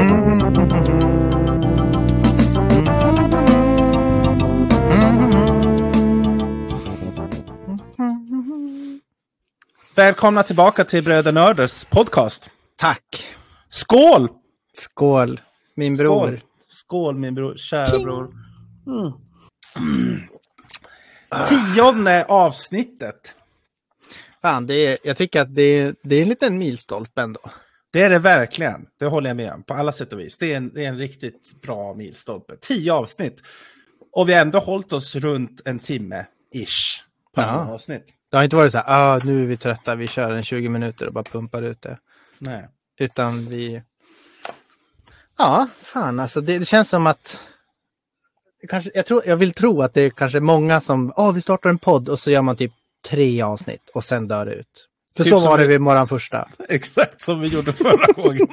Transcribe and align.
Mm-hmm. 0.00 1.19
Välkomna 10.00 10.42
tillbaka 10.42 10.84
till 10.84 11.04
Bröder 11.04 11.32
Nörders 11.32 11.84
podcast. 11.84 12.50
Tack. 12.76 13.24
Skål! 13.68 14.28
Skål, 14.72 15.40
min 15.74 15.96
bror. 15.96 16.26
Skål, 16.26 16.40
Skål 16.68 17.14
min 17.18 17.34
bror, 17.34 17.56
kära 17.56 17.98
bror. 17.98 18.34
Mm. 18.86 20.20
Tionde 21.48 22.24
avsnittet. 22.24 23.34
Fan, 24.42 24.66
det 24.66 24.74
är, 24.74 24.98
jag 25.04 25.16
tycker 25.16 25.40
att 25.40 25.54
det 25.54 25.62
är, 25.62 25.94
det 26.02 26.16
är 26.16 26.22
en 26.22 26.28
liten 26.28 26.58
milstolpe 26.58 27.22
ändå. 27.22 27.40
Det 27.92 28.02
är 28.02 28.10
det 28.10 28.18
verkligen. 28.18 28.86
Det 28.98 29.06
håller 29.06 29.30
jag 29.30 29.36
med 29.36 29.52
om 29.52 29.62
på 29.62 29.74
alla 29.74 29.92
sätt 29.92 30.12
och 30.12 30.20
vis. 30.20 30.38
Det 30.38 30.52
är 30.52 30.56
en, 30.56 30.74
det 30.74 30.84
är 30.84 30.88
en 30.88 30.98
riktigt 30.98 31.62
bra 31.62 31.94
milstolpe. 31.94 32.56
Tio 32.60 32.92
avsnitt. 32.92 33.42
Och 34.12 34.28
vi 34.28 34.34
har 34.34 34.40
ändå 34.40 34.58
hållit 34.58 34.92
oss 34.92 35.14
runt 35.14 35.60
en 35.64 35.78
timme, 35.78 36.26
ish, 36.54 37.04
per 37.34 37.42
Ja. 37.42 37.74
avsnitt. 37.74 38.06
Det 38.30 38.36
har 38.36 38.44
inte 38.44 38.56
varit 38.56 38.72
så 38.72 38.78
här, 38.78 38.84
ah, 39.16 39.20
nu 39.24 39.42
är 39.42 39.46
vi 39.46 39.56
trötta, 39.56 39.94
vi 39.94 40.06
kör 40.06 40.30
en 40.30 40.42
20 40.42 40.68
minuter 40.68 41.06
och 41.06 41.12
bara 41.12 41.24
pumpar 41.24 41.62
ut 41.62 41.82
det. 41.82 41.98
Nej. 42.38 42.68
Utan 42.98 43.46
vi... 43.48 43.82
Ja, 45.38 45.68
fan 45.82 46.20
alltså 46.20 46.40
det, 46.40 46.58
det 46.58 46.64
känns 46.64 46.88
som 46.88 47.06
att... 47.06 47.44
Kanske, 48.68 48.90
jag, 48.94 49.06
tror, 49.06 49.22
jag 49.26 49.36
vill 49.36 49.52
tro 49.52 49.82
att 49.82 49.94
det 49.94 50.00
är 50.02 50.10
kanske 50.10 50.40
många 50.40 50.80
som, 50.80 51.12
åh 51.16 51.32
vi 51.34 51.40
startar 51.40 51.70
en 51.70 51.78
podd 51.78 52.08
och 52.08 52.18
så 52.18 52.30
gör 52.30 52.42
man 52.42 52.56
typ 52.56 52.72
tre 53.08 53.42
avsnitt 53.42 53.90
och 53.94 54.04
sen 54.04 54.28
dör 54.28 54.46
det 54.46 54.54
ut. 54.54 54.86
För 55.16 55.24
Typ 55.24 55.30
så 55.32 55.40
var 55.40 55.58
det 55.58 55.66
vi- 55.66 55.68
vid 55.72 55.80
våran 55.80 56.08
första. 56.08 56.48
Exakt 56.68 57.22
som 57.22 57.40
vi 57.40 57.48
gjorde 57.48 57.72
förra 57.72 58.12
gången. 58.22 58.48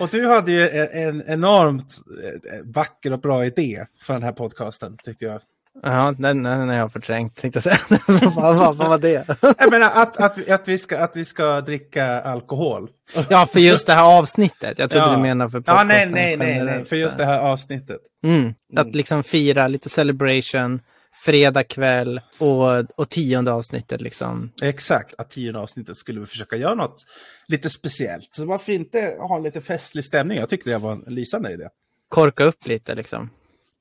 Och 0.00 0.08
du 0.08 0.26
hade 0.28 0.52
ju 0.52 0.68
en, 0.68 0.88
en 0.92 1.22
enormt 1.26 1.94
eh, 2.24 2.60
vacker 2.64 3.12
och 3.12 3.20
bra 3.20 3.46
idé 3.46 3.86
för 4.00 4.14
den 4.14 4.22
här 4.22 4.32
podcasten, 4.32 4.96
tyckte 5.04 5.24
jag. 5.24 5.40
Ja, 5.82 6.14
den, 6.18 6.42
den 6.42 6.68
har 6.68 6.74
jag 6.76 6.92
förträngt 6.92 7.36
tänkte 7.36 7.56
jag 7.56 7.62
säga. 7.62 7.98
vad, 8.36 8.56
vad, 8.56 8.76
vad 8.76 8.88
var 8.88 8.98
det? 8.98 9.26
Jag 9.58 9.70
menar 9.70 9.90
att, 9.94 10.16
att, 10.16 10.38
vi- 10.38 10.50
att, 10.50 10.68
vi 10.68 10.78
ska, 10.78 10.98
att 10.98 11.16
vi 11.16 11.24
ska 11.24 11.60
dricka 11.60 12.20
alkohol. 12.22 12.90
Ja, 13.28 13.46
för 13.46 13.60
just 13.60 13.86
det 13.86 13.92
här 13.92 14.18
avsnittet. 14.18 14.78
Jag 14.78 14.90
trodde 14.90 15.06
Ja. 15.06 15.12
du 15.16 15.22
menade 15.22 15.50
för 15.50 15.58
Ja, 15.58 15.62
podcasten 15.62 15.88
nej, 15.88 16.06
nej, 16.10 16.36
nej, 16.36 16.46
nej, 16.48 16.56
generellt, 16.56 16.88
för 16.88 16.96
just 16.96 17.18
det 17.18 17.24
här. 17.24 17.38
avsnittet. 17.40 18.00
Mm. 18.24 18.54
Att 18.76 18.94
liksom 18.94 19.22
fira 19.24 19.68
lite 19.68 19.88
celebration, 19.88 20.80
fredag 21.24 21.62
kväll 21.64 22.20
och, 22.38 22.90
och 23.00 23.08
tionde 23.08 23.52
avsnittet 23.52 24.00
liksom. 24.00 24.50
Exakt, 24.62 25.14
att 25.18 25.30
tionde 25.30 25.58
avsnittet 25.60 25.96
skulle 25.96 26.20
vi 26.20 26.26
försöka 26.26 26.56
göra 26.56 26.74
något 26.74 27.04
lite 27.48 27.70
speciellt. 27.70 28.28
Så 28.30 28.46
varför 28.46 28.72
inte 28.72 29.16
ha 29.20 29.38
lite 29.38 29.60
festlig 29.60 30.04
stämning? 30.04 30.38
Jag 30.38 30.48
tyckte 30.48 30.70
det 30.70 30.78
var 30.78 30.92
en 30.92 31.04
lysande 31.14 31.52
idé. 31.52 31.68
Korka 32.08 32.44
upp 32.44 32.66
lite 32.66 32.94
liksom. 32.94 33.30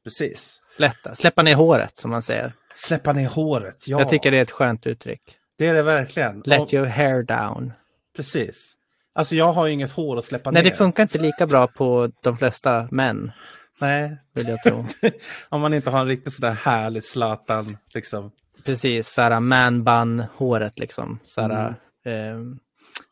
Precis. 0.03 0.59
Lätta, 0.77 1.15
släppa 1.15 1.43
ner 1.43 1.55
håret 1.55 1.97
som 1.97 2.11
man 2.11 2.21
säger. 2.21 2.53
Släppa 2.75 3.13
ner 3.13 3.27
håret, 3.27 3.87
ja. 3.87 3.99
Jag 3.99 4.09
tycker 4.09 4.31
det 4.31 4.37
är 4.37 4.41
ett 4.41 4.51
skönt 4.51 4.87
uttryck. 4.87 5.21
Det 5.57 5.67
är 5.67 5.73
det 5.73 5.83
verkligen. 5.83 6.41
Let 6.45 6.61
Och- 6.61 6.73
your 6.73 6.85
hair 6.85 7.23
down. 7.23 7.73
Precis. 8.15 8.71
Alltså 9.15 9.35
jag 9.35 9.53
har 9.53 9.65
ju 9.67 9.73
inget 9.73 9.91
hår 9.91 10.17
att 10.17 10.25
släppa 10.25 10.51
Nej, 10.51 10.63
ner. 10.63 10.69
det 10.69 10.75
funkar 10.77 11.03
inte 11.03 11.17
lika 11.17 11.47
bra 11.47 11.67
på 11.67 12.11
de 12.23 12.37
flesta 12.37 12.87
män, 12.91 13.31
Nej, 13.79 14.17
vill 14.33 14.47
jag 14.47 14.63
tro. 14.63 14.85
om 15.49 15.61
man 15.61 15.73
inte 15.73 15.89
har 15.89 15.99
en 15.99 16.07
riktigt 16.07 16.33
sådär 16.33 16.51
härlig 16.51 17.03
Zlatan, 17.03 17.77
liksom. 17.93 18.31
Precis, 18.63 19.07
såhär 19.13 19.39
man 19.39 19.83
bun 19.83 20.23
håret 20.35 20.79
liksom. 20.79 21.19
Såhär, 21.23 21.73
Mm. 22.05 22.51
eh, 22.51 22.55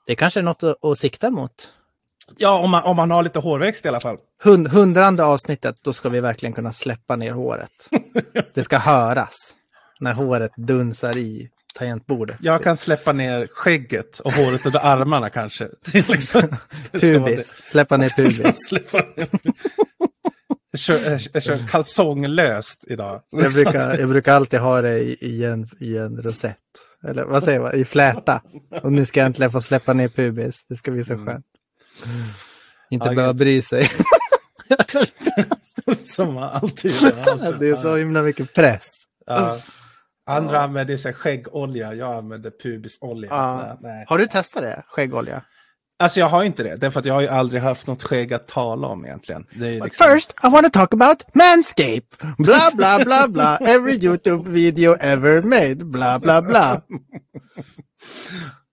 det 0.08 0.16
kanske 0.16 0.40
är 0.40 0.44
något 0.44 0.64
att, 0.64 0.86
att 0.86 0.98
sikta 0.98 1.30
mot. 1.30 1.74
Ja, 2.38 2.60
om 2.60 2.72
man, 2.72 2.84
om 2.84 2.96
man 2.96 3.12
har 3.12 3.24
lite 3.24 3.40
hårväxt 3.40 3.86
i 3.86 3.88
alla 3.88 4.00
fall. 4.00 4.18
Hund, 4.44 4.68
hundrande 4.68 5.24
avsnittet, 5.24 5.76
då 5.82 5.94
ska 5.94 6.10
vi 6.10 6.20
verkligen 6.20 6.54
kunna 6.54 6.72
släppa 6.72 7.16
ner 7.16 7.32
håret. 7.32 7.90
Det 8.54 8.64
ska 8.64 8.78
höras 8.78 9.36
när 10.00 10.14
håret 10.14 10.52
dunsar 10.56 11.18
i 11.18 11.50
tangentbordet. 11.76 12.38
Jag 12.40 12.64
kan 12.64 12.78
släppa 12.78 13.14
ner 13.14 13.48
skägget 13.52 14.20
och 14.20 14.34
håret 14.34 14.66
under 14.66 14.86
armarna 14.86 15.30
kanske. 15.30 15.68
Liksom, 15.94 16.56
Pubis, 16.92 17.58
släppa 17.64 17.98
ner 17.98 18.10
pubis. 18.16 18.68
släppa 18.68 18.98
ner. 18.98 19.28
Jag 20.72 20.80
kör, 20.80 21.20
jag 21.34 21.44
kör 21.44 21.68
kalsonglöst 21.68 22.84
idag. 22.88 23.22
Jag 23.30 23.54
brukar, 23.54 23.98
jag 23.98 24.10
brukar 24.10 24.34
alltid 24.34 24.60
ha 24.60 24.82
det 24.82 25.00
i, 25.00 25.18
i, 25.22 25.46
en, 25.46 25.68
i 25.80 25.98
en 25.98 26.22
rosett. 26.22 26.58
Eller 27.08 27.24
vad 27.24 27.44
säger 27.44 27.60
man? 27.60 27.76
I 27.76 27.86
fläta. 27.86 28.42
Och 28.82 28.92
nu 28.92 29.06
ska 29.06 29.20
jag 29.20 29.26
äntligen 29.26 29.52
få 29.52 29.62
släppa 29.62 29.94
ner 29.94 30.08
pubis. 30.10 30.66
Det 30.70 30.76
ska 30.76 30.92
bli 30.92 31.04
så 31.04 31.18
skönt. 31.18 31.46
Inte 32.90 33.08
Ja, 33.08 33.16
behöva 33.16 33.34
bry 33.34 33.62
sig. 33.62 33.90
Som 36.16 36.38
alltid 36.38 36.92
det 37.60 37.70
är 37.70 37.76
så 37.76 37.96
himla 37.96 38.22
mycket 38.22 38.54
press. 38.54 38.88
Ja. 39.26 39.58
Andra 40.26 40.62
använder 40.62 40.98
sig 40.98 41.14
skäggolja, 41.14 41.94
jag 41.94 42.16
använder 42.16 42.52
pubisolja. 42.64 43.30
Ja. 43.32 43.78
Nej, 43.82 43.94
nej. 43.94 44.06
Har 44.10 44.18
du 44.18 44.28
testat 44.28 44.64
det? 44.64 44.84
Skäggolja? 44.88 45.44
Alltså 46.00 46.20
jag 46.20 46.28
har 46.28 46.44
inte 46.44 46.64
det, 46.64 46.76
därför 46.76 47.00
att 47.00 47.06
jag 47.06 47.14
har 47.14 47.22
ju 47.22 47.28
aldrig 47.28 47.62
haft 47.62 47.88
något 47.88 48.04
skägg 48.04 48.34
att 48.34 48.48
tala 48.48 48.88
om 48.88 49.06
egentligen. 49.06 49.46
Liksom... 49.52 50.08
First, 50.08 50.34
I 50.44 50.50
want 50.50 50.74
to 50.74 50.80
talk 50.80 50.94
about 50.94 51.24
Manscape. 51.34 52.34
Bla, 52.38 52.72
bla, 52.74 53.06
bla, 53.06 53.28
bla. 53.28 53.58
Every 53.58 54.06
YouTube 54.06 54.50
video 54.50 54.96
ever 55.00 55.42
made. 55.42 55.76
Bla, 55.76 56.20
bla, 56.20 56.42
bla. 56.42 56.82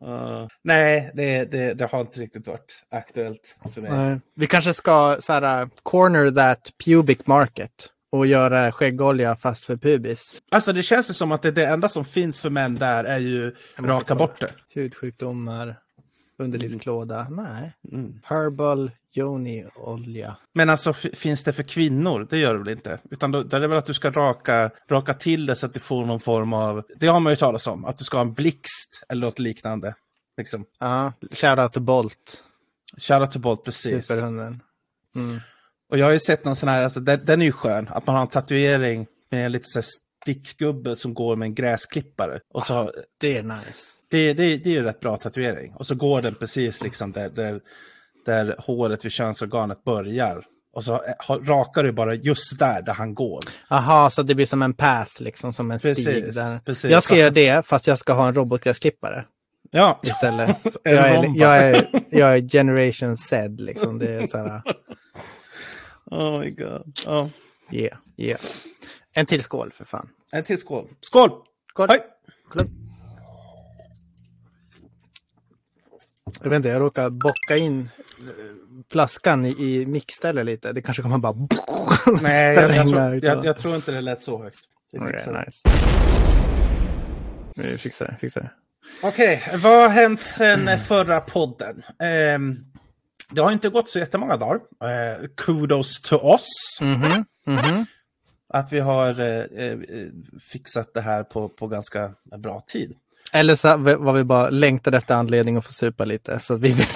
Uh, 0.05 0.47
nej, 0.65 1.11
det, 1.15 1.45
det, 1.45 1.75
det 1.75 1.87
har 1.87 2.01
inte 2.01 2.21
riktigt 2.21 2.47
varit 2.47 2.85
aktuellt 2.91 3.57
för 3.75 3.81
mig. 3.81 3.91
Nej. 3.91 4.21
Vi 4.35 4.47
kanske 4.47 4.75
ska 4.75 5.17
så 5.21 5.33
här, 5.33 5.69
corner 5.83 6.31
that 6.31 6.73
pubic 6.85 7.27
market 7.27 7.89
och 8.13 8.27
göra 8.27 8.73
skäggolja 8.73 9.37
fast 9.37 9.65
för 9.65 9.77
pubis. 9.77 10.33
Alltså 10.51 10.73
det 10.73 10.83
känns 10.83 11.11
ju 11.11 11.15
som 11.15 11.33
att 11.33 11.43
det, 11.43 11.51
det 11.51 11.67
enda 11.67 11.89
som 11.89 12.05
finns 12.05 12.41
för 12.41 12.51
män 12.51 12.75
där 12.75 13.05
är 13.05 13.19
ju 13.19 13.55
raka 13.79 14.15
bort 14.15 14.41
det. 14.41 14.53
Hudsjukdomar, 14.75 15.77
underlivsklåda. 16.41 17.27
Nej. 17.31 17.73
Mm. 17.93 18.21
Herbal 18.25 18.91
yoni 19.17 19.67
olja. 19.77 20.37
Men 20.55 20.71
alltså 20.71 20.93
finns 20.93 21.45
det 21.45 21.53
för 21.53 21.62
kvinnor? 21.62 22.27
Det 22.31 22.39
gör 22.39 22.53
det 22.55 22.59
väl 22.59 22.69
inte? 22.69 22.99
Utan 23.11 23.33
då, 23.33 23.43
det 23.43 23.56
är 23.56 23.69
väl 23.69 23.78
att 23.78 23.87
du 23.87 23.95
ska 23.95 24.11
raka, 24.11 24.71
raka 24.91 25.15
till 25.15 25.47
det 25.47 25.56
så 25.56 25.67
att 25.67 25.75
du 25.75 25.81
får 25.81 26.05
någon 26.05 26.21
form 26.21 26.53
av... 26.53 26.84
Det 26.97 27.06
har 27.06 27.21
man 27.21 27.33
ju 27.33 27.37
talat 27.37 27.67
om, 27.67 27.84
att 27.84 27.99
du 27.99 28.05
ska 28.05 28.17
ha 28.17 28.23
en 28.23 28.33
blixt 28.33 29.05
eller 29.09 29.27
något 29.27 29.39
liknande. 29.39 29.95
Liksom. 30.37 30.65
Ja, 30.78 31.12
shoutout 31.31 31.73
to 31.73 31.81
Bolt. 31.81 32.43
Shoutout 32.97 33.33
to 33.33 33.39
Bolt, 33.39 33.65
precis. 33.65 34.07
Superhunden. 34.07 34.62
Mm. 35.15 35.41
Och 35.91 35.99
jag 35.99 36.07
har 36.07 36.12
ju 36.12 36.19
sett 36.19 36.45
någon 36.45 36.57
sån 36.57 36.69
här, 36.69 36.83
alltså, 36.83 37.01
den, 37.01 37.21
den 37.25 37.41
är 37.43 37.47
ju 37.47 37.53
skön, 37.53 37.89
att 37.89 38.07
man 38.07 38.17
har 38.17 38.22
en 38.22 38.28
tatuering 38.28 39.07
med 39.31 39.53
lite 39.53 39.65
så 39.65 39.83
här 40.27 40.33
stickgubbe 40.35 40.97
som 40.97 41.15
går 41.15 41.37
med 41.37 41.47
en 41.47 41.55
gräsklippare. 41.55 42.41
Och 42.55 42.63
så, 42.65 42.75
har- 42.75 42.95
Det 43.21 43.37
är 43.37 43.43
nice. 43.43 43.93
det, 44.11 44.33
det, 44.33 44.57
det 44.57 44.71
är 44.71 44.75
ju 44.75 44.83
rätt 44.83 45.01
bra 45.01 45.17
tatuering. 45.17 45.75
Och 45.75 45.87
så 45.87 45.95
går 45.95 46.23
den 46.23 46.35
precis 46.35 46.83
liksom 46.83 47.13
där, 47.13 47.29
där, 47.31 47.61
där 48.27 48.57
håret 48.59 49.05
vid 49.05 49.13
könsorganet 49.13 49.85
börjar. 49.85 50.45
Och 50.73 50.85
så 50.85 50.95
eh, 50.95 51.35
rakar 51.43 51.83
du 51.85 51.93
bara 51.93 52.15
just 52.15 52.59
där, 52.59 52.83
där 52.83 52.93
han 52.95 53.15
går. 53.15 53.41
Aha, 53.69 54.11
så 54.11 54.22
det 54.22 54.34
blir 54.34 54.47
som 54.47 54.63
en 54.63 54.75
path, 54.75 55.22
liksom 55.22 55.53
som 55.53 55.71
en 55.71 55.78
stig. 55.78 55.95
Precis, 55.97 56.34
Där. 56.34 56.59
precis. 56.65 56.91
Jag 56.91 57.03
ska 57.03 57.16
göra 57.16 57.31
det, 57.31 57.66
fast 57.66 57.87
jag 57.87 57.99
ska 57.99 58.13
ha 58.13 58.28
en 58.28 58.34
robotgräsklippare 58.34 59.25
Ja, 59.73 60.01
istället. 60.03 60.59
Jag, 60.83 60.95
är, 61.09 61.33
jag, 61.37 61.57
är, 61.59 61.89
jag 62.11 62.37
är 62.37 62.49
generation 62.49 63.16
Z, 63.16 63.49
liksom. 63.49 63.99
Det 63.99 64.15
är 64.15 64.27
så 64.27 64.39
här, 64.39 64.63
oh 66.11 66.41
my 66.41 66.51
god. 66.51 66.99
Ja. 67.07 67.31
yeah, 67.73 67.99
yeah. 68.16 68.41
En 69.15 69.27
till 69.27 69.42
skål, 69.42 69.72
för 69.72 69.84
fan. 69.84 70.09
En 70.33 70.45
till 70.45 70.59
skål. 70.59 70.89
Skål! 71.01 71.30
Skål. 71.71 71.89
Hej! 71.89 72.01
Kolla. 72.48 72.65
Jag 76.42 76.51
vet 76.51 76.57
inte, 76.57 76.68
jag 76.68 76.80
råkar 76.80 77.10
bocka 77.10 77.57
in 77.57 77.91
eh, 78.18 78.27
flaskan 78.91 79.47
i, 79.47 79.51
i 79.51 79.86
mixstället 79.86 80.47
lite. 80.47 80.72
Det 80.72 80.83
kanske 80.83 81.03
kommer 81.03 81.18
bara... 81.18 81.34
Nej, 82.22 82.54
jag, 82.54 82.77
jag, 82.77 82.89
tror, 82.89 83.24
jag, 83.24 83.45
jag 83.45 83.59
tror 83.59 83.77
inte 83.77 83.92
det 83.92 84.01
lät 84.01 84.22
så 84.22 84.42
högt. 84.42 84.59
Det. 84.92 84.98
nice. 84.98 85.68
Vi 87.56 87.78
fixar 87.78 88.06
det, 88.06 88.16
fixar 88.21 88.41
det. 88.41 88.51
Okej, 89.03 89.42
vad 89.63 89.83
har 89.83 89.89
hänt 89.89 90.22
sen 90.22 90.78
förra 90.78 91.21
podden? 91.21 91.83
Ehm, 91.98 92.56
det 93.30 93.41
har 93.41 93.53
inte 93.53 93.68
gått 93.68 93.89
så 93.89 93.98
jättemånga 93.98 94.36
dagar. 94.36 94.60
Eh, 94.83 95.27
kudos 95.36 96.01
to 96.01 96.16
oss. 96.16 96.78
Mhm, 96.80 97.24
mhm. 97.47 97.86
Att 98.53 98.73
vi 98.73 98.81
har 98.81 99.21
eh, 99.21 99.65
eh, 99.65 99.79
fixat 100.53 100.95
det 100.95 101.01
här 101.01 101.23
på, 101.23 101.49
på 101.49 101.67
ganska 101.67 102.15
bra 102.39 102.65
tid. 102.67 102.97
Eller 103.33 103.55
så 103.55 103.77
var 103.77 104.13
vi 104.13 104.25
bara 104.25 104.51
längtade 104.51 104.97
efter 104.97 105.15
anledning 105.15 105.57
att 105.57 105.67
få 105.67 105.73
supa 105.73 106.05
lite. 106.05 106.39
Så 106.39 106.55
att 106.55 106.61
vi 106.61 106.69
vill 106.69 106.87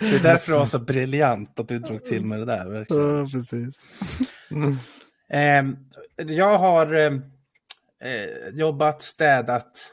Det 0.00 0.16
är 0.16 0.22
därför 0.22 0.52
det 0.52 0.58
var 0.58 0.64
så 0.64 0.78
briljant 0.78 1.60
att 1.60 1.68
du 1.68 1.78
drog 1.78 2.04
till 2.04 2.24
med 2.24 2.38
det 2.38 2.44
där. 2.44 2.66
Verkligen. 2.66 3.18
Ja, 3.18 3.28
precis. 3.32 3.84
Eh, 5.30 5.64
jag 6.16 6.58
har 6.58 6.94
eh, 6.94 7.12
eh, 8.04 8.48
jobbat, 8.52 9.02
städat, 9.02 9.92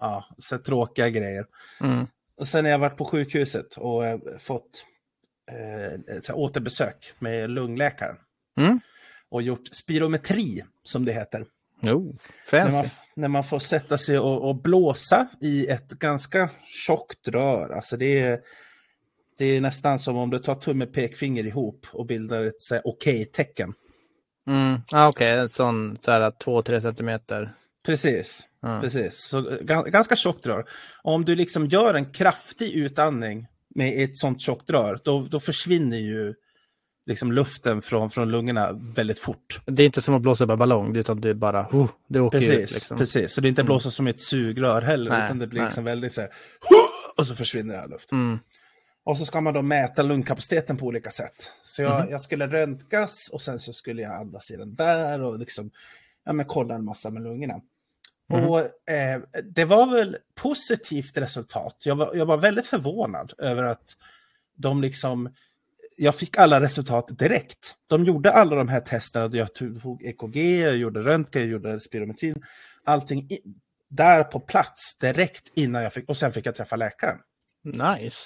ja, 0.00 0.24
så 0.38 0.58
tråkiga 0.58 1.08
grejer. 1.08 1.46
Mm. 1.80 2.06
Och 2.36 2.48
sen 2.48 2.64
har 2.64 2.72
jag 2.72 2.78
varit 2.78 2.96
på 2.96 3.04
sjukhuset 3.04 3.76
och 3.76 4.06
eh, 4.06 4.18
fått 4.40 4.84
eh, 5.50 6.36
återbesök 6.36 7.12
med 7.18 7.50
lungläkaren. 7.50 8.16
Mm. 8.56 8.80
Och 9.34 9.42
gjort 9.42 9.68
spirometri, 9.72 10.64
som 10.82 11.04
det 11.04 11.12
heter. 11.12 11.44
Oh, 11.82 12.14
När 12.52 12.72
man, 12.72 12.84
när 13.16 13.28
man 13.28 13.44
får 13.44 13.58
sätta 13.58 13.98
sig 13.98 14.18
och, 14.18 14.48
och 14.48 14.62
blåsa 14.62 15.28
i 15.40 15.66
ett 15.66 15.88
ganska 15.88 16.50
tjockt 16.86 17.28
rör. 17.28 17.70
Alltså 17.70 17.96
det 17.96 18.18
är, 18.20 18.40
det 19.38 19.44
är 19.44 19.60
nästan 19.60 19.98
som 19.98 20.16
om 20.16 20.30
du 20.30 20.38
tar 20.38 20.54
tumme 20.54 20.84
och 20.86 20.92
pekfinger 20.92 21.46
ihop 21.46 21.86
och 21.92 22.06
bildar 22.06 22.44
ett 22.44 22.54
okej-tecken. 22.84 23.74
Mm. 24.46 24.80
Ah, 24.92 25.08
Okej, 25.08 25.30
en 25.38 25.48
sån 25.48 25.98
så 26.00 26.10
här 26.10 26.30
2-3 26.30 26.80
centimeter. 26.80 27.54
Precis, 27.86 28.48
Ja. 28.62 28.80
precis. 28.82 29.20
Så, 29.28 29.40
ga- 29.40 29.90
ganska 29.90 30.16
tjockt 30.16 30.46
rör. 30.46 30.64
Om 31.02 31.24
du 31.24 31.34
liksom 31.36 31.66
gör 31.66 31.94
en 31.94 32.12
kraftig 32.12 32.72
utandning 32.72 33.46
med 33.74 34.02
ett 34.04 34.18
sånt 34.18 34.42
tjockt 34.42 34.70
rör, 34.70 35.00
då, 35.04 35.28
då 35.30 35.40
försvinner 35.40 35.98
ju 35.98 36.34
liksom 37.06 37.32
luften 37.32 37.82
från, 37.82 38.10
från 38.10 38.30
lungorna 38.30 38.72
väldigt 38.72 39.18
fort. 39.18 39.60
Det 39.66 39.82
är 39.82 39.86
inte 39.86 40.02
som 40.02 40.14
att 40.14 40.22
blåsa 40.22 40.44
upp 40.44 40.50
en 40.50 40.58
ballong, 40.58 40.96
utan 40.96 41.20
det 41.20 41.30
är 41.30 41.34
bara, 41.34 41.68
oh, 41.72 41.88
det 42.08 42.20
åker 42.20 42.38
Precis, 42.38 42.54
ut. 42.60 42.74
Liksom. 42.74 42.98
precis. 42.98 43.32
Så 43.32 43.40
det 43.40 43.46
är 43.46 43.50
inte 43.50 43.64
blåsa 43.64 43.90
som 43.90 44.06
ett 44.06 44.20
sugrör 44.20 44.82
heller, 44.82 45.10
Nej, 45.10 45.24
utan 45.24 45.38
det 45.38 45.46
blir 45.46 45.60
nej. 45.60 45.68
liksom 45.68 45.84
väldigt 45.84 46.12
så 46.12 46.20
här, 46.20 46.30
och 47.16 47.26
så 47.26 47.34
försvinner 47.34 47.76
all 47.78 47.90
luft. 47.90 48.12
Mm. 48.12 48.38
Och 49.04 49.18
så 49.18 49.24
ska 49.24 49.40
man 49.40 49.54
då 49.54 49.62
mäta 49.62 50.02
lungkapaciteten 50.02 50.76
på 50.76 50.86
olika 50.86 51.10
sätt. 51.10 51.50
Så 51.62 51.82
jag, 51.82 52.00
Mhm. 52.00 52.10
jag 52.10 52.20
skulle 52.20 52.46
röntgas 52.46 53.28
och 53.32 53.40
sen 53.40 53.58
så 53.58 53.72
skulle 53.72 54.02
jag 54.02 54.14
andas 54.14 54.50
i 54.50 54.56
den 54.56 54.74
där 54.74 55.22
och 55.22 55.38
liksom 55.38 55.70
ja, 56.24 56.32
men 56.32 56.46
kolla 56.46 56.74
en 56.74 56.84
massa 56.84 57.10
med 57.10 57.22
lungorna. 57.22 57.60
Mhm. 58.32 58.44
Och 58.50 58.90
eh, 58.90 59.20
det 59.54 59.64
var 59.64 59.86
väl 59.86 60.16
positivt 60.34 61.16
resultat. 61.16 61.76
Jag 61.84 61.96
var, 61.96 62.14
jag 62.14 62.26
var 62.26 62.36
väldigt 62.36 62.66
förvånad 62.66 63.32
över 63.38 63.62
att 63.62 63.82
de 64.56 64.82
liksom 64.82 65.28
jag 65.96 66.14
fick 66.14 66.38
alla 66.38 66.60
resultat 66.60 67.18
direkt. 67.18 67.74
De 67.86 68.04
gjorde 68.04 68.32
alla 68.32 68.56
de 68.56 68.68
här 68.68 68.80
testerna. 68.80 69.30
Jag 69.32 69.54
tog 69.54 70.02
EKG, 70.02 70.60
jag 70.60 70.76
gjorde 70.76 71.00
röntgen, 71.00 71.42
jag 71.42 71.50
gjorde 71.50 71.80
spirometrin. 71.80 72.44
Allting 72.84 73.18
i, 73.30 73.38
där 73.90 74.24
på 74.24 74.40
plats 74.40 74.98
direkt 75.00 75.52
innan 75.54 75.82
jag 75.82 75.92
fick, 75.92 76.08
och 76.08 76.16
sen 76.16 76.32
fick 76.32 76.46
jag 76.46 76.54
träffa 76.54 76.76
läkaren. 76.76 77.18
Nice. 77.64 78.18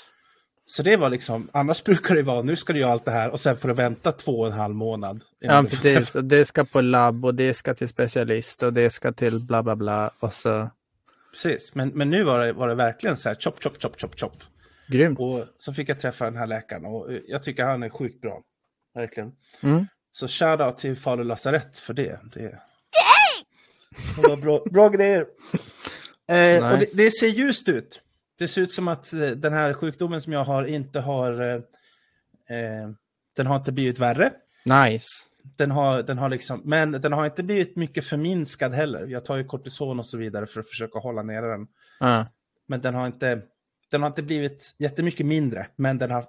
Så 0.66 0.82
det 0.82 0.96
var 0.96 1.10
liksom, 1.10 1.48
annars 1.52 1.84
brukar 1.84 2.14
det 2.14 2.22
vara, 2.22 2.42
nu 2.42 2.56
ska 2.56 2.72
du 2.72 2.78
göra 2.78 2.92
allt 2.92 3.04
det 3.04 3.10
här 3.10 3.30
och 3.30 3.40
sen 3.40 3.56
får 3.56 3.68
du 3.68 3.74
vänta 3.74 4.12
två 4.12 4.40
och 4.40 4.46
en 4.46 4.52
halv 4.52 4.74
månad. 4.74 5.22
Ja, 5.38 5.64
precis. 5.70 6.12
Det 6.12 6.44
ska 6.44 6.64
på 6.64 6.80
labb 6.80 7.24
och 7.24 7.34
det 7.34 7.54
ska 7.54 7.74
till 7.74 7.88
specialist 7.88 8.62
och 8.62 8.72
det 8.72 8.90
ska 8.90 9.12
till 9.12 9.40
bla 9.40 9.62
bla 9.62 9.76
bla. 9.76 10.10
Och 10.20 10.32
så, 10.32 10.70
precis. 11.32 11.74
Men, 11.74 11.88
men 11.88 12.10
nu 12.10 12.24
var 12.24 12.46
det, 12.46 12.52
var 12.52 12.68
det 12.68 12.74
verkligen 12.74 13.16
så 13.16 13.28
här, 13.28 13.36
chop, 13.36 13.62
chop, 13.62 13.82
chop, 13.82 14.00
chop, 14.00 14.20
chop. 14.20 14.32
Grymt. 14.88 15.18
Och 15.18 15.44
så 15.58 15.74
fick 15.74 15.88
jag 15.88 16.00
träffa 16.00 16.24
den 16.24 16.36
här 16.36 16.46
läkaren 16.46 16.84
och 16.84 17.12
eh, 17.12 17.20
jag 17.26 17.42
tycker 17.42 17.64
han 17.64 17.82
är 17.82 17.88
sjukt 17.88 18.20
bra. 18.20 18.42
Verkligen. 18.94 19.32
Mm. 19.62 19.86
Så 20.12 20.28
shoutout 20.28 20.76
till 20.76 20.96
Falu 20.96 21.24
lasarett 21.24 21.78
för 21.78 21.94
det. 21.94 22.20
Det, 22.34 22.58
det 24.16 24.28
var 24.28 24.36
bra, 24.36 24.64
bra 24.70 24.88
grejer. 24.88 25.26
Eh, 26.30 26.64
och 26.64 26.70
det, 26.70 26.78
Nice. 26.78 26.96
det 26.96 27.10
ser 27.10 27.26
ljust 27.26 27.68
ut. 27.68 28.02
Det 28.38 28.48
ser 28.48 28.60
ut 28.62 28.72
som 28.72 28.88
att 28.88 29.12
eh, 29.12 29.30
den 29.30 29.52
här 29.52 29.72
sjukdomen 29.72 30.20
som 30.20 30.32
jag 30.32 30.44
har 30.44 30.64
inte 30.64 31.00
har... 31.00 31.40
Eh, 31.40 31.54
eh, 32.56 32.90
den 33.36 33.46
har 33.46 33.56
inte 33.56 33.72
blivit 33.72 33.98
värre. 33.98 34.32
Nice. 34.64 35.06
Den 35.56 35.70
har, 35.70 36.02
den 36.02 36.18
har 36.18 36.28
liksom, 36.28 36.60
men 36.64 36.92
den 36.92 37.12
har 37.12 37.24
inte 37.24 37.42
blivit 37.42 37.76
mycket 37.76 38.04
förminskad 38.04 38.72
heller. 38.72 39.06
Jag 39.06 39.24
tar 39.24 39.36
ju 39.36 39.44
kortison 39.44 39.98
och 39.98 40.06
så 40.06 40.18
vidare 40.18 40.46
för 40.46 40.60
att 40.60 40.68
försöka 40.68 40.98
hålla 40.98 41.22
nere 41.22 41.46
den. 41.46 41.66
Ja. 42.00 42.26
Men 42.66 42.80
den 42.80 42.94
har 42.94 43.06
inte, 43.06 43.42
den 43.90 44.02
har 44.02 44.06
inte 44.08 44.22
blivit 44.22 44.74
jättemycket 44.78 45.26
mindre, 45.26 45.66
men 45.76 45.98
den 45.98 46.10
har 46.10 46.24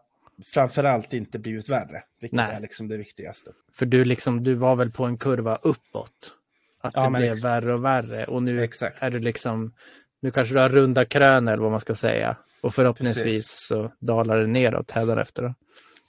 framförallt 0.53 1.13
inte 1.13 1.39
blivit 1.39 1.69
värre. 1.69 2.03
Vilket 2.21 2.35
Nej. 2.37 2.55
är 2.55 2.59
liksom 2.59 2.87
det 2.87 2.97
viktigaste. 2.97 3.51
För 3.73 3.85
du, 3.85 4.05
liksom, 4.05 4.43
du 4.43 4.53
var 4.55 4.75
väl 4.75 4.91
på 4.91 5.05
en 5.05 5.17
kurva 5.17 5.55
uppåt? 5.55 6.35
Att 6.81 6.93
Ja, 6.95 7.03
det 7.03 7.09
blev 7.19 7.33
ex- 7.33 7.43
värre 7.43 7.73
och 7.73 7.85
värre. 7.85 8.25
Och 8.25 8.43
nu 8.43 8.63
Exakt. 8.63 9.03
är 9.03 9.09
du 9.11 9.19
liksom, 9.19 9.73
nu 10.19 10.31
kanske 10.31 10.53
du 10.53 10.59
har 10.59 10.69
runda 10.69 11.05
krön 11.05 11.47
eller 11.47 11.63
vad 11.63 11.71
man 11.71 11.79
ska 11.79 11.95
säga. 11.95 12.37
Och 12.61 12.75
förhoppningsvis 12.75 13.23
Precis. 13.23 13.67
så 13.67 13.91
dalar 13.99 14.37
det 14.39 14.47
neråt 14.47 14.91
hädanefter. 14.91 15.43
då. 15.43 15.53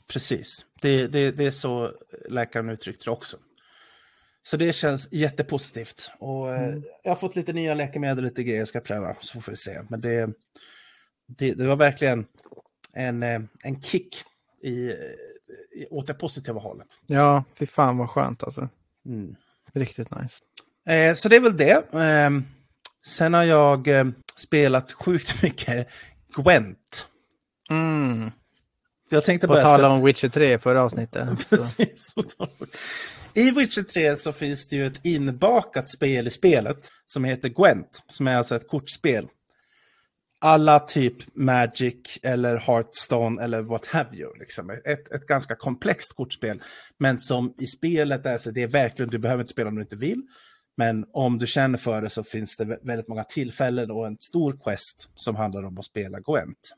Precis. 0.08 0.66
Det, 0.80 1.06
det, 1.06 1.30
det 1.30 1.46
är 1.46 1.50
så 1.50 1.92
läkaren 2.28 2.70
uttryckte 2.70 3.04
det 3.04 3.10
också. 3.10 3.36
Så 4.42 4.56
det 4.56 4.72
känns 4.72 5.08
jättepositivt. 5.12 6.10
Och 6.18 6.54
eh, 6.54 6.74
jag 7.02 7.10
har 7.10 7.16
fått 7.16 7.36
lite 7.36 7.52
nya 7.52 7.74
läkemedel 7.74 8.24
lite 8.24 8.42
grejer 8.42 8.58
jag 8.58 8.68
ska 8.68 8.80
pröva, 8.80 9.16
så 9.20 9.40
får 9.40 9.52
vi 9.52 9.56
se. 9.56 9.80
Men 9.88 10.00
det, 10.00 10.30
det, 11.38 11.54
det 11.54 11.66
var 11.66 11.76
verkligen 11.76 12.26
en, 12.92 13.22
eh, 13.22 13.40
en 13.62 13.82
kick 13.82 14.24
i, 14.62 14.70
i, 14.70 15.86
åt 15.90 16.06
det 16.06 16.14
positiva 16.14 16.60
hållet. 16.60 16.86
Ja, 17.06 17.44
fy 17.58 17.66
fan 17.66 17.98
vad 17.98 18.10
skönt 18.10 18.42
alltså. 18.42 18.68
Mm. 19.06 19.36
Riktigt 19.72 20.08
nice. 20.10 20.36
Eh, 20.86 21.14
så 21.14 21.28
det 21.28 21.36
är 21.36 21.40
väl 21.40 21.56
det. 21.56 21.94
Eh, 21.94 22.30
sen 23.06 23.34
har 23.34 23.44
jag 23.44 23.88
eh, 23.88 24.06
spelat 24.36 24.92
sjukt 24.92 25.42
mycket 25.42 25.88
Gwent. 26.36 27.06
Mm. 27.70 28.30
Jag 29.08 29.24
tänkte 29.24 29.46
På 29.46 29.52
bara... 29.52 29.62
tal 29.62 29.84
om 29.84 30.04
Witcher 30.04 30.28
3 30.28 30.54
i 30.54 30.58
förra 30.58 30.82
avsnittet. 30.82 31.28
Precis. 31.50 32.14
I 33.34 33.50
Witcher 33.50 33.82
3 33.82 34.16
så 34.16 34.32
finns 34.32 34.68
det 34.68 34.76
ju 34.76 34.86
ett 34.86 35.04
inbakat 35.04 35.90
spel 35.90 36.26
i 36.26 36.30
spelet 36.30 36.88
som 37.06 37.24
heter 37.24 37.48
Gwent, 37.48 38.04
som 38.08 38.28
är 38.28 38.36
alltså 38.36 38.56
ett 38.56 38.68
kortspel. 38.68 39.28
Alla 40.42 40.80
typ 40.80 41.36
Magic 41.36 42.18
eller 42.22 42.56
Hearthstone 42.56 43.42
eller 43.42 43.62
what 43.62 43.86
have 43.86 44.16
you. 44.16 44.38
Liksom. 44.38 44.70
Ett, 44.70 45.12
ett 45.12 45.26
ganska 45.26 45.56
komplext 45.56 46.14
kortspel. 46.16 46.62
Men 46.98 47.18
som 47.18 47.54
i 47.58 47.66
spelet 47.66 48.26
är 48.26 48.38
så 48.38 48.50
det 48.50 48.62
är 48.62 48.68
verkligen, 48.68 49.10
du 49.10 49.18
behöver 49.18 49.42
inte 49.42 49.52
spela 49.52 49.68
om 49.68 49.74
du 49.74 49.82
inte 49.82 49.96
vill. 49.96 50.22
Men 50.76 51.06
om 51.12 51.38
du 51.38 51.46
känner 51.46 51.78
för 51.78 52.02
det 52.02 52.10
så 52.10 52.24
finns 52.24 52.56
det 52.56 52.64
vä- 52.64 52.78
väldigt 52.82 53.08
många 53.08 53.24
tillfällen 53.24 53.90
och 53.90 54.06
en 54.06 54.16
stor 54.18 54.60
quest 54.64 55.10
som 55.14 55.36
handlar 55.36 55.62
om 55.62 55.78
att 55.78 55.84
spela 55.84 56.20
Gwent. 56.20 56.70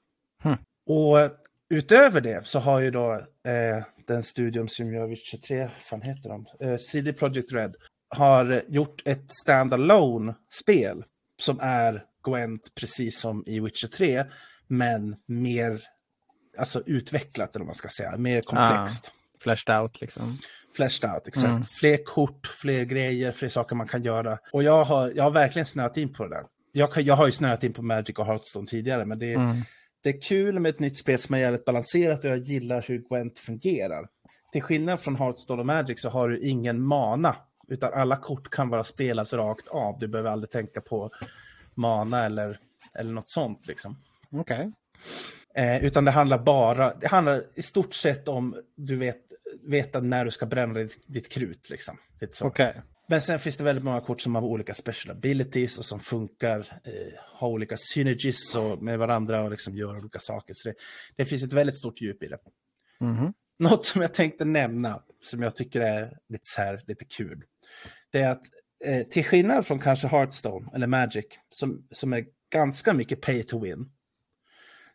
Hmm. 0.42 0.56
Och 0.86 1.30
utöver 1.74 2.20
det 2.20 2.46
så 2.46 2.58
har 2.58 2.80
ju 2.80 2.90
då 2.90 3.12
eh, 3.46 3.84
den 4.06 4.22
studion 4.22 4.68
som 4.68 4.94
gör 4.94 5.06
Witcher 5.06 5.38
3, 5.38 5.68
fan 5.82 6.02
heter 6.02 6.28
de? 6.28 6.46
Eh, 6.60 6.78
CD 6.78 7.12
Projekt 7.12 7.52
Red 7.52 7.74
har 8.08 8.62
gjort 8.68 9.02
ett 9.04 9.30
standalone 9.30 10.34
spel 10.62 11.04
som 11.42 11.58
är 11.60 12.04
Gwent 12.22 12.74
precis 12.74 13.20
som 13.20 13.44
i 13.46 13.60
Witcher 13.60 13.88
3, 13.88 14.24
men 14.66 15.16
mer 15.26 15.80
alltså 16.58 16.82
utvecklat 16.86 17.56
eller 17.56 17.62
vad 17.62 17.66
man 17.66 17.74
ska 17.74 17.88
säga, 17.88 18.16
mer 18.16 18.42
komplext. 18.42 19.12
Flashed 19.40 19.80
out 19.80 20.00
liksom. 20.00 20.38
Fleshed 20.76 21.10
out, 21.10 21.28
exakt. 21.28 21.46
Mm. 21.46 21.62
Fler 21.80 22.04
kort, 22.04 22.46
fler 22.46 22.84
grejer, 22.84 23.32
fler 23.32 23.48
saker 23.48 23.76
man 23.76 23.88
kan 23.88 24.02
göra. 24.02 24.38
Och 24.52 24.62
jag 24.62 24.84
har, 24.84 25.12
jag 25.16 25.24
har 25.24 25.30
verkligen 25.30 25.66
snöat 25.66 25.96
in 25.96 26.12
på 26.12 26.22
det 26.24 26.30
där. 26.30 26.44
Jag, 26.72 26.92
kan, 26.92 27.04
jag 27.04 27.16
har 27.16 27.26
ju 27.26 27.32
snöat 27.32 27.64
in 27.64 27.72
på 27.72 27.82
Magic 27.82 28.18
och 28.18 28.26
Hearthstone 28.26 28.66
tidigare, 28.66 29.04
men 29.04 29.18
det, 29.18 29.34
Mm. 29.34 29.62
det 30.02 30.08
är 30.08 30.20
kul 30.20 30.60
med 30.60 30.70
ett 30.70 30.80
nytt 30.80 30.98
spel 30.98 31.18
som 31.18 31.34
är 31.34 31.38
jävligt 31.38 31.64
balanserat 31.64 32.24
och 32.24 32.30
jag 32.30 32.38
gillar 32.38 32.82
hur 32.88 32.98
Gwent 32.98 33.38
fungerar. 33.38 34.08
Till 34.52 34.62
skillnad 34.62 35.00
från 35.00 35.16
Hearthstone 35.16 35.60
och 35.60 35.66
Magic 35.66 36.02
så 36.02 36.08
har 36.08 36.28
du 36.28 36.40
ingen 36.40 36.82
mana, 36.82 37.36
utan 37.68 37.92
alla 37.92 38.16
kort 38.16 38.50
kan 38.50 38.70
bara 38.70 38.84
spelas 38.84 39.32
rakt 39.32 39.68
av. 39.68 39.98
Du 39.98 40.08
behöver 40.08 40.30
aldrig 40.30 40.50
tänka 40.50 40.80
på 40.80 41.10
mana 41.76 42.24
eller, 42.24 42.60
eller 42.94 43.12
något 43.12 43.28
sånt. 43.28 43.66
Liksom. 43.66 43.96
Okej. 44.30 44.72
Eh, 45.54 45.84
utan 45.84 46.04
det 46.04 46.10
handlar 46.10 46.38
bara, 46.38 46.94
det 46.94 47.06
handlar 47.06 47.44
i 47.54 47.62
stort 47.62 47.94
sett 47.94 48.28
om 48.28 48.56
du 48.76 48.96
vet, 48.96 49.20
veta 49.62 50.00
när 50.00 50.24
du 50.24 50.30
ska 50.30 50.46
bränna 50.46 50.74
ditt, 50.74 50.98
ditt 51.06 51.32
krut. 51.32 51.70
Liksom. 51.70 51.98
Lite. 52.20 52.44
Okej. 52.44 52.82
Men 53.08 53.20
sen 53.20 53.38
finns 53.38 53.56
det 53.56 53.64
väldigt 53.64 53.84
många 53.84 54.00
kort 54.00 54.20
som 54.20 54.34
har 54.34 54.42
olika 54.42 54.74
special 54.74 55.16
abilities 55.16 55.78
och 55.78 55.84
som 55.84 56.00
funkar, 56.00 56.58
eh, 56.84 57.18
har 57.18 57.48
olika 57.48 57.76
synergies 57.78 58.54
och 58.54 58.82
med 58.82 58.98
varandra 58.98 59.42
och 59.42 59.50
liksom 59.50 59.76
gör 59.76 59.98
olika 59.98 60.18
saker. 60.18 60.54
Så 60.56 60.68
det, 60.68 60.74
det 61.16 61.24
finns 61.24 61.42
ett 61.42 61.52
väldigt 61.52 61.78
stort 61.78 62.00
djup 62.00 62.22
i 62.22 62.28
det. 62.28 62.38
Mhm. 63.00 63.32
Något 63.58 63.84
som 63.84 64.02
jag 64.02 64.14
tänkte 64.14 64.44
nämna, 64.44 65.02
som 65.22 65.42
jag 65.42 65.56
tycker 65.56 65.80
är 65.80 66.18
lite, 66.28 66.44
så 66.44 66.60
här, 66.60 66.82
lite 66.86 67.04
kul, 67.04 67.42
det 68.12 68.20
är 68.20 68.28
att 68.28 68.44
eh, 68.84 69.02
till 69.02 69.24
skillnad 69.24 69.66
från 69.66 69.78
kanske 69.78 70.08
Hearthstone 70.08 70.70
eller 70.74 70.86
Magic, 70.86 71.26
som, 71.50 71.86
som 71.90 72.12
är 72.12 72.24
ganska 72.52 72.92
mycket 72.92 73.20
pay 73.20 73.42
to 73.42 73.60
win, 73.60 73.88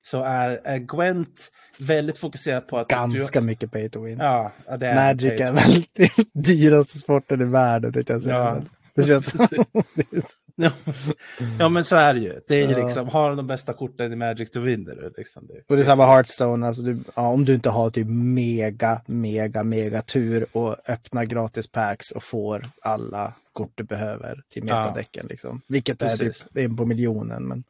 så 0.03 0.23
är, 0.23 0.61
är 0.63 0.77
Gwent 0.77 1.51
väldigt 1.79 2.17
fokuserad 2.17 2.67
på 2.67 2.77
att... 2.77 2.87
Ganska 2.87 3.39
du, 3.39 3.45
mycket 3.45 3.71
pay 3.71 3.89
to 3.89 4.03
win. 4.03 4.17
Ja, 4.17 4.51
det 4.79 4.87
är 4.87 4.95
Magic 4.95 5.41
är 5.41 5.51
väl 5.51 5.85
dyraste 6.43 6.97
sporten 6.97 7.41
i 7.41 7.45
världen, 7.45 7.93
tänkte 7.93 8.13
jag 8.13 8.21
säga. 8.21 8.35
Ja. 8.35 8.61
Det 8.95 9.03
känns... 9.03 9.33
ja, 11.59 11.69
men 11.69 11.83
så 11.83 11.95
är 11.95 12.13
det 12.13 12.19
ju. 12.19 12.39
Det 12.47 12.55
är 12.55 12.71
ja. 12.71 12.85
liksom, 12.85 13.07
har 13.07 13.35
de 13.35 13.47
bästa 13.47 13.73
korten 13.73 14.13
i 14.13 14.15
Magic 14.15 14.51
då 14.51 14.59
vinner 14.59 14.95
du. 14.95 15.13
Liksom. 15.17 15.47
Det, 15.47 15.53
och 15.67 15.75
det 15.75 15.81
är 15.81 15.85
samma 15.85 16.05
Hearthstone, 16.05 16.67
alltså 16.67 16.81
du, 16.81 16.99
ja, 17.15 17.27
om 17.27 17.45
du 17.45 17.53
inte 17.53 17.69
har 17.69 17.89
typ 17.89 18.07
mega, 18.09 19.01
mega, 19.05 19.63
mega 19.63 20.01
tur 20.01 20.45
och 20.51 20.75
öppnar 20.87 21.25
gratis 21.25 21.71
packs 21.71 22.11
och 22.11 22.23
får 22.23 22.69
alla 22.81 23.33
kort 23.57 23.71
du 23.75 23.83
behöver 23.83 24.43
till 24.49 24.63
metadäcken. 24.63 25.25
Ja. 25.25 25.29
Liksom. 25.29 25.61
Vilket 25.67 25.99
Precis. 25.99 26.21
är 26.21 26.45
typ 26.45 26.57
en 26.57 26.77
på 26.77 26.85
miljonen. 26.85 27.47
Men... 27.47 27.63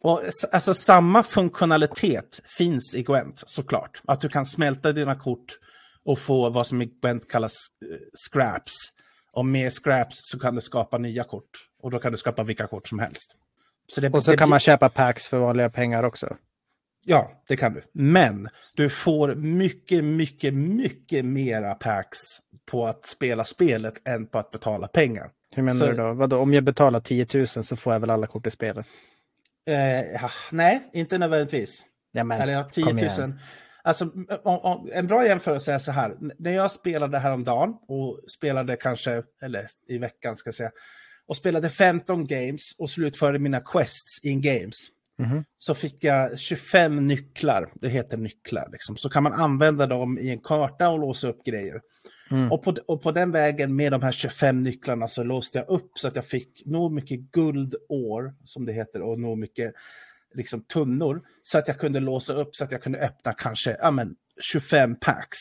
Och, 0.00 0.22
alltså 0.52 0.74
samma 0.74 1.22
funktionalitet 1.22 2.40
finns 2.58 2.94
i 2.94 3.02
Gwent 3.02 3.42
såklart. 3.46 4.02
Att 4.04 4.20
du 4.20 4.28
kan 4.28 4.46
smälta 4.46 4.92
dina 4.92 5.14
kort 5.14 5.58
och 6.04 6.18
få 6.18 6.50
vad 6.50 6.66
som 6.66 6.82
i 6.82 6.84
Gwent 7.02 7.28
kallas 7.28 7.54
uh, 7.84 7.98
scraps. 8.28 8.72
Och 9.32 9.46
med 9.46 9.72
scraps 9.72 10.20
så 10.22 10.38
kan 10.38 10.54
du 10.54 10.60
skapa 10.60 10.98
nya 10.98 11.24
kort. 11.24 11.50
Och 11.82 11.90
då 11.90 11.98
kan 11.98 12.12
du 12.12 12.18
skapa 12.18 12.42
vilka 12.42 12.66
kort 12.66 12.88
som 12.88 12.98
helst. 12.98 13.36
Så 13.94 14.00
det, 14.00 14.08
och 14.08 14.24
så 14.24 14.30
det, 14.30 14.36
kan 14.36 14.48
man 14.48 14.60
köpa 14.60 14.88
packs 14.88 15.28
för 15.28 15.38
vanliga 15.38 15.70
pengar 15.70 16.02
också. 16.02 16.36
Ja, 17.04 17.42
det 17.48 17.56
kan 17.56 17.74
du. 17.74 17.82
Men 17.92 18.48
du 18.74 18.90
får 18.90 19.34
mycket, 19.34 20.04
mycket, 20.04 20.54
mycket 20.54 21.24
mera 21.24 21.74
packs 21.74 22.18
på 22.66 22.86
att 22.86 23.06
spela 23.06 23.44
spelet 23.44 24.08
än 24.08 24.26
på 24.26 24.38
att 24.38 24.50
betala 24.50 24.88
pengar. 24.88 25.30
Hur 25.54 25.62
menar 25.62 25.80
så, 25.80 25.86
du 25.86 25.96
då? 25.96 26.12
Vadå, 26.12 26.38
om 26.38 26.54
jag 26.54 26.64
betalar 26.64 27.00
10 27.00 27.26
000 27.34 27.46
så 27.46 27.76
får 27.76 27.92
jag 27.92 28.00
väl 28.00 28.10
alla 28.10 28.26
kort 28.26 28.46
i 28.46 28.50
spelet? 28.50 28.86
Eh, 29.66 30.30
nej, 30.52 30.90
inte 30.92 31.18
nödvändigtvis. 31.18 31.84
Ja, 32.12 32.24
men, 32.24 32.40
Eller 32.40 32.52
ja, 32.52 32.64
10 32.64 32.84
000. 32.92 33.32
Alltså, 33.82 34.10
en 34.92 35.06
bra 35.06 35.26
jämförelse 35.26 35.72
är 35.72 35.78
så 35.78 35.92
här. 35.92 36.16
När 36.38 36.50
jag 36.50 36.72
spelade 36.72 37.18
häromdagen 37.18 37.74
och 37.88 38.20
spelade 38.36 38.76
kanske, 38.76 39.22
eller 39.42 39.66
i 39.88 39.98
veckan 39.98 40.36
ska 40.36 40.48
jag 40.48 40.54
säga, 40.54 40.70
och 41.26 41.36
spelade 41.36 41.70
15 41.70 42.26
games 42.26 42.60
och 42.78 42.90
slutförde 42.90 43.38
mina 43.38 43.60
quests 43.60 44.24
in 44.24 44.40
games. 44.40 44.76
Mm. 45.18 45.44
Så 45.58 45.74
fick 45.74 46.04
jag 46.04 46.38
25 46.38 47.06
nycklar, 47.06 47.70
det 47.74 47.88
heter 47.88 48.16
nycklar, 48.16 48.68
liksom. 48.72 48.96
så 48.96 49.10
kan 49.10 49.22
man 49.22 49.32
använda 49.32 49.86
dem 49.86 50.18
i 50.18 50.30
en 50.30 50.40
karta 50.40 50.88
och 50.88 50.98
låsa 50.98 51.28
upp 51.28 51.44
grejer. 51.44 51.80
Mm. 52.30 52.52
Och, 52.52 52.62
på, 52.62 52.76
och 52.86 53.02
på 53.02 53.12
den 53.12 53.32
vägen 53.32 53.76
med 53.76 53.92
de 53.92 54.02
här 54.02 54.12
25 54.12 54.62
nycklarna 54.62 55.08
så 55.08 55.24
låste 55.24 55.58
jag 55.58 55.68
upp 55.68 55.90
så 55.94 56.08
att 56.08 56.16
jag 56.16 56.26
fick 56.26 56.62
nog 56.66 56.92
mycket 56.92 57.20
guldår, 57.20 58.34
som 58.44 58.66
det 58.66 58.72
heter, 58.72 59.02
och 59.02 59.20
nog 59.20 59.38
mycket 59.38 59.74
liksom, 60.34 60.62
tunnor. 60.62 61.22
Så 61.42 61.58
att 61.58 61.68
jag 61.68 61.78
kunde 61.78 62.00
låsa 62.00 62.32
upp 62.32 62.56
så 62.56 62.64
att 62.64 62.72
jag 62.72 62.82
kunde 62.82 62.98
öppna 62.98 63.32
kanske 63.32 63.76
ja, 63.80 63.90
men, 63.90 64.16
25 64.52 64.96
packs. 65.00 65.38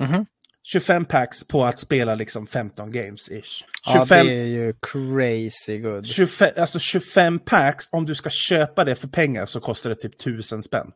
Mm. 0.00 0.26
25 0.72 1.04
packs 1.04 1.44
på 1.44 1.64
att 1.64 1.78
spela 1.78 2.14
liksom 2.14 2.46
15 2.46 2.92
games 2.92 3.30
ish. 3.30 3.64
25, 3.92 4.18
ja, 4.18 4.24
det 4.24 4.40
är 4.40 4.44
ju 4.44 4.74
crazy 4.82 5.78
good. 5.78 6.06
25, 6.06 6.50
alltså 6.56 6.78
25 6.78 7.38
packs, 7.38 7.88
om 7.90 8.06
du 8.06 8.14
ska 8.14 8.30
köpa 8.30 8.84
det 8.84 8.94
för 8.94 9.08
pengar 9.08 9.46
så 9.46 9.60
kostar 9.60 9.90
det 9.90 9.96
typ 9.96 10.14
1000 10.14 10.62
spänn. 10.62 10.92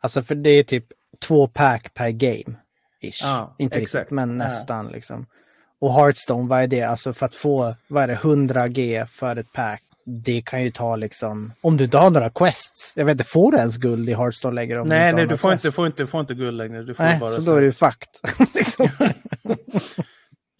Alltså 0.00 0.22
för 0.22 0.34
det 0.34 0.50
är 0.50 0.62
typ 0.62 0.86
två 1.18 1.46
pack 1.46 1.94
per 1.94 2.10
game. 2.10 2.56
Ish. 3.00 3.22
Ja, 3.22 3.54
Inte 3.58 3.78
exakt. 3.78 3.94
riktigt, 3.94 4.10
men 4.10 4.38
nästan 4.38 4.86
ja. 4.86 4.92
liksom. 4.92 5.26
Och 5.78 5.94
Hearthstone, 5.94 6.48
vad 6.48 6.62
är 6.62 6.66
det? 6.66 6.82
Alltså 6.82 7.12
för 7.12 7.26
att 7.26 7.34
få, 7.34 7.74
vad 7.88 8.02
är 8.02 8.08
det, 8.08 8.14
100 8.14 8.68
G 8.68 9.06
för 9.10 9.36
ett 9.36 9.52
pack. 9.52 9.83
Det 10.06 10.42
kan 10.42 10.62
ju 10.62 10.70
ta 10.70 10.96
liksom, 10.96 11.52
om 11.60 11.76
du 11.76 11.84
inte 11.84 11.98
har 11.98 12.10
några 12.10 12.30
quests. 12.30 12.92
Jag 12.96 13.04
vet 13.04 13.12
inte, 13.12 13.24
får 13.24 13.52
du 13.52 13.58
ens 13.58 13.76
guld 13.76 14.08
i 14.08 14.14
Hearthstone 14.14 14.54
längre? 14.54 14.80
Om 14.80 14.88
nej, 14.88 15.12
du 15.12 15.16
nej, 15.16 15.26
du 15.26 15.36
får 15.36 15.52
inte, 15.52 15.72
får, 15.72 15.86
inte, 15.86 16.06
får 16.06 16.20
inte 16.20 16.34
guld 16.34 16.56
längre. 16.56 16.82
Du 16.82 16.94
får 16.94 17.04
nej, 17.04 17.20
bara 17.20 17.30
så, 17.30 17.42
så 17.42 17.50
då 17.50 17.56
är 17.56 17.60
det 17.60 17.66
ju 17.66 17.72
fucked. 17.72 18.08
liksom. 18.54 18.88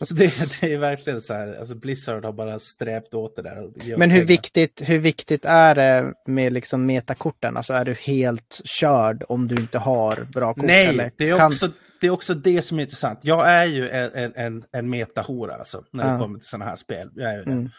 alltså 0.00 0.14
det, 0.14 0.60
det, 0.60 0.72
är 0.72 0.78
verkligen 0.78 1.20
så 1.20 1.34
här, 1.34 1.56
alltså 1.60 1.74
Blizzard 1.74 2.24
har 2.24 2.32
bara 2.32 2.58
sträpt 2.58 3.14
åt 3.14 3.36
det 3.36 3.42
där. 3.42 3.96
Men 3.96 4.10
hur 4.10 4.24
viktigt, 4.24 4.82
hur 4.84 4.98
viktigt 4.98 5.44
är 5.44 5.74
det 5.74 6.12
med 6.26 6.52
liksom 6.52 6.86
metakorten? 6.86 7.56
Alltså 7.56 7.72
är 7.72 7.84
du 7.84 7.94
helt 7.94 8.60
körd 8.64 9.24
om 9.28 9.48
du 9.48 9.54
inte 9.54 9.78
har 9.78 10.26
bra 10.32 10.54
kort? 10.54 10.64
Nej, 10.64 10.86
eller? 10.86 11.10
det 11.16 11.28
är 11.28 11.46
också, 11.46 11.68
det 12.00 12.06
är 12.06 12.10
också 12.10 12.34
det 12.34 12.62
som 12.62 12.78
är 12.78 12.82
intressant. 12.82 13.18
Jag 13.22 13.48
är 13.50 13.64
ju 13.64 13.90
en, 13.90 14.32
en, 14.36 14.64
en 14.72 14.90
metahora 14.90 15.54
alltså, 15.54 15.84
när 15.92 16.12
det 16.12 16.18
kommer 16.18 16.38
till 16.38 16.48
sådana 16.48 16.64
här 16.64 16.76
spel. 16.76 17.10
Jag 17.14 17.32
är 17.32 17.42
mm. 17.42 17.70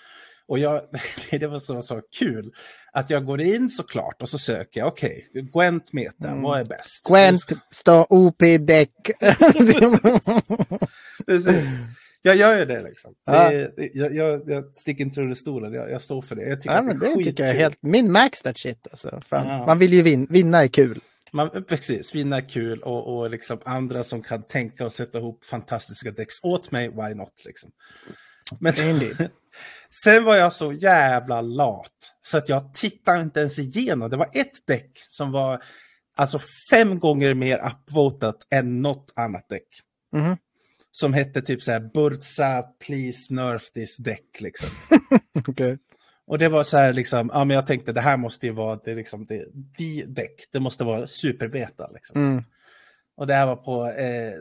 Och 0.48 0.60
jag, 0.60 0.82
det 1.32 1.48
var 1.48 1.58
så, 1.58 1.82
så 1.82 2.02
kul 2.20 2.52
att 2.92 3.10
jag 3.10 3.26
går 3.26 3.42
in 3.42 3.70
såklart 3.70 4.22
och 4.22 4.30
så 4.30 4.38
söker 4.38 4.80
jag, 4.80 4.88
okej, 4.88 5.28
okay, 5.30 5.42
Gwent 5.42 5.94
meta, 5.94 6.28
mm. 6.28 6.42
vad 6.42 6.60
är 6.60 6.66
bäst? 6.66 7.08
Gwent 7.08 7.44
står 7.72 8.06
OP-däck. 8.10 9.12
Precis. 11.26 11.68
Jag 12.22 12.36
gör 12.36 12.58
ju 12.58 12.66
det 12.66 12.82
liksom. 12.82 13.14
Ja. 13.26 13.50
Det, 13.50 13.92
jag, 13.94 14.16
jag, 14.16 14.50
jag 14.50 14.76
sticker 14.76 15.04
inte 15.04 15.22
under 15.22 15.36
stolen, 15.36 15.74
jag, 15.74 15.92
jag, 15.92 16.02
står 16.02 16.22
för 16.22 16.36
det. 16.36 16.50
Jag 16.50 16.62
tycker 16.62 16.76
ja, 16.76 16.82
men 16.82 17.00
det, 17.00 17.16
det 17.16 17.24
tycker 17.24 17.46
jag 17.46 17.56
är 17.56 17.60
helt, 17.60 17.78
min 17.82 18.12
max 18.12 18.42
that 18.42 18.58
shit 18.58 18.88
alltså. 18.92 19.22
Ja. 19.30 19.66
Man 19.66 19.80
vill 19.80 19.94
ju 19.94 20.02
vin, 20.02 20.28
vinna 20.30 20.64
är 20.64 20.68
kul. 20.68 21.00
Man, 21.32 21.64
precis, 21.68 22.16
vinna 22.16 22.38
är 22.38 22.50
kul 22.50 22.80
och, 22.80 23.18
och 23.18 23.30
liksom 23.30 23.62
andra 23.66 24.04
som 24.04 24.24
kan 24.24 24.44
tänka 24.44 24.86
och 24.86 24.94
sätta 24.94 25.18
ihop 25.18 25.46
fantastiska 25.46 26.12
däck 26.12 26.28
åt 26.44 26.72
mig, 26.72 26.90
why 26.90 27.14
not 27.14 27.46
liksom. 27.46 27.72
Men 28.60 28.74
sen 30.04 30.24
var 30.24 30.36
jag 30.36 30.54
så 30.54 30.74
jävla 30.74 31.42
lat 31.42 31.92
så 32.26 32.38
att 32.38 32.50
jag 32.50 32.74
tittade 32.74 33.22
inte 33.22 33.40
ens 33.40 33.60
igenom. 33.60 34.10
Det 34.10 34.18
var 34.18 34.30
ett 34.34 34.68
däck 34.68 34.92
som 35.08 35.32
var 35.32 35.64
alltså 36.16 36.40
fem 36.70 37.00
gånger 37.00 37.34
mer 37.34 37.72
upvotat 37.72 38.48
än 38.50 38.82
något 38.82 39.14
annat 39.16 39.50
däck. 39.50 39.68
Mm. 40.14 40.38
Som 40.92 41.14
hette 41.14 41.42
typ 41.42 41.62
så 41.62 41.72
här 41.72 41.90
Burza, 41.94 42.62
please 42.62 43.34
nerf 43.34 43.72
this 43.72 43.98
deck 43.98 44.42
liksom. 44.42 44.70
okay. 45.48 45.78
Och 46.28 46.38
det 46.38 46.50
var 46.50 46.64
så 46.64 46.78
här 46.78 46.94
liksom, 46.94 47.30
ja 47.34 47.46
men 47.46 47.56
jag 47.56 47.68
tänkte 47.68 47.94
det 47.94 48.02
här 48.02 48.18
måste 48.18 48.46
ju 48.46 48.52
vara 48.52 48.80
det 48.84 48.96
liksom 48.96 49.26
det, 49.26 49.46
de 49.78 50.04
däck, 50.08 50.44
det 50.52 50.60
måste 50.60 50.84
vara 50.84 51.08
superbeta 51.08 51.90
liksom. 51.94 52.22
Mm. 52.22 52.44
Och 53.18 53.28
det 53.28 53.34
här 53.34 53.46
var 53.46 53.56
på 53.56 53.88
eh, 53.88 54.34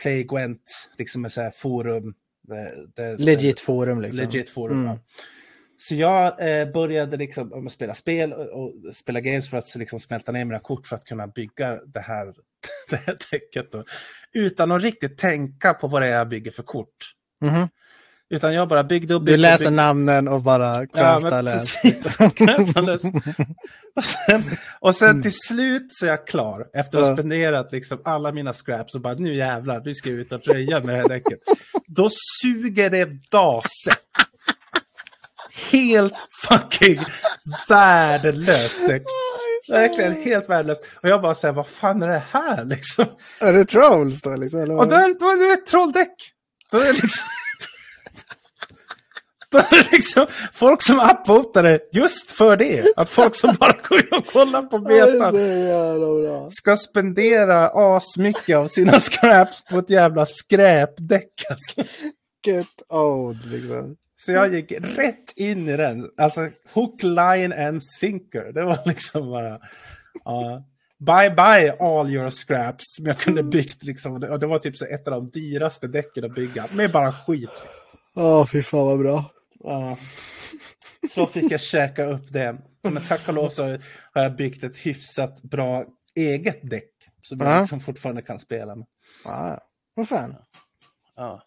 Play 0.00 0.24
Gwent, 0.24 0.88
liksom 0.98 1.24
ett 1.24 1.32
så 1.32 1.40
här 1.40 1.52
forum. 1.56 2.14
Det, 2.48 2.86
det, 2.96 3.16
legit 3.16 3.60
forum 3.60 4.00
liksom. 4.00 4.20
Legit 4.20 4.50
forum, 4.50 4.80
mm. 4.80 4.86
ja. 4.86 4.98
Så 5.78 5.94
jag 5.94 6.60
eh, 6.60 6.72
började 6.72 7.16
liksom 7.16 7.68
spela 7.68 7.94
spel 7.94 8.32
och, 8.32 8.64
och, 8.64 8.72
spela 8.94 9.20
games 9.20 9.50
för 9.50 9.56
att 9.56 9.74
liksom 9.74 10.00
smälta 10.00 10.32
ner 10.32 10.44
mina 10.44 10.58
kort 10.58 10.86
för 10.86 10.96
att 10.96 11.04
kunna 11.04 11.26
bygga 11.26 11.80
det 11.86 12.00
här, 12.00 12.34
det 12.90 12.96
här 12.96 13.16
däcket. 13.30 13.72
Då. 13.72 13.84
Utan 14.32 14.72
att 14.72 14.82
riktigt 14.82 15.18
tänka 15.18 15.74
på 15.74 15.88
vad 15.88 16.02
det 16.02 16.08
är 16.08 16.18
jag 16.18 16.28
bygger 16.28 16.50
för 16.50 16.62
kort. 16.62 17.14
Mm. 17.42 17.68
Utan 18.30 18.54
jag 18.54 18.68
bara 18.68 18.84
byggde 18.84 19.14
upp... 19.14 19.26
Du 19.26 19.36
läser 19.36 19.64
byggde... 19.64 19.76
namnen 19.76 20.28
och 20.28 20.42
bara 20.42 20.86
craftar 20.86 21.36
ja, 21.36 21.40
läs. 22.82 23.02
och 23.96 24.04
sen, 24.04 24.56
och 24.80 24.96
sen 24.96 25.22
till 25.22 25.34
slut 25.34 25.86
så 25.90 26.06
är 26.06 26.10
jag 26.10 26.26
klar 26.26 26.66
efter 26.74 26.98
att 26.98 27.06
ha 27.06 27.16
spenderat 27.16 27.72
liksom 27.72 28.00
alla 28.04 28.32
mina 28.32 28.52
scraps 28.52 28.94
och 28.94 29.00
bara 29.00 29.14
nu 29.14 29.34
jävlar, 29.34 29.82
nu 29.84 29.94
ska 29.94 30.10
jag 30.10 30.18
ut 30.18 30.32
och 30.32 30.46
röja 30.46 30.80
med 30.80 30.94
det 30.94 31.00
här 31.00 31.08
däcket. 31.08 31.38
Då 31.86 32.08
suger 32.42 32.90
det 32.90 33.08
dase. 33.30 33.94
Helt 35.70 36.28
fucking 36.48 37.00
värdelöst 37.68 38.88
däck. 38.88 39.02
Verkligen 39.68 40.22
helt 40.22 40.48
värdelöst. 40.48 40.84
Och 41.02 41.08
jag 41.08 41.22
bara 41.22 41.34
säger, 41.34 41.54
vad 41.54 41.68
fan 41.68 42.02
är 42.02 42.08
det 42.08 42.22
här 42.30 42.64
liksom? 42.64 43.06
Är 43.40 43.52
det 43.52 43.64
trolls 43.64 44.22
då 44.22 44.36
liksom? 44.36 44.60
Eller 44.60 44.76
och 44.76 44.88
då 44.88 44.94
är, 44.94 45.18
då 45.18 45.26
är 45.26 45.48
det 45.48 45.52
ett 45.52 45.66
trolldäck. 45.66 46.14
Då 46.70 46.78
är 46.78 46.84
det 46.84 46.92
liksom... 46.92 47.28
liksom, 49.92 50.26
folk 50.52 50.82
som 50.82 51.00
upvotade 51.00 51.80
just 51.92 52.30
för 52.30 52.56
det. 52.56 52.92
Att 52.96 53.08
folk 53.08 53.34
som 53.34 53.56
bara 53.60 53.76
går 53.88 54.18
och 54.18 54.26
kollar 54.26 54.62
på 54.62 54.78
betan 54.78 56.50
ska 56.50 56.76
spendera 56.76 57.68
asmycket 57.68 58.56
av 58.56 58.68
sina 58.68 58.98
scraps 58.98 59.64
på 59.64 59.78
ett 59.78 59.90
jävla 59.90 60.26
skräpdäck. 60.26 61.44
Alltså. 61.50 61.92
Get 62.46 62.66
old 62.88 63.44
liksom. 63.44 63.96
Så 64.16 64.32
jag 64.32 64.54
gick 64.54 64.72
rätt 64.72 65.32
in 65.36 65.68
i 65.68 65.76
den. 65.76 66.10
Alltså 66.18 66.48
hook, 66.72 67.02
line 67.02 67.52
and 67.52 67.82
sinker. 67.84 68.52
Det 68.52 68.64
var 68.64 68.78
liksom 68.86 69.30
bara... 69.30 69.54
Uh, 69.54 70.60
bye 70.98 71.30
bye 71.30 71.76
all 71.80 72.10
your 72.10 72.28
scraps 72.30 72.84
som 72.96 73.06
jag 73.06 73.18
kunde 73.18 73.42
byggt. 73.42 73.84
Liksom. 73.84 74.12
Och 74.12 74.38
det 74.38 74.46
var 74.46 74.58
typ 74.58 74.76
så 74.76 74.84
ett 74.84 75.08
av 75.08 75.12
de 75.12 75.30
dyraste 75.30 75.86
däcken 75.86 76.24
att 76.24 76.34
bygga. 76.34 76.66
Med 76.72 76.92
bara 76.92 77.12
skit. 77.12 77.40
Liksom. 77.40 77.98
Ja, 78.14 78.40
oh, 78.40 78.46
fy 78.46 78.62
fan 78.62 78.86
vad 78.86 78.98
bra. 78.98 79.24
Ja. 79.64 79.96
Så 81.14 81.26
fick 81.26 81.52
jag 81.52 81.60
käka 81.60 82.04
upp 82.04 82.32
det. 82.32 82.56
Men 82.82 83.02
tack 83.04 83.28
och 83.28 83.34
lov 83.34 83.48
så 83.48 83.62
har 84.12 84.22
jag 84.22 84.36
byggt 84.36 84.64
ett 84.64 84.76
hyfsat 84.78 85.42
bra 85.42 85.84
eget 86.14 86.70
däck. 86.70 86.90
Som 87.22 87.40
jag 87.40 87.58
liksom 87.60 87.80
fortfarande 87.80 88.22
kan 88.22 88.38
spela 88.38 88.74
med. 88.76 88.86
Ja, 89.24 89.60
vad 89.94 90.08
fan. 90.08 90.36
Ja. 91.16 91.42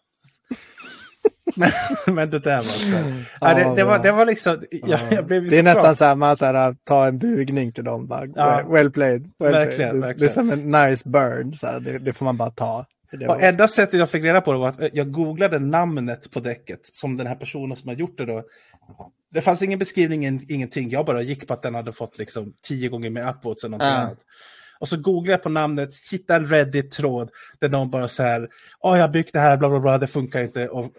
Men, 1.56 1.70
men 2.06 2.30
det 2.30 2.38
där 2.38 2.56
var 2.56 2.62
så. 2.62 3.22
Ja, 3.40 3.54
det, 3.54 3.74
det, 3.76 3.84
var, 3.84 3.98
det 3.98 4.12
var 4.12 4.26
liksom, 4.26 4.62
jag, 4.70 5.00
jag 5.12 5.26
blev 5.26 5.42
Det 5.50 5.56
är 5.56 5.58
så 5.58 5.64
nästan 5.64 6.18
bra. 6.20 6.36
så 6.36 6.44
här, 6.44 6.54
här, 6.54 6.76
ta 6.84 7.06
en 7.06 7.18
bugning 7.18 7.72
till 7.72 7.84
dem. 7.84 8.06
Bara, 8.06 8.26
Ja. 8.34 8.62
well, 8.68 8.90
played. 8.90 9.30
Well 9.38 9.52
Verkligen, 9.52 9.90
played. 9.90 9.94
Det, 9.94 10.00
det 10.00 10.06
är 10.06 10.08
verkligen. 10.08 10.32
som 10.32 10.50
en 10.50 10.70
nice 10.90 11.08
burn. 11.08 11.54
Så 11.56 11.66
här, 11.66 11.80
det, 11.80 11.98
det 11.98 12.12
får 12.12 12.24
man 12.24 12.36
bara 12.36 12.50
ta. 12.50 12.86
Det 13.10 13.26
var, 13.26 13.40
enda 13.40 13.68
sättet 13.68 13.98
jag 14.00 14.10
fick 14.10 14.24
reda 14.24 14.40
på 14.40 14.52
det 14.52 14.58
var 14.58 14.68
att 14.68 14.94
jag 14.94 15.10
googlade 15.12 15.58
namnet 15.58 16.30
på 16.30 16.40
däcket 16.40 16.80
som 16.92 17.16
den 17.16 17.26
här 17.26 17.34
personen 17.34 17.76
som 17.76 17.88
har 17.88 17.96
gjort 17.96 18.18
det 18.18 18.24
då. 18.26 18.44
Det 19.30 19.40
fanns 19.40 19.62
ingen 19.62 19.78
beskrivning, 19.78 20.26
ing- 20.28 20.46
ingenting. 20.48 20.90
Jag 20.90 21.06
bara 21.06 21.22
gick 21.22 21.46
på 21.46 21.54
att 21.54 21.62
den 21.62 21.74
hade 21.74 21.92
fått 21.92 22.18
liksom 22.18 22.52
tio 22.62 22.88
gånger 22.88 23.10
mer 23.10 23.30
upvotes 23.30 23.64
än 23.64 23.70
någonting 23.70 23.88
Ja. 23.88 23.94
annat. 23.94 24.18
Och 24.80 24.88
så 24.88 24.96
googlade 24.96 25.32
jag 25.32 25.42
på 25.42 25.48
namnet, 25.48 25.90
hittade 26.10 26.44
en 26.44 26.50
Reddit-tråd 26.50 27.30
där 27.58 27.68
någon 27.68 27.90
bara 27.90 28.08
så 28.08 28.22
här, 28.22 28.48
ja 28.82 28.96
jag 28.96 29.02
har 29.04 29.08
byggt 29.08 29.32
det 29.32 29.38
här, 29.40 29.56
bla 29.56 29.68
bla 29.68 29.80
bla, 29.80 29.98
det 29.98 30.06
funkar 30.06 30.42
inte. 30.42 30.68
Och 30.68 30.92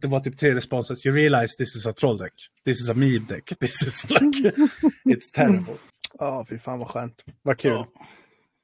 det 0.00 0.08
var 0.08 0.20
typ 0.20 0.38
tre 0.38 0.54
responses, 0.54 1.06
you 1.06 1.14
realize 1.16 1.56
this 1.56 1.76
is 1.76 1.86
a 1.86 1.92
troll 1.92 2.18
deck, 2.18 2.32
this 2.64 2.80
is 2.80 2.90
a 2.90 2.94
meme 2.94 3.18
deck, 3.28 3.44
this 3.60 3.86
is 3.86 4.10
like, 4.10 4.22
it's 5.04 5.32
terrible. 5.34 5.74
Ja, 6.18 6.46
fy 6.48 6.58
fan 6.58 6.78
vad 6.78 6.88
skönt. 6.88 7.14
Vad 7.42 7.58
kul. 7.58 7.70
Ja. 7.72 7.86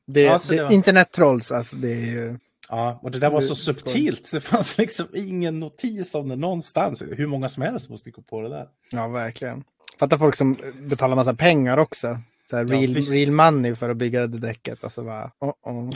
Det, 0.06 0.20
Ja, 0.20 0.38
så 0.38 0.52
det, 0.52 0.58
det 0.58 0.64
var- 0.64 0.72
Internet-trolls, 0.72 1.52
alltså 1.52 1.76
det 1.76 1.92
är 1.92 2.06
ju... 2.06 2.38
Ja, 2.68 3.00
och 3.02 3.10
det 3.10 3.18
där 3.18 3.30
var 3.30 3.40
så 3.40 3.54
subtilt, 3.54 4.30
det 4.32 4.40
fanns 4.40 4.78
liksom 4.78 5.06
ingen 5.14 5.60
notis 5.60 6.14
om 6.14 6.28
det 6.28 6.36
någonstans. 6.36 7.02
Hur 7.02 7.26
många 7.26 7.48
som 7.48 7.62
helst 7.62 7.90
måste 7.90 8.10
gå 8.10 8.22
på 8.22 8.40
det 8.40 8.48
där. 8.48 8.66
Ja, 8.90 9.08
verkligen. 9.08 9.64
Fattar 9.98 10.18
folk 10.18 10.36
som 10.36 10.56
betalar 10.80 11.16
massa 11.16 11.34
pengar 11.34 11.76
också. 11.78 12.18
Så 12.50 12.56
här, 12.56 12.64
Ja, 12.64 12.72
real, 12.74 12.94
visst. 12.94 13.12
real 13.12 13.30
money 13.30 13.74
för 13.76 13.90
att 13.90 13.96
bygga 13.96 14.26
det 14.26 14.38
däcket. 14.38 14.84
Alltså 14.84 15.04
bara, 15.04 15.30
oh, 15.40 15.52
oh. 15.62 15.90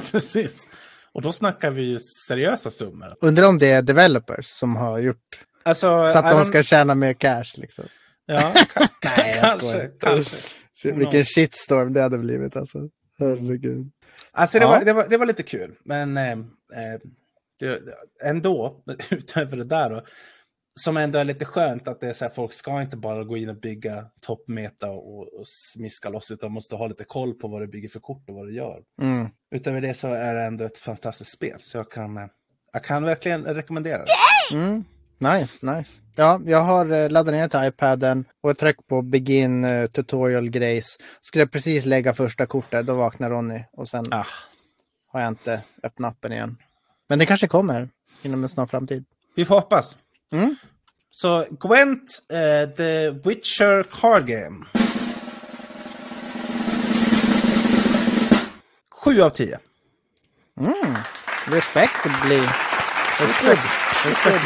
Precis. 0.10 0.68
Och 1.12 1.22
då 1.22 1.32
snackar 1.32 1.70
vi 1.70 1.82
ju 1.82 1.98
seriösa 2.28 2.70
summor. 2.70 3.14
Undrar 3.20 3.48
om 3.48 3.58
det 3.58 3.70
är 3.70 3.82
developers 3.82 4.46
som 4.46 4.76
har 4.76 4.98
gjort 4.98 5.40
Alltså, 5.62 6.10
så 6.12 6.18
att 6.18 6.30
de 6.30 6.44
ska 6.44 6.62
tjäna 6.62 6.94
mer 6.94 7.12
cash. 7.12 7.44
Liksom. 7.56 7.84
Ja, 8.26 8.52
Nej, 9.04 9.36
jag 9.36 9.44
kanske. 9.44 9.66
skojar. 9.66 9.90
kanske. 10.00 10.92
Vilken 10.92 11.24
shitstorm 11.24 11.92
det 11.92 12.02
hade 12.02 12.18
blivit 12.18 12.56
alltså. 12.56 12.78
Herregud. 13.18 13.90
Alltså 14.32 14.58
det, 14.58 14.64
Ja. 14.64 14.70
var, 14.70 14.84
det, 14.84 14.92
var, 14.92 15.08
det 15.08 15.16
var 15.16 15.26
lite 15.26 15.42
kul, 15.42 15.78
men 15.84 16.16
eh, 16.16 16.32
eh, 16.32 17.00
det, 17.60 17.80
ändå, 18.24 18.82
utöver 19.10 19.56
det 19.56 19.64
där 19.64 19.90
då, 19.90 20.04
som 20.80 20.96
ändå 20.96 21.18
är 21.18 21.24
lite 21.24 21.44
skönt 21.44 21.88
att 21.88 22.00
det 22.00 22.08
är 22.08 22.12
så 22.12 22.24
här, 22.24 22.32
folk 22.32 22.52
ska 22.52 22.82
inte 22.82 22.96
bara 22.96 23.24
gå 23.24 23.36
in 23.36 23.48
och 23.48 23.60
bygga 23.60 24.06
toppmeta 24.20 24.90
och, 24.90 25.34
och 25.40 25.48
smiska 25.48 26.08
loss, 26.08 26.30
utan 26.30 26.52
måste 26.52 26.76
ha 26.76 26.86
lite 26.86 27.04
koll 27.04 27.34
på 27.34 27.48
vad 27.48 27.62
du 27.62 27.66
bygger 27.66 27.88
för 27.88 28.00
kort 28.00 28.28
och 28.28 28.34
vad 28.34 28.46
du 28.46 28.54
gör. 28.54 28.82
Mm. 29.02 29.28
Utöver 29.50 29.80
det 29.80 29.94
så 29.94 30.08
är 30.08 30.34
det 30.34 30.42
ändå 30.42 30.64
ett 30.64 30.78
fantastiskt 30.78 31.30
spel, 31.32 31.60
så 31.60 31.76
jag 31.76 31.90
kan, 31.90 32.16
eh, 32.16 32.26
jag 32.72 32.84
kan 32.84 33.04
verkligen 33.04 33.44
rekommendera 33.44 34.04
det. 34.04 34.56
Mm. 34.56 34.84
Nice, 35.18 35.66
nice. 35.76 36.02
Ja, 36.16 36.40
jag 36.46 36.58
har 36.62 36.92
eh, 36.92 37.10
laddat 37.10 37.34
ner 37.34 37.48
till 37.48 37.64
iPaden 37.64 38.24
och 38.42 38.50
jag 38.50 38.58
tryckte 38.58 38.82
på 38.88 39.02
begin 39.02 39.64
eh, 39.64 39.86
tutorial 39.86 40.48
grejs. 40.50 40.98
Skulle 41.20 41.46
precis 41.46 41.84
lägga 41.86 42.14
första 42.14 42.46
kortet, 42.46 42.86
då 42.86 42.94
vaknar 42.94 43.30
Ronny 43.30 43.64
och 43.72 43.88
sen 43.88 44.04
Ah, 44.10 44.26
har 45.12 45.20
jag 45.20 45.28
inte 45.28 45.60
öppnat 45.82 46.12
appen 46.12 46.32
igen. 46.32 46.56
Men 47.08 47.18
det 47.18 47.26
kanske 47.26 47.46
kommer 47.48 47.88
inom 48.22 48.42
en 48.42 48.48
snar 48.48 48.66
framtid. 48.66 49.04
vi 49.36 49.44
får 49.44 49.54
hoppas. 49.54 49.98
Mm. 50.32 50.56
Så 51.10 51.44
Gwent, 51.50 52.22
eh, 52.32 52.70
The 52.76 53.10
Witcher 53.10 53.82
Card 54.00 54.26
Game. 54.26 54.64
7 59.04 59.20
av 59.22 59.30
10. 59.30 59.58
Mm. 60.60 60.72
Respectably. 61.46 62.40
That's 63.18 63.42
good. 63.48 63.58
That's 64.04 64.30
good. 64.30 64.40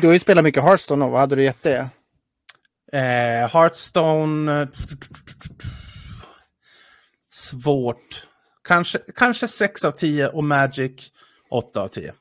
Du 0.00 0.06
har 0.06 0.12
ju 0.14 0.18
spelat 0.18 0.44
mycket 0.44 0.62
Hearthstone 0.62 1.04
och 1.04 1.10
vad 1.10 1.20
hade 1.20 1.36
du 1.36 1.42
gett 1.44 1.62
det? 1.62 1.88
Eh, 2.92 3.48
Hearthstone... 3.52 4.62
eh, 4.62 4.68
Svårt. 7.30 8.26
Kanske, 8.64 8.98
kanske 9.16 9.48
6 9.48 9.84
av 9.84 9.90
10 9.90 10.28
och 10.28 10.44
Magic 10.44 11.10
8 11.50 11.80
av 11.82 11.88
10. 11.88 12.12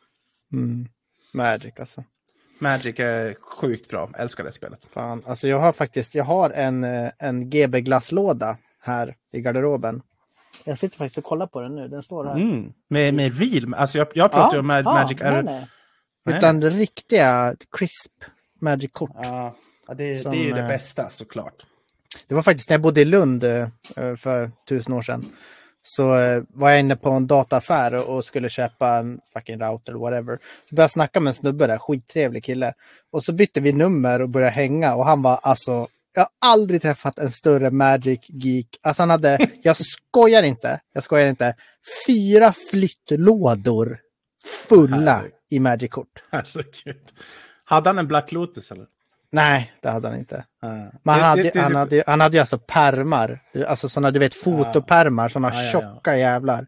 Mm. 0.53 0.87
Magic 1.33 1.73
alltså. 1.79 2.03
Magic 2.59 2.99
är 2.99 3.35
sjukt 3.41 3.89
bra, 3.89 4.09
älskar 4.17 4.43
det 4.43 4.51
spelet. 4.51 4.79
Fan, 4.91 5.23
alltså 5.27 5.47
jag 5.47 5.59
har 5.59 5.71
faktiskt, 5.71 6.15
jag 6.15 6.23
har 6.23 6.49
en, 6.49 6.83
eh, 6.83 7.11
en 7.19 7.49
GB 7.49 7.81
glasslåda 7.81 8.57
här 8.81 9.15
i 9.33 9.41
garderoben. 9.41 10.01
Jag 10.63 10.77
sitter 10.77 10.97
faktiskt 10.97 11.17
och 11.17 11.23
kollar 11.23 11.47
på 11.47 11.61
den 11.61 11.75
nu, 11.75 11.87
den 11.87 12.03
står 12.03 12.25
här. 12.25 12.35
Mm. 12.35 12.73
Med, 12.89 13.13
med 13.13 13.37
real, 13.39 13.73
alltså 13.73 13.97
jag, 13.97 14.07
jag 14.13 14.31
pratar 14.31 14.53
ju 14.53 14.59
om 14.59 14.71
Ma- 14.71 14.83
Magic. 14.83 15.19
nej, 15.19 15.29
är, 15.29 15.67
nej. 16.27 16.37
Utan 16.37 16.59
det 16.59 16.69
riktiga 16.69 17.55
crisp 17.77 18.11
Magic-kort. 18.59 19.11
Ja, 19.13 19.55
det, 19.97 20.13
Som, 20.13 20.31
det 20.31 20.37
är 20.37 20.43
ju 20.43 20.53
det 20.53 20.61
eh, 20.61 20.67
bästa 20.67 21.09
såklart. 21.09 21.65
Det 22.27 22.35
var 22.35 22.41
faktiskt 22.41 22.69
när 22.69 22.73
jag 22.73 22.81
bodde 22.81 23.01
i 23.01 23.05
Lund 23.05 23.43
eh, 23.43 23.67
för 24.17 24.51
tusen 24.69 24.93
år 24.93 25.01
sedan. 25.01 25.25
Så 25.83 26.19
eh, 26.19 26.43
var 26.49 26.69
jag 26.69 26.79
inne 26.79 26.95
på 26.95 27.09
en 27.09 27.27
dataaffär 27.27 27.93
och 27.93 28.15
och 28.15 28.25
skulle 28.25 28.49
köpa 28.49 28.97
en 28.97 29.19
fucking 29.33 29.59
router 29.59 29.91
eller 29.91 29.99
whatever. 29.99 30.39
Så 30.69 30.75
började 30.75 30.83
jag 30.83 30.91
snacka 30.91 31.19
med 31.19 31.31
en 31.31 31.35
snubbe 31.35 31.67
där, 31.67 31.77
skittrevlig 31.77 32.43
kille. 32.43 32.73
Och 33.11 33.23
så 33.23 33.33
bytte 33.33 33.59
vi 33.59 33.73
nummer 33.73 34.21
och 34.21 34.29
började 34.29 34.51
hänga 34.51 34.95
och 34.95 35.05
han 35.05 35.21
var 35.21 35.39
alltså, 35.41 35.87
jag 36.13 36.21
har 36.21 36.29
aldrig 36.39 36.81
träffat 36.81 37.19
en 37.19 37.31
större 37.31 37.71
Magic 37.71 38.19
geek. 38.27 38.79
Alltså 38.81 39.01
han 39.01 39.09
hade, 39.09 39.49
jag 39.61 39.77
skojar 39.77 40.43
inte, 40.43 40.79
jag 40.93 41.03
skojar 41.03 41.29
inte, 41.29 41.55
fyra 42.07 42.53
flyttlådor 42.71 43.99
fulla 44.47 44.95
Herregud. 45.15 45.31
i 45.49 45.59
Magic-kort. 45.59 46.23
Herregud. 46.31 47.01
Hade 47.63 47.89
han 47.89 47.99
en 47.99 48.07
Black 48.07 48.31
Lotus 48.31 48.71
eller? 48.71 48.85
Nej, 49.31 49.73
det 49.81 49.89
hade 49.89 50.07
han 50.07 50.17
inte. 50.17 50.45
Ja. 50.61 50.67
Men 51.03 51.19
hade, 51.19 51.43
det- 51.43 51.53
det- 51.53 51.59
han, 51.61 51.75
hade, 51.75 52.03
han 52.07 52.21
hade 52.21 52.37
ju 52.37 52.39
alltså 52.39 52.57
pärmar. 52.57 53.39
Alltså 53.67 53.89
sådana 53.89 54.11
du 54.11 54.19
vet 54.19 54.33
fotopärmar, 54.33 55.27
sådana 55.29 55.53
Ja, 55.53 55.61
ja, 55.63 55.65
ja. 55.65 55.71
tjocka 55.93 56.17
jävlar. 56.17 56.67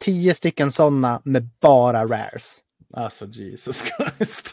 Tio 0.00 0.34
stycken 0.34 0.72
sådana 0.72 1.20
med 1.24 1.48
bara 1.60 2.04
rares. 2.06 2.58
Alltså 2.94 3.26
Jesus 3.26 3.84
Christ. 3.84 4.46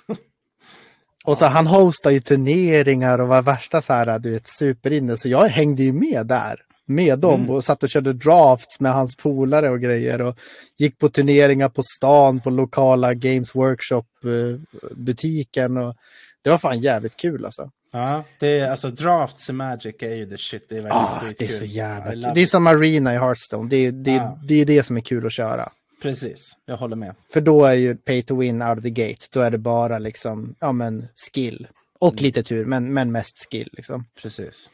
Och 1.26 1.38
så 1.38 1.46
han 1.46 1.68
hostar 1.68 2.12
ju 2.12 2.20
turneringar 2.22 3.20
och 3.20 3.28
var 3.28 3.42
värsta 3.42 3.82
så 3.82 3.94
här, 3.94 4.20
du 4.20 4.32
vet, 4.32 4.48
superinne. 4.48 5.18
Så 5.18 5.30
jag 5.30 5.46
hängde 5.46 5.84
ju 5.84 5.94
med 5.94 6.28
där. 6.28 6.60
Med 6.86 7.20
dem 7.20 7.42
Mm. 7.42 7.50
och 7.56 7.64
satt 7.64 7.84
och 7.84 7.90
körde 7.90 8.14
drafts 8.14 8.80
med 8.80 8.94
hans 8.94 9.16
polare 9.18 9.70
och 9.70 9.82
grejer. 9.82 10.22
Och 10.22 10.40
gick 10.78 11.00
på 11.00 11.10
turneringar 11.10 11.70
på 11.70 11.82
stan 11.98 12.40
på 12.40 12.50
lokala 12.50 13.14
Games 13.14 13.56
Workshop-butiken. 13.56 15.78
Och 15.78 15.96
det 16.42 16.50
var 16.50 16.58
fan 16.58 16.80
jävligt 16.80 17.18
kul 17.18 17.46
alltså. 17.46 17.72
Ja, 17.92 18.24
det 18.40 18.60
är 18.60 18.72
alltså 18.72 18.90
drafts 18.90 19.50
i 19.50 19.54
Magic 19.54 19.96
är 20.00 20.16
ju 20.16 20.30
the 20.30 20.38
shit. 20.38 20.66
Det 20.70 20.78
är 20.78 20.88
Ah, 20.92 21.22
det 21.38 21.46
är 21.46 21.52
så 21.52 21.66
jävla 21.66 22.12
kul. 22.12 22.32
Det 22.36 22.42
är 22.42 22.46
som 22.46 22.68
Arena 22.68 23.14
i 23.14 23.18
Hearthstone. 23.18 23.70
Det 23.70 23.78
är 23.78 23.92
det, 23.92 24.12
Ja. 24.12 24.40
det, 24.44 24.62
är 24.62 24.66
det 24.66 24.84
som 24.84 24.98
är 24.98 25.02
kul 25.02 25.26
att 25.26 25.34
köra. 25.34 25.70
Precis, 26.02 26.58
jag 26.66 26.78
håller 26.78 26.96
med. 26.96 27.16
För 27.34 27.42
då 27.42 27.66
är 27.66 27.74
ju 27.74 27.96
pay 27.96 28.22
to 28.24 28.36
win 28.40 28.62
out 28.62 28.78
of 28.78 28.84
the 28.84 28.90
gate. 28.90 29.26
Då 29.32 29.42
är 29.42 29.52
det 29.52 29.58
bara 29.58 30.00
liksom, 30.00 30.56
ja 30.60 30.72
men 30.72 31.08
skill. 31.34 31.68
Och 32.00 32.14
Mm. 32.14 32.24
lite 32.24 32.44
tur, 32.44 32.66
men, 32.66 32.94
men 32.94 33.12
mest 33.12 33.48
skill 33.52 33.70
liksom. 33.74 34.06
Precis. 34.22 34.70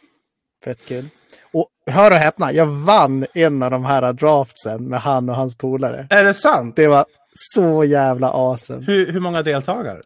Fett 0.64 0.86
kul. 0.86 1.10
Och 1.52 1.70
hör 1.86 2.12
och 2.12 2.18
häpna, 2.18 2.52
jag 2.52 2.66
vann 2.66 3.26
en 3.34 3.64
av 3.64 3.72
de 3.72 3.86
här 3.86 4.14
draftsen 4.14 4.90
med 4.90 5.00
han 5.00 5.30
och 5.30 5.36
hans 5.36 5.58
polare. 5.58 6.08
Är 6.10 6.24
det 6.24 6.34
sant? 6.34 6.76
Det 6.76 6.88
var 6.88 7.06
så 7.34 7.84
jävla 7.84 8.30
awesome. 8.30 8.86
Hur, 8.86 9.12
hur 9.12 9.20
många 9.20 9.42
deltagare? 9.42 10.02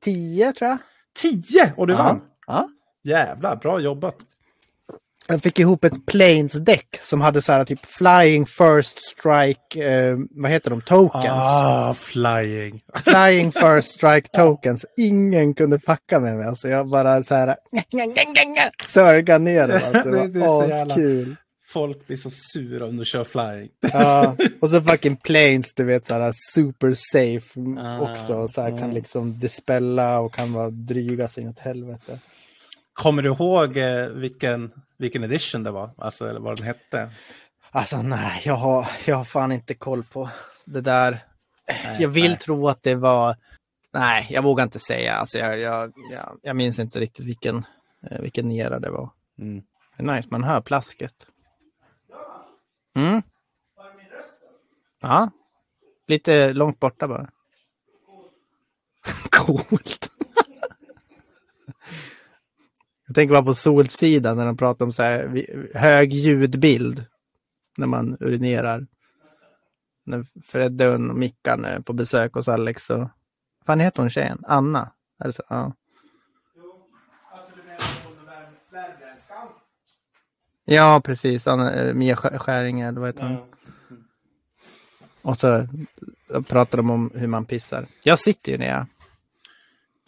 Tio 0.00 0.52
tror 0.52 0.70
jag. 0.70 0.78
Tio! 1.20 1.72
Och 1.76 1.86
du 1.86 1.94
vann? 1.94 2.20
Ja. 2.46 2.68
Jävlar, 3.02 3.56
bra 3.56 3.80
jobbat. 3.80 4.16
Jag 5.30 5.42
fick 5.42 5.58
ihop 5.58 5.84
ett 5.84 6.06
planes 6.06 6.52
deck 6.52 6.98
som 7.02 7.20
hade 7.20 7.42
så 7.42 7.52
här 7.52 7.64
typ 7.64 7.86
flying 7.86 8.46
first 8.46 8.98
strike, 8.98 9.84
eh, 9.90 10.16
vad 10.30 10.50
heter 10.50 10.70
de, 10.70 10.80
tokens. 10.80 11.44
Ah, 11.46 11.94
flying. 11.94 12.82
Flying 13.04 13.52
first 13.52 13.88
strike 13.90 14.28
tokens. 14.28 14.86
Ingen 14.96 15.54
kunde 15.54 15.78
fucka 15.80 16.20
med 16.20 16.36
mig. 16.36 16.46
Alltså 16.46 16.68
jag 16.68 16.88
bara 16.88 17.22
så 17.22 17.34
här 17.34 17.56
sörga 18.84 19.38
ner 19.38 19.68
dem. 19.68 19.80
Alltså, 19.84 20.10
det 20.10 20.20
Det- 20.26 20.28
det 20.28 20.38
var 20.38 20.70
askul. 20.90 21.36
Folk 21.72 22.06
blir 22.06 22.16
så 22.16 22.30
sura 22.52 22.86
om 22.86 22.96
du 22.96 23.04
kör 23.04 23.24
flying. 23.24 23.68
Ja, 23.92 24.36
och 24.60 24.70
så 24.70 24.80
fucking 24.80 25.16
planes, 25.16 25.74
du 25.74 25.84
vet 25.84 26.06
så 26.06 26.14
här 26.14 26.32
super 26.54 26.94
safe 26.96 27.60
Ah, 27.80 28.00
också. 28.10 28.48
Så 28.48 28.60
här 28.62 28.68
kan 28.70 28.78
mm. 28.78 28.94
liksom 28.94 29.38
dispella 29.38 30.20
och 30.20 30.34
kan 30.34 30.52
vara 30.52 30.70
dryga 30.70 31.28
så 31.28 31.40
inåt 31.40 31.58
helvete. 31.58 32.18
Kommer 32.92 33.22
du 33.22 33.28
ihåg 33.28 33.76
eh, 33.76 34.06
vilken, 34.06 34.70
vilken 34.98 35.24
edition 35.24 35.62
det 35.62 35.70
var? 35.70 35.90
Alltså, 35.98 36.28
eller 36.28 36.40
vad 36.40 36.56
den 36.56 36.66
hette? 36.66 37.10
Alltså 37.70 38.02
nej, 38.02 38.42
jag 38.44 38.54
har, 38.54 38.86
jag 39.06 39.16
har 39.16 39.24
fan 39.24 39.52
inte 39.52 39.74
koll 39.74 40.04
på 40.04 40.30
det 40.64 40.80
där. 40.80 41.18
Nej, 41.68 41.96
jag 42.00 42.08
vill 42.08 42.30
nej. 42.30 42.38
tro 42.38 42.68
att 42.68 42.82
det 42.82 42.94
var... 42.94 43.36
Nej, 43.92 44.26
jag 44.30 44.42
vågar 44.42 44.64
inte 44.64 44.78
säga. 44.78 45.14
Alltså, 45.14 45.38
jag, 45.38 45.58
jag, 45.58 45.92
jag, 46.12 46.38
jag 46.42 46.56
minns 46.56 46.78
inte 46.78 47.00
riktigt 47.00 47.26
vilken, 47.26 47.66
eh, 48.10 48.20
vilken 48.20 48.52
era 48.52 48.78
det 48.78 48.90
var. 48.90 49.10
Mm. 49.38 49.62
Det 49.96 50.02
är 50.02 50.16
nice, 50.16 50.28
man 50.30 50.44
hör 50.44 50.60
plasket. 50.60 51.26
Mm. 52.96 53.22
Ja. 55.00 55.30
Lite 56.06 56.52
långt 56.52 56.80
borta 56.80 57.08
bara. 57.08 57.30
Coolt. 59.30 60.10
Jag 63.06 63.07
tänker 63.18 63.34
bara 63.34 63.44
på 63.44 63.54
Solsidan 63.54 64.36
när 64.36 64.46
de 64.46 64.56
pratar 64.56 64.84
om 64.84 64.92
så 64.92 65.02
här 65.02 65.46
hög 65.74 66.12
ljudbild 66.12 67.04
när 67.76 67.86
man 67.86 68.16
urinerar. 68.20 68.86
När 70.04 70.26
Fredde 70.44 70.88
och 70.88 71.00
Mickan 71.00 71.64
är 71.64 71.80
på 71.80 71.92
besök 71.92 72.34
hos 72.34 72.48
Alex 72.48 72.90
och... 72.90 72.98
Vad 72.98 73.10
fan 73.66 73.80
heter 73.80 74.02
hon 74.02 74.10
tjejen? 74.10 74.44
Anna? 74.46 74.92
Är 75.18 75.26
det 75.26 75.32
så? 75.32 75.42
Ja. 75.48 75.72
ja, 80.64 81.00
precis. 81.04 81.46
Anna, 81.46 81.74
eh, 81.74 81.94
Mia 81.94 82.14
Skär- 82.14 82.38
Skäringer, 82.38 82.92
vad 82.92 83.08
heter 83.08 83.22
hon? 83.22 83.36
Och 85.22 85.38
så 85.40 85.68
pratar 86.48 86.78
de 86.78 86.90
om 86.90 87.10
hur 87.14 87.26
man 87.26 87.44
pissar. 87.44 87.86
Jag 88.02 88.18
sitter 88.18 88.52
ju 88.52 88.58
ner 88.58 88.86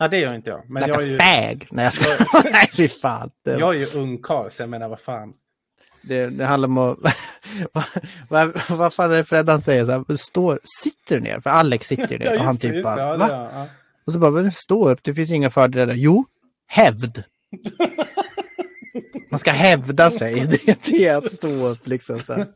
Ja, 0.02 0.08
det 0.08 0.18
gör 0.18 0.34
inte 0.34 0.50
jag. 0.50 0.70
Men 0.70 0.82
Like 0.82 0.92
jag 0.92 1.02
är 1.02 1.06
ju, 1.06 1.18
fag. 1.18 1.66
Nej, 1.70 1.84
jag 1.84 1.92
ska... 1.92 2.04
Nej, 2.50 2.70
fy 2.76 2.88
fan. 2.88 3.30
Det, 3.44 3.58
jag 3.58 3.74
är 3.74 3.78
ju 3.78 4.00
ungkarl, 4.00 4.50
så 4.50 4.62
jag 4.62 4.70
menar 4.70 4.88
vad 4.88 5.00
fan. 5.00 5.32
det, 6.02 6.26
det 6.26 6.44
handlar 6.44 6.68
om 6.68 6.78
att... 6.78 6.98
vad, 7.72 7.84
vad, 8.28 8.60
vad 8.68 8.94
fan 8.94 9.12
är 9.12 9.16
det 9.16 9.24
Fred 9.24 9.48
han 9.48 9.62
säger? 9.62 9.84
Så 9.84 9.90
här, 9.90 10.16
står, 10.16 10.60
sitter 10.82 11.14
du 11.14 11.20
ner? 11.20 11.40
För 11.40 11.50
Alex 11.50 11.86
sitter 11.86 12.12
ju 12.12 12.18
ner. 12.18 12.34
och 12.38 12.44
han 12.44 12.56
det, 12.56 12.60
typ 12.60 12.84
bara, 12.84 12.96
det. 12.96 13.02
Ja, 13.02 13.16
va? 13.16 13.28
ja, 13.30 13.50
ja. 13.54 13.66
Och 14.06 14.12
så 14.12 14.18
bara, 14.18 14.50
stå 14.50 14.90
upp, 14.90 15.02
det 15.02 15.14
finns 15.14 15.30
inga 15.30 15.50
fördelar. 15.50 15.94
Jo, 15.94 16.24
hävd. 16.66 17.22
Man 19.30 19.38
ska 19.38 19.50
hävda 19.50 20.10
sig. 20.10 20.46
Det, 20.66 21.06
är 21.06 21.16
att 21.16 21.32
stå 21.32 21.66
upp 21.66 21.86
liksom. 21.86 22.20
Så 22.20 22.32
här. 22.32 22.46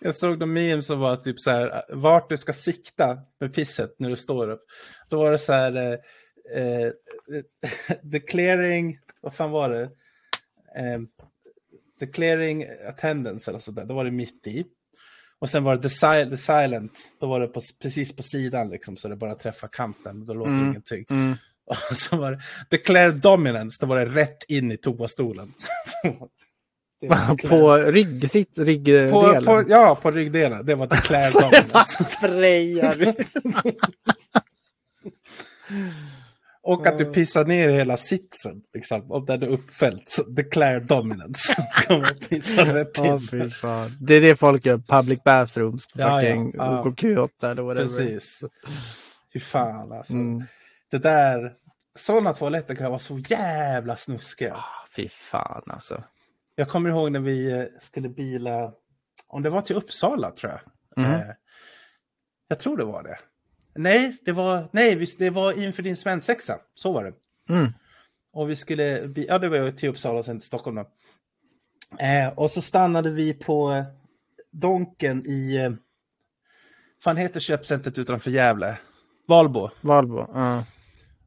Jag 0.00 0.14
såg 0.14 0.38
någon 0.38 0.52
meme 0.52 0.82
som 0.82 1.00
var 1.00 1.16
typ 1.16 1.40
så 1.40 1.50
här, 1.50 1.82
vart 1.88 2.28
du 2.28 2.36
ska 2.36 2.52
sikta 2.52 3.18
med 3.40 3.54
pisset 3.54 3.94
när 3.98 4.10
du 4.10 4.16
står 4.16 4.50
upp. 4.50 4.62
Då 5.08 5.18
var 5.18 5.30
det 5.30 5.38
så 5.38 5.52
här, 5.52 5.98
eh, 6.54 6.86
eh, 6.86 6.92
declaring, 8.02 8.98
vad 9.20 9.34
fan 9.34 9.50
var 9.50 9.70
det? 9.70 9.82
Eh, 10.76 11.00
declaring 12.00 12.66
attendance 12.88 13.50
eller 13.50 13.60
sådär, 13.60 13.84
då 13.84 13.94
var 13.94 14.04
det 14.04 14.10
mitt 14.10 14.46
i. 14.46 14.64
Och 15.38 15.50
sen 15.50 15.64
var 15.64 15.76
det 15.76 15.82
the, 15.82 15.88
sil- 16.00 16.30
the 16.30 16.36
silent, 16.36 16.98
då 17.20 17.26
var 17.26 17.40
det 17.40 17.46
på, 17.48 17.60
precis 17.82 18.16
på 18.16 18.22
sidan 18.22 18.68
liksom, 18.70 18.96
så 18.96 19.08
det 19.08 19.16
bara 19.16 19.34
träffar 19.34 19.68
kanten, 19.68 20.26
då 20.26 20.34
låter 20.34 20.50
Mm. 20.52 20.68
ingenting. 20.68 21.04
Mm. 21.10 21.34
Och 21.90 21.96
så 21.96 22.16
var 22.16 22.30
det 22.32 22.40
declare 22.70 23.10
dominance, 23.12 23.76
då 23.80 23.86
var 23.86 23.98
det 23.98 24.04
rätt 24.20 24.44
in 24.48 24.72
i 24.72 24.76
toastolen. 24.76 25.54
På 27.48 27.76
rygg, 27.76 28.30
sitt 28.30 28.58
ryggdelen. 28.58 29.10
på, 29.12 29.44
på, 29.44 29.64
ja, 29.68 29.98
på 30.02 30.10
ryggdelen. 30.10 30.66
Det 30.66 30.74
var 30.74 30.86
declare 30.86 31.22
Så 31.22 31.40
det 31.40 31.46
bara 31.50 31.62
dominance. 31.62 32.10
Och 36.66 36.86
att 36.86 36.98
du 36.98 37.04
pissar 37.04 37.44
ner 37.44 37.68
hela 37.68 37.96
sitsen, 37.96 38.62
liksom, 38.74 39.12
om 39.12 39.24
den 39.24 39.42
är 39.42 39.46
uppfälld. 39.46 40.02
Så 40.06 40.22
declare 40.22 40.80
dominance. 40.80 41.66
Ska 41.72 41.98
man 41.98 42.14
pissa 42.28 42.74
rätt 42.74 42.90
Ja, 42.98 43.14
in. 43.14 43.20
fy 43.20 43.50
fan. 43.50 43.90
Det 44.00 44.14
är 44.14 44.20
det 44.20 44.36
folk 44.36 44.66
gör, 44.66 44.78
public 44.78 45.18
bathrooms. 45.24 45.86
Ja, 45.94 46.22
ja, 46.22 46.28
fucking 46.28 46.52
ja. 46.54 46.82
OKQ8 46.84 47.28
eller 47.50 47.62
whatever. 47.62 47.74
Precis. 47.74 48.40
Hur 49.30 49.40
fan 49.40 49.92
alltså. 49.92 50.12
Mm. 50.12 50.44
Det 50.90 50.98
där, 50.98 51.52
sådana 51.98 52.32
toaletter 52.32 52.74
kan 52.74 52.90
vara 52.90 52.98
så 52.98 53.18
jävla 53.18 53.96
snuskiga. 53.96 54.54
Ah, 54.54 54.86
fy 54.96 55.08
fan 55.08 55.62
alltså. 55.66 56.04
Jag 56.54 56.68
kommer 56.68 56.90
ihåg 56.90 57.12
när 57.12 57.20
vi 57.20 57.50
eh, 57.52 57.64
skulle 57.80 58.08
bila, 58.08 58.72
om 59.26 59.42
det 59.42 59.50
var 59.50 59.60
till 59.60 59.76
Uppsala 59.76 60.30
tror 60.30 60.52
jag. 60.52 60.60
Mhm. 61.04 61.14
Eh, 61.14 61.26
jag 62.48 62.58
tror 62.58 62.76
det 62.76 62.84
var 62.84 63.02
det. 63.02 63.18
Nej, 63.74 64.16
det 64.24 64.32
var, 64.32 64.68
nej, 64.72 65.06
det 65.18 65.30
var 65.30 65.62
inför 65.62 65.82
din 65.82 65.96
svensexa. 65.96 66.58
Så 66.74 66.92
var 66.92 67.04
det. 67.04 67.12
Mm. 67.54 67.72
Och 68.32 68.50
vi 68.50 68.56
skulle, 68.56 69.12
ja 69.16 69.38
det 69.38 69.48
var 69.48 69.56
ju 69.56 69.72
till 69.72 69.88
Uppsala 69.88 70.18
och 70.18 70.24
sen 70.24 70.38
till 70.38 70.46
Stockholm 70.46 70.76
då. 70.76 70.88
Eh, 71.98 72.32
och 72.38 72.50
så 72.50 72.62
stannade 72.62 73.10
vi 73.10 73.34
på 73.34 73.84
Donken 74.52 75.26
i, 75.26 75.56
eh, 75.56 75.72
fan 77.04 77.16
heter 77.16 77.40
köpcentret 77.40 77.98
utanför 77.98 78.30
Gävle? 78.30 78.78
Valbo. 79.28 79.70
Valbo. 79.80 80.26
Ja. 80.34 80.64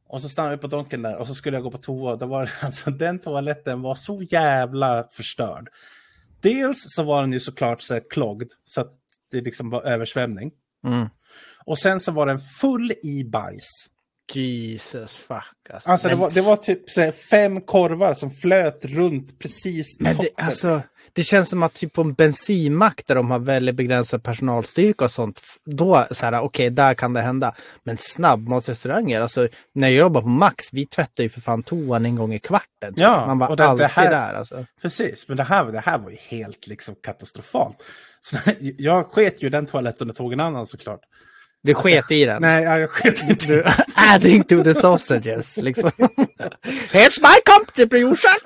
Och 0.08 0.22
så 0.22 0.28
stannade 0.28 0.56
vi 0.56 0.60
på 0.60 0.66
Donken 0.66 1.02
där 1.02 1.16
och 1.16 1.26
så 1.26 1.34
skulle 1.34 1.56
jag 1.56 1.64
gå 1.64 1.70
på 1.70 1.78
toa. 1.78 2.16
Då 2.16 2.26
var 2.26 2.44
det, 2.44 2.52
alltså, 2.66 2.90
den 2.90 3.18
toaletten 3.18 3.82
var 3.82 3.94
så 3.94 4.22
jävla 4.22 5.08
förstörd. 5.10 5.68
Dels 6.40 6.78
så 6.86 7.02
var 7.02 7.20
den 7.20 7.32
ju 7.32 7.40
såklart 7.40 7.82
så 7.82 7.94
här 7.94 8.02
clogged 8.10 8.48
så 8.64 8.80
att 8.80 8.92
det 9.30 9.40
liksom 9.40 9.70
var 9.70 9.82
översvämning. 9.82 10.52
Mm. 10.84 11.08
Och 11.68 11.78
sen 11.78 12.00
så 12.00 12.12
var 12.12 12.26
den 12.26 12.40
full 12.60 12.92
i 13.02 13.24
bajs. 13.24 13.66
Jesus 14.34 15.12
fuck 15.14 15.70
alltså. 15.74 15.90
Alltså 15.90 16.08
det 16.08 16.14
men, 16.14 16.20
var, 16.20 16.30
det 16.30 16.40
var 16.40 16.56
typ 16.56 16.96
här, 16.96 17.12
fem 17.12 17.60
korvar 17.60 18.14
som 18.14 18.30
flöt 18.30 18.84
runt 18.84 19.38
precis 19.38 20.00
men 20.00 20.16
det, 20.16 20.28
alltså, 20.36 20.80
det 21.12 21.24
känns 21.24 21.48
som 21.48 21.62
att 21.62 21.74
typ 21.74 21.92
på 21.92 22.00
en 22.00 22.12
bensinmack 22.14 23.02
där 23.06 23.14
de 23.14 23.30
har 23.30 23.38
väldigt 23.38 23.74
begränsad 23.74 24.22
personalstyrka 24.22 25.04
och 25.04 25.10
sånt. 25.10 25.40
Då 25.64 26.06
så 26.10 26.26
här, 26.26 26.40
okej, 26.40 26.70
där 26.70 26.94
kan 26.94 27.12
det 27.12 27.20
hända. 27.20 27.54
Men 27.84 27.96
snabbmatsrestauranger, 27.96 29.20
alltså 29.20 29.48
när 29.74 29.88
jag 29.88 29.96
jobbar 29.98 30.22
på 30.22 30.28
Max, 30.28 30.64
vi 30.72 30.86
tvättar 30.86 31.22
ju 31.24 31.30
för 31.30 31.40
fan 31.40 31.62
toan 31.62 32.06
en 32.06 32.16
gång 32.16 32.34
i 32.34 32.38
kvarten. 32.38 32.94
typ. 32.94 33.02
Ja, 33.02 33.26
Man 33.26 33.38
var 33.38 33.48
och 33.48 33.56
det- 33.56 33.62
det 33.62 33.68
alltid 33.68 33.86
här- 33.86 34.10
där 34.10 34.34
alltså. 34.34 34.66
Precis, 34.82 35.28
men 35.28 35.36
det 35.36 35.42
här, 35.44 35.64
det 35.64 35.80
här 35.80 35.98
var 35.98 36.10
ju 36.10 36.16
helt 36.16 36.66
liksom 36.66 36.94
katastrofalt. 37.02 37.76
Så, 38.20 38.36
jag 38.60 39.06
sket 39.06 39.42
ju 39.42 39.48
den 39.48 39.66
toaletten 39.66 40.10
och 40.10 40.16
tog 40.16 40.32
en 40.32 40.40
annan 40.40 40.66
såklart. 40.66 41.00
Du 41.62 41.74
sket 41.74 42.10
i 42.10 42.24
den. 42.24 42.42
Nej, 42.42 42.64
ja, 42.64 42.78
jag 42.78 42.90
sket 42.90 43.22
inte. 43.22 43.46
Du, 43.46 43.64
adding 43.94 44.44
to 44.44 44.64
the 44.64 44.74
sausages, 44.74 45.56
liksom. 45.56 45.90
Here's 46.92 47.18
my 47.22 47.40
contribution! 47.44 48.36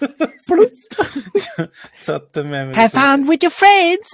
Så 1.93 2.13
att, 2.13 2.35
men, 2.35 2.75
Have 2.75 2.89
fun 2.89 3.31
with 3.31 3.45
your 3.45 3.51
friends! 3.51 4.09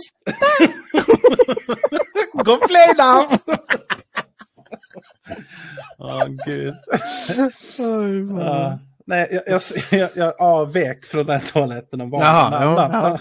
Go 2.44 2.58
play 2.66 2.94
now! 2.96 3.38
Åh, 5.98 6.24
gud. 6.46 6.74
Ja. 8.40 8.78
nej, 9.06 9.28
jag, 9.30 9.42
jag, 9.46 9.60
jag, 10.00 10.10
jag 10.14 10.40
avvek 10.40 11.06
från 11.06 11.26
den 11.26 11.40
toaletten 11.40 12.00
och 12.00 12.10
valde 12.10 12.26
Jaha, 12.26 12.62
en 12.62 12.78
annan. 12.78 13.18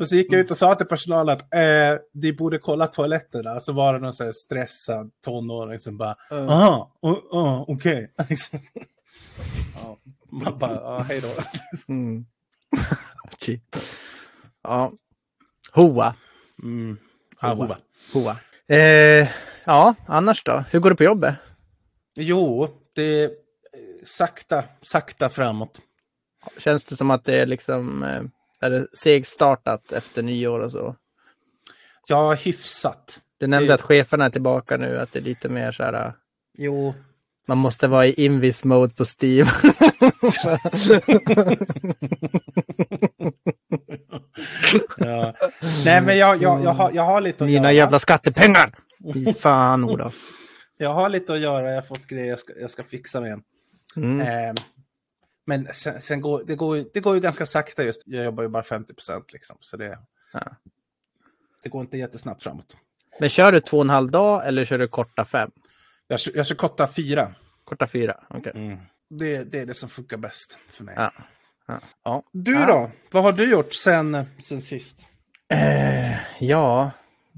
Ja, 0.00 0.04
Men 0.04 0.06
så 0.06 0.16
gick 0.16 0.32
jag 0.32 0.40
ut 0.40 0.50
och 0.50 0.56
sa 0.56 0.74
till 0.74 0.86
personalen 0.86 1.36
att 1.36 1.54
eh, 1.54 2.00
de 2.12 2.32
borde 2.32 2.58
kolla 2.58 2.86
toaletterna. 2.86 3.60
Så 3.60 3.72
var 3.72 3.92
det 3.92 3.98
någon 3.98 4.12
så 4.12 4.32
stressad 4.32 5.10
tonåring 5.24 5.78
som 5.78 5.96
bara, 5.96 6.16
aha, 6.30 6.92
oh, 7.00 7.18
oh, 7.30 7.64
okej. 7.68 8.12
Ja, 9.74 9.96
man 10.30 10.58
bara, 10.58 10.74
ja, 10.74 10.98
hej 10.98 11.20
då. 11.20 11.28
Mm. 11.92 12.26
Ja. 14.62 14.92
Hoa. 15.72 16.14
Mm. 16.62 16.98
Ja, 17.40 17.54
Hoa. 17.54 17.76
Hoa. 18.12 18.36
Eh, 18.68 19.28
ja, 19.64 19.94
annars 20.06 20.44
då? 20.44 20.64
Hur 20.70 20.80
går 20.80 20.90
det 20.90 20.96
på 20.96 21.04
jobbet? 21.04 21.34
Jo, 22.14 22.68
det 22.94 23.02
är 23.02 23.24
eh, 23.24 23.30
sakta, 24.06 24.64
sakta 24.82 25.28
framåt. 25.28 25.80
Känns 26.58 26.84
det 26.84 26.96
som 26.96 27.10
att 27.10 27.24
det 27.24 27.40
är 27.40 27.46
liksom 27.46 28.02
eh, 28.02 28.22
är 28.60 28.70
det 28.70 28.86
segstartat 28.92 29.92
efter 29.92 30.22
nyår 30.22 30.60
och 30.60 30.72
så? 30.72 30.96
Ja, 32.06 32.34
hyfsat. 32.34 33.20
Du 33.38 33.46
nämnde 33.46 33.68
Det- 33.68 33.74
att 33.74 33.80
cheferna 33.82 34.24
är 34.24 34.30
tillbaka 34.30 34.76
nu, 34.76 34.98
att 34.98 35.12
det 35.12 35.18
är 35.18 35.22
lite 35.22 35.48
mer 35.48 35.72
så 35.72 35.82
här. 35.82 35.92
eh, 36.06 36.12
Jo, 36.58 36.94
Man 37.46 37.58
måste 37.58 37.88
vara 37.88 38.06
i 38.06 38.24
invis 38.24 38.64
mode 38.64 38.94
på 38.94 39.04
Steam. 39.04 39.46
ja. 44.96 45.34
Nej, 45.84 46.02
men 46.02 46.18
jag, 46.18 46.42
jag, 46.42 46.64
jag, 46.64 46.72
har, 46.72 46.90
jag 46.92 47.02
har 47.02 47.20
lite 47.20 47.44
att 47.44 47.50
Mina 47.50 47.62
göra. 47.62 47.72
jävla 47.72 47.98
skattepengar! 47.98 48.74
Fy 49.14 49.34
fan 49.34 49.84
Olof. 49.84 50.14
Jag 50.76 50.94
har 50.94 51.08
lite 51.08 51.32
att 51.32 51.40
göra, 51.40 51.68
jag 51.68 51.74
har 51.74 51.82
fått 51.82 52.06
grejer 52.06 52.26
jag 52.30 52.38
ska, 52.38 52.52
jag 52.60 52.70
ska 52.70 52.82
fixa 52.84 53.20
med. 53.20 53.42
Mm. 53.96 54.20
Eh, 54.20 54.62
men 55.50 55.68
sen, 55.74 56.00
sen 56.00 56.20
går, 56.20 56.44
det, 56.46 56.56
går, 56.56 56.84
det 56.94 57.00
går 57.00 57.14
ju 57.14 57.20
ganska 57.20 57.46
sakta 57.46 57.84
just. 57.84 58.02
Jag 58.06 58.24
jobbar 58.24 58.42
ju 58.42 58.48
bara 58.48 58.62
50 58.62 58.94
procent 58.94 59.32
liksom. 59.32 59.56
Så 59.60 59.76
det, 59.76 59.98
Ja. 60.32 60.40
det 61.62 61.68
går 61.68 61.80
inte 61.80 61.98
jättesnabbt 61.98 62.42
framåt. 62.42 62.76
Men 63.20 63.28
kör 63.28 63.52
du 63.52 63.60
två 63.60 63.76
och 63.76 63.84
en 63.84 63.90
halv 63.90 64.10
dag 64.10 64.46
eller 64.48 64.64
kör 64.64 64.78
du 64.78 64.88
korta 64.88 65.24
fem? 65.24 65.50
Jag, 66.06 66.20
jag 66.34 66.46
kör 66.46 66.54
korta 66.54 66.88
fyra. 66.88 67.34
Korta 67.64 67.86
fyra? 67.86 68.16
Okej. 68.28 68.78
Det, 69.10 69.44
det 69.44 69.58
är 69.58 69.66
det 69.66 69.74
som 69.74 69.88
funkar 69.88 70.16
bäst 70.16 70.58
för 70.68 70.84
mig. 70.84 70.94
Ja. 70.98 71.12
Ja. 71.66 71.80
ja. 72.04 72.22
Du 72.32 72.54
då? 72.54 72.90
Vad 73.10 73.22
har 73.22 73.32
du 73.32 73.50
gjort 73.50 73.72
sen, 73.74 74.24
sen 74.42 74.60
sist? 74.60 74.98
Eh, 75.52 76.16
ja, 76.44 76.90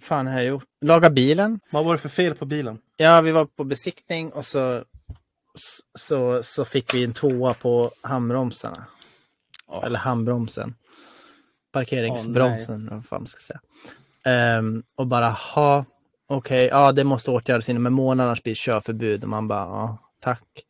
fan 0.02 0.26
har 0.26 0.34
jag 0.34 0.44
gjort? 0.44 0.64
Laga 0.80 1.10
bilen. 1.10 1.60
Vad 1.70 1.84
var 1.84 1.92
det 1.94 1.98
för 2.00 2.08
fel 2.08 2.34
på 2.34 2.44
bilen? 2.46 2.78
Ja, 2.96 3.20
vi 3.20 3.32
var 3.32 3.44
på 3.44 3.64
besiktning 3.64 4.32
och 4.32 4.46
så, 4.46 4.84
så, 5.98 6.42
så 6.42 6.64
fick 6.64 6.94
vi 6.94 7.04
en 7.04 7.12
tvåa 7.12 7.54
på 7.54 7.90
handbromsarna. 8.00 8.84
Åh. 9.66 9.84
Eller 9.84 9.98
handbromsen. 9.98 10.74
Parkeringsbromsen, 11.72 12.88
vad 12.92 13.06
fan 13.06 13.26
ska 13.26 13.40
säga. 13.40 13.60
Ehm, 14.24 14.82
och 14.94 15.06
bara 15.06 15.28
ha. 15.30 15.84
okej, 16.26 16.66
ja 16.66 16.92
det 16.92 17.04
måste 17.04 17.30
åtgärdas 17.30 17.68
inom 17.68 17.86
en 17.86 17.92
månad 17.92 18.26
annars 18.26 18.42
blir 18.42 18.52
det 18.52 18.58
körförbud. 18.58 19.22
Och 19.22 19.28
man 19.28 19.48
bara, 19.48 19.60
ja 19.66 19.98
tack. 20.20 20.64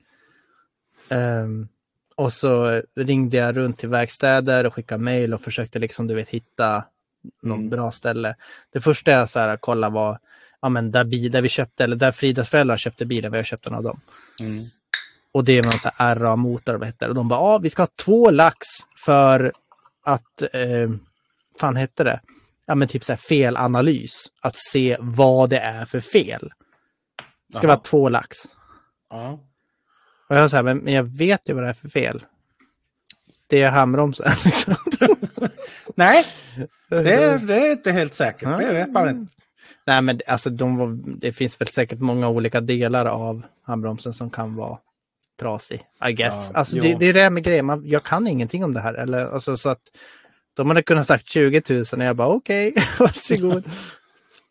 Ehm, 1.08 1.68
och 2.16 2.32
så 2.32 2.82
ringde 2.96 3.36
jag 3.36 3.56
runt 3.56 3.78
till 3.78 3.88
verkstäder 3.88 4.66
och 4.66 4.74
skickade 4.74 5.02
mejl 5.04 5.34
och 5.34 5.40
försökte 5.40 5.78
liksom, 5.78 6.06
du 6.06 6.14
vet, 6.14 6.28
hitta 6.28 6.84
något 7.42 7.56
Mm. 7.58 7.70
bra 7.70 7.90
ställe. 7.92 8.36
Det 8.72 8.80
första 8.80 9.10
jag 9.10 9.28
så 9.28 9.38
här, 9.38 9.56
kollade 9.56 9.94
var, 9.94 10.18
ja 10.62 10.68
men 10.68 10.90
där, 10.90 11.04
bi- 11.04 11.28
där 11.28 11.42
vi 11.42 11.48
köpte, 11.48 11.84
eller 11.84 11.96
där 11.96 12.12
Fridas 12.12 12.48
föräldrar 12.50 12.76
köpte 12.76 13.06
bilen, 13.06 13.32
vi 13.32 13.38
har 13.38 13.44
köpt 13.44 13.66
en 13.66 13.74
av 13.74 13.82
dem. 13.82 14.00
Mm. 14.40 14.64
Och 15.32 15.44
det 15.44 15.52
är 15.58 15.62
någon 15.62 15.72
sån 15.72 15.90
här 15.94 16.16
RA-motor, 16.16 16.74
vad 16.74 16.86
heter 16.88 17.06
det? 17.06 17.08
Och 17.08 17.14
de 17.14 17.28
bara, 17.28 17.40
ja 17.40 17.58
vi 17.58 17.70
ska 17.70 17.82
ha 17.82 17.88
två 18.04 18.30
lax 18.30 18.66
för 19.04 19.52
att, 20.04 20.42
eh, 20.52 20.90
fan 21.60 21.76
hette 21.76 22.04
det? 22.04 22.20
Ja 22.66 22.74
men 22.74 22.88
typ 22.88 23.04
så 23.04 23.12
här 23.12 23.16
felanalys. 23.28 24.12
Att 24.40 24.56
se 24.56 24.96
vad 25.00 25.50
det 25.50 25.58
är 25.58 25.84
för 25.84 26.00
fel. 26.00 26.52
Det 27.48 27.54
ska 27.56 27.66
Jaha. 27.66 27.74
vara 27.74 27.80
två 27.84 28.08
lax. 28.08 28.36
Ja. 29.10 29.40
Och 30.28 30.36
jag 30.36 30.50
sa, 30.50 30.62
men 30.62 30.78
men 30.78 30.92
jag 30.94 31.04
vet 31.18 31.48
ju 31.48 31.52
vad 31.54 31.62
det 31.64 31.68
är 31.68 31.72
för 31.74 31.88
fel. 31.88 32.24
Det 33.48 33.62
är 33.62 33.70
handbromsen. 33.70 34.32
Liksom. 34.44 34.74
Nej, 35.94 36.24
det 36.88 37.02
det 37.46 37.54
är 37.66 37.72
inte 37.72 37.92
helt 37.92 38.14
säkert. 38.14 38.48
Det 38.58 38.72
vet 38.72 38.90
man 38.92 39.08
inte. 39.08 39.32
Nej 39.86 40.02
men 40.02 40.20
alltså 40.26 40.50
de 40.50 40.76
var, 40.76 40.98
det 41.20 41.32
finns 41.32 41.60
väl 41.60 41.68
säkert 41.68 41.98
många 41.98 42.28
olika 42.28 42.60
delar 42.60 43.06
av 43.06 43.42
handbromsen 43.62 44.12
som 44.12 44.30
kan 44.30 44.56
vara 44.56 44.78
trasig. 45.40 45.84
I 46.08 46.12
guess. 46.12 46.50
Ja, 46.52 46.58
alltså 46.58 46.76
det, 46.76 46.94
det 46.94 47.06
är 47.06 47.14
det 47.14 47.30
med 47.30 47.44
grejer, 47.44 47.62
man, 47.62 47.88
jag 47.88 48.04
kan 48.04 48.26
ingenting 48.26 48.64
om 48.64 48.74
det 48.74 48.80
här. 48.80 48.94
Eller, 48.94 49.26
alltså, 49.26 49.56
så 49.56 49.68
att 49.68 49.82
de 50.54 50.68
hade 50.68 50.82
kunnat 50.82 51.06
sagt 51.06 51.28
20 51.28 51.62
000 51.70 51.84
och 51.92 51.98
jag 51.98 52.16
bara 52.16 52.28
okej, 52.28 52.74
varsågod. 52.98 53.64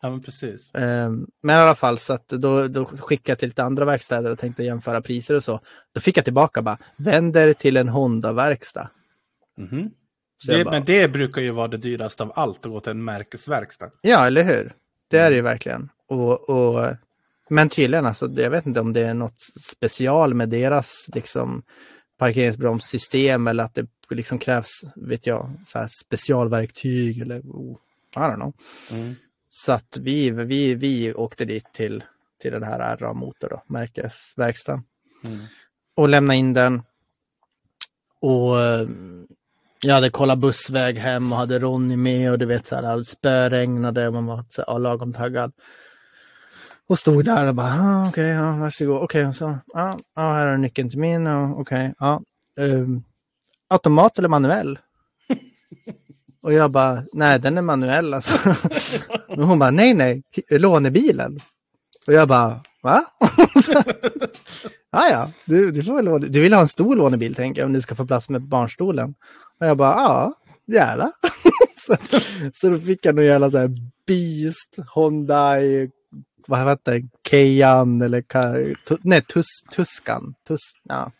Ja, 0.04 0.10
men 0.10 0.22
precis. 0.22 0.70
Ehm, 0.74 1.26
men 1.42 1.56
i 1.56 1.58
alla 1.58 1.74
fall 1.74 1.98
så 1.98 2.12
att 2.12 2.28
då, 2.28 2.68
då 2.68 2.84
skickade 2.84 3.30
jag 3.30 3.38
till 3.38 3.48
lite 3.48 3.62
andra 3.62 3.84
verkstäder 3.84 4.30
och 4.30 4.38
tänkte 4.38 4.62
jämföra 4.62 5.02
priser 5.02 5.34
och 5.34 5.44
så. 5.44 5.60
Då 5.92 6.00
fick 6.00 6.16
jag 6.16 6.24
tillbaka 6.24 6.62
bara, 6.62 6.78
vänder 6.96 7.52
till 7.52 7.76
en 7.76 7.88
Honda-verkstad. 7.88 8.88
Så 10.38 10.50
jag 10.50 10.60
Det, 10.60 10.64
bara, 10.64 10.70
men 10.70 10.84
det 10.84 11.12
brukar 11.12 11.40
ju 11.40 11.50
vara 11.50 11.68
det 11.68 11.76
dyraste 11.76 12.22
av 12.22 12.32
allt, 12.34 12.66
att 12.66 12.72
gå 12.72 12.80
till 12.80 12.90
en 12.90 13.04
märkesverkstad. 13.04 13.90
Ja, 14.00 14.26
eller 14.26 14.42
hur? 14.42 14.72
Det 15.12 15.18
är 15.18 15.30
det 15.30 15.36
ju 15.36 15.42
verkligen. 15.42 15.88
Och, 16.06 16.50
och, 16.50 16.96
men 17.48 17.68
tydligen, 17.68 18.06
alltså, 18.06 18.30
jag 18.36 18.50
vet 18.50 18.66
inte 18.66 18.80
om 18.80 18.92
det 18.92 19.00
är 19.00 19.14
något 19.14 19.40
special 19.62 20.34
med 20.34 20.48
deras 20.48 21.06
liksom, 21.14 21.62
parkeringsbromssystem 22.18 23.46
eller 23.46 23.64
att 23.64 23.74
det 23.74 23.86
liksom 24.10 24.38
krävs, 24.38 24.68
vet 24.96 25.26
jag, 25.26 25.50
så 25.66 25.78
här 25.78 25.88
specialverktyg 26.04 27.20
eller 27.20 27.40
oh, 27.40 27.76
I 28.16 28.18
don't 28.18 28.34
know. 28.34 28.52
Mm. 28.90 29.14
Så 29.50 29.72
att 29.72 29.96
vi, 29.96 30.30
vi, 30.30 30.74
vi 30.74 31.14
åkte 31.14 31.44
dit 31.44 31.72
till, 31.72 32.04
till 32.40 32.52
den 32.52 32.62
här 32.62 32.96
RA 32.96 33.12
Motor 33.12 33.48
då, 33.48 33.62
märkesverkstaden. 33.66 34.84
Mm. 35.24 35.38
Och 35.94 36.08
lämnade 36.08 36.38
in 36.38 36.52
den. 36.52 36.82
Och 38.20 38.56
jag 39.86 39.94
hade 39.94 40.10
kollat 40.10 40.38
bussväg 40.38 40.98
hem 40.98 41.32
och 41.32 41.38
hade 41.38 41.58
Ronny 41.58 41.96
med 41.96 42.32
och 42.32 42.38
du 42.38 42.46
vet 42.46 42.66
så 42.66 42.76
här, 42.76 43.02
spöregnade 43.02 44.06
och 44.06 44.14
man 44.14 44.26
var 44.26 44.44
så 44.50 44.64
här, 44.68 44.78
lagom 44.78 45.12
taggad. 45.12 45.52
Och 46.86 46.98
stod 46.98 47.24
där 47.24 47.46
och 47.46 47.54
bara, 47.54 47.72
ah, 47.80 48.08
okej, 48.08 48.28
ja, 48.28 48.56
varsågod, 48.56 49.02
okej, 49.02 49.26
okay, 49.26 49.34
så, 49.34 49.58
ja, 49.66 49.98
ja, 50.14 50.32
här 50.32 50.46
är 50.46 50.56
nyckeln 50.56 50.90
till 50.90 50.98
min, 50.98 51.26
ja, 51.26 51.54
okej, 51.54 51.94
ja. 51.98 52.22
Ehm, 52.60 53.02
automat 53.68 54.18
eller 54.18 54.28
manuell? 54.28 54.78
och 56.42 56.52
jag 56.52 56.70
bara, 56.70 57.04
nej, 57.12 57.38
den 57.38 57.58
är 57.58 57.62
manuell 57.62 58.14
alltså. 58.14 58.34
och 59.28 59.46
hon 59.46 59.58
bara, 59.58 59.70
nej, 59.70 59.94
nej, 59.94 60.22
lånebilen. 60.50 61.40
Och 62.06 62.12
jag 62.12 62.28
bara, 62.28 62.60
va? 62.82 63.04
ja, 64.90 65.08
ja, 65.10 65.30
du, 65.44 65.70
du 65.70 65.84
får 65.84 66.02
väl 66.02 66.32
du 66.32 66.40
vill 66.40 66.52
ha 66.54 66.60
en 66.60 66.68
stor 66.68 66.96
lånebil 66.96 67.34
tänker 67.34 67.60
jag 67.60 67.66
om 67.66 67.72
du 67.72 67.80
ska 67.80 67.94
få 67.94 68.06
plats 68.06 68.28
med 68.28 68.42
barnstolen. 68.42 69.14
Och 69.62 69.68
jag 69.68 69.76
bara, 69.76 69.92
ja, 69.94 70.34
gärna. 70.66 71.12
så, 71.86 71.96
så 72.52 72.68
då 72.68 72.78
fick 72.78 73.06
jag 73.06 73.14
någon 73.14 73.24
jävla 73.24 73.50
så 73.50 73.58
här 73.58 73.70
Beast, 74.06 74.78
Hyundai, 74.94 75.90
vad 76.46 76.68
heter 76.68 76.92
det, 76.94 77.08
Cayenne 77.22 78.04
eller 78.04 78.24
nej, 79.02 79.22
tus, 79.22 79.46
Tuscan. 79.76 80.34
Tus, 80.48 80.58
ja. 80.82 81.10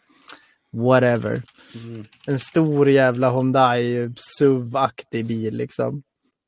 Whatever. 0.72 1.42
Mm. 1.74 2.04
En 2.26 2.38
stor 2.38 2.88
jävla 2.88 3.30
Hyundai 3.30 4.10
SUV-aktig 4.38 5.24
bil 5.26 5.56
liksom. 5.56 6.02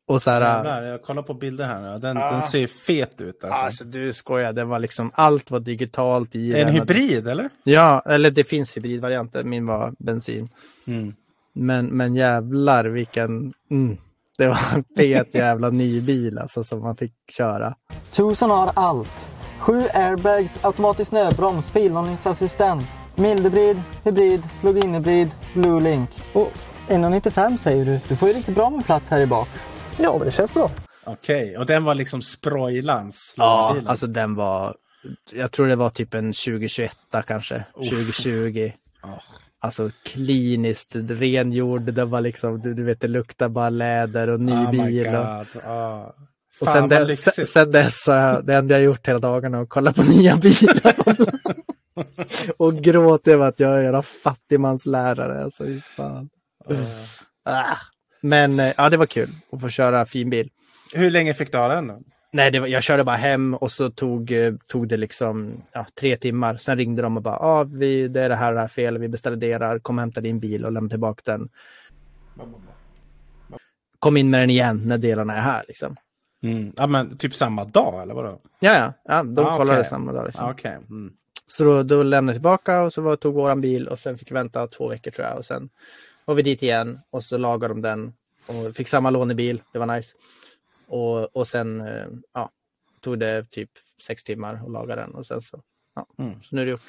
Och 0.06 0.22
så 0.22 0.30
här, 0.30 0.40
Jävlar, 0.40 0.82
jag 0.82 1.02
kollar 1.02 1.22
på 1.22 1.34
bilder 1.34 1.66
här 1.66 1.92
nu. 1.92 1.98
Den, 1.98 2.16
Ja. 2.16 2.30
den 2.32 2.42
ser 2.42 2.66
fet 2.66 3.20
ut. 3.20 3.44
Alltså. 3.44 3.56
Alltså 3.58 3.84
du 3.84 4.12
skojar, 4.12 4.52
det 4.52 4.64
var 4.64 4.78
liksom 4.78 5.10
allt 5.14 5.50
var 5.50 5.60
digitalt 5.60 6.34
i 6.34 6.52
det 6.52 6.60
en 6.60 6.66
den. 6.66 6.74
hybrid 6.76 7.28
eller? 7.28 7.50
Ja, 7.64 8.02
eller 8.06 8.30
det 8.30 8.44
finns 8.44 8.76
hybridvarianter. 8.76 9.42
Min 9.42 9.66
var 9.66 9.94
bensin. 9.98 10.48
Mm. 10.86 11.14
Men, 11.54 11.86
men 11.86 12.14
jävlar 12.14 12.84
vilken... 12.84 13.52
Mm, 13.70 13.96
det 14.38 14.48
var 14.48 14.58
en 14.74 14.84
fet 14.96 15.28
jävla 15.34 15.70
ny 15.70 16.00
bil 16.00 16.38
alltså 16.38 16.64
som 16.64 16.80
man 16.80 16.96
fick 16.96 17.14
köra. 17.36 17.74
Tucson 18.12 18.50
har 18.50 18.70
allt. 18.74 19.28
Sju 19.58 19.82
airbags, 19.94 20.64
automatisk 20.64 21.08
snöbroms, 21.08 21.70
filvarningsassistent, 21.70 22.84
mildhybrid, 23.14 23.82
hybrid, 24.04 24.42
plug-in 24.60 24.94
hybrid, 24.94 25.30
Blue 25.54 25.80
Link. 25.80 26.10
Och 26.32 26.50
1,95 26.88 27.56
säger 27.56 27.84
du. 27.84 28.00
Du 28.08 28.16
får 28.16 28.28
ju 28.28 28.34
riktigt 28.34 28.54
bra 28.54 28.70
med 28.70 28.84
plats 28.86 29.10
här 29.10 29.20
i 29.20 29.26
bak. 29.26 29.48
Ja, 29.98 30.16
men 30.18 30.26
det 30.26 30.30
känns 30.30 30.54
bra. 30.54 30.70
Okej, 31.04 31.58
och 31.58 31.66
den 31.66 31.84
var 31.84 31.94
liksom 31.94 32.22
sproilans. 32.22 33.34
Ja, 33.36 33.68
lånebilen. 33.68 33.90
alltså 33.90 34.06
den 34.06 34.34
var... 34.34 34.76
Jag 35.32 35.52
tror 35.52 35.66
det 35.66 35.76
var 35.76 35.90
typ 35.90 36.14
en 36.14 36.32
2021 36.32 36.96
kanske. 37.26 37.64
Uff. 37.74 37.90
2020. 37.90 38.72
Åh. 39.04 39.10
Alltså 39.64 39.90
kliniskt 40.02 40.90
rengjord. 40.94 41.82
Det 41.82 42.04
var 42.04 42.20
liksom, 42.20 42.60
du, 42.60 42.74
du 42.74 42.82
vet 42.84 43.00
det 43.00 43.08
luktar 43.08 43.48
bara 43.48 43.70
läder 43.70 44.28
och 44.28 44.40
ny 44.40 44.52
oh 44.52 44.70
bil. 44.70 45.06
Och. 45.06 45.64
Ah. 45.64 46.14
och 46.60 46.68
sen, 46.68 46.88
lyxigt. 46.88 47.34
sen, 47.34 47.46
sen 47.46 47.70
dess, 47.70 48.04
det 48.42 48.54
enda 48.54 48.74
jag 48.74 48.82
gjort 48.82 49.08
hela 49.08 49.18
dagarna 49.18 49.60
att 49.60 49.68
kolla 49.68 49.92
på 49.92 50.02
nya 50.02 50.36
bilar. 50.42 50.94
och 52.56 52.74
gråta 52.74 53.30
över 53.30 53.48
att 53.48 53.60
jag 53.60 53.84
är 53.84 53.92
en 53.92 54.02
fattigmanslärare. 54.02 55.44
Alltså, 55.44 55.64
fan. 55.96 56.28
Ah. 57.44 57.76
Men 58.20 58.60
eh, 58.60 58.72
ja, 58.76 58.90
det 58.90 58.96
var 58.96 59.06
kul 59.06 59.30
att 59.52 59.60
få 59.60 59.68
köra 59.68 60.06
fin 60.06 60.30
bil. 60.30 60.50
Hur 60.94 61.10
länge 61.10 61.34
fick 61.34 61.52
du 61.52 61.58
ha 61.58 61.68
den? 61.68 62.04
Nej, 62.34 62.50
var, 62.60 62.66
jag 62.66 62.82
körde 62.82 63.04
bara 63.04 63.16
hem 63.16 63.54
och 63.54 63.72
så 63.72 63.90
tog, 63.90 64.32
eh, 64.32 64.54
tog 64.66 64.88
det 64.88 64.96
liksom 64.96 65.62
ja, 65.72 65.86
tre 65.94 66.16
timmar. 66.16 66.56
Sen 66.56 66.76
ringde 66.76 67.02
de 67.02 67.16
och 67.16 67.22
bara, 67.22 67.36
ah, 67.36 67.64
vi, 67.64 68.08
det 68.08 68.22
är 68.22 68.28
det 68.28 68.36
här, 68.36 68.54
det 68.54 68.60
här 68.60 68.68
fel, 68.68 68.98
vi 68.98 69.08
beställer 69.08 69.36
kom 69.78 69.98
och 69.98 70.02
hämta 70.02 70.20
din 70.20 70.40
bil 70.40 70.64
och 70.64 70.72
lämna 70.72 70.90
tillbaka 70.90 71.22
den. 71.24 71.48
Kom 73.98 74.16
in 74.16 74.30
med 74.30 74.40
den 74.40 74.50
igen 74.50 74.82
när 74.84 74.98
delarna 74.98 75.36
är 75.36 75.40
här 75.40 75.64
liksom. 75.68 75.96
Mm. 76.42 76.72
Ja, 76.76 76.86
men 76.86 77.16
typ 77.18 77.34
samma 77.34 77.64
dag 77.64 78.02
eller 78.02 78.14
vadå? 78.14 78.40
Ja, 78.60 78.72
ja, 78.72 78.92
ja 79.04 79.22
de 79.22 79.46
Ah, 79.46 79.56
kollade 79.56 79.78
okej. 79.78 79.90
samma 79.90 80.12
dag. 80.12 80.26
Liksom. 80.26 80.44
Ah, 80.44 80.50
Okej. 80.50 80.78
Mm. 80.90 81.12
Så 81.46 81.64
då, 81.64 81.82
då 81.82 82.02
lämnade 82.02 82.34
jag 82.34 82.40
tillbaka 82.40 82.82
och 82.82 82.92
så 82.92 83.02
var, 83.02 83.16
tog 83.16 83.34
våran 83.34 83.60
bil 83.60 83.88
och 83.88 83.98
sen 83.98 84.18
fick 84.18 84.30
vi 84.30 84.34
vänta 84.34 84.66
två 84.66 84.88
veckor 84.88 85.10
tror 85.10 85.26
jag. 85.26 85.38
Och 85.38 85.44
sen 85.44 85.68
var 86.24 86.34
vi 86.34 86.42
dit 86.42 86.62
igen 86.62 87.00
och 87.10 87.24
så 87.24 87.38
lagade 87.38 87.74
de 87.74 87.82
den 87.82 88.12
och 88.46 88.76
fick 88.76 88.88
samma 88.88 89.10
lånebil. 89.10 89.62
Det 89.72 89.78
var 89.78 89.86
nice. 89.96 90.16
Och, 90.86 91.36
och 91.36 91.48
sen 91.48 91.80
eh, 91.80 92.06
ja, 92.32 92.50
tog 93.00 93.18
det 93.18 93.50
typ 93.50 93.70
sex 94.06 94.24
timmar 94.24 94.54
att 94.54 94.70
laga 94.70 94.96
den 94.96 95.14
och 95.14 95.26
sen 95.26 95.42
så, 95.42 95.62
ja, 95.94 96.06
Mm. 96.18 96.42
så 96.42 96.56
nu 96.56 96.60
är 96.62 96.64
det 96.66 96.70
gjort. 96.70 96.82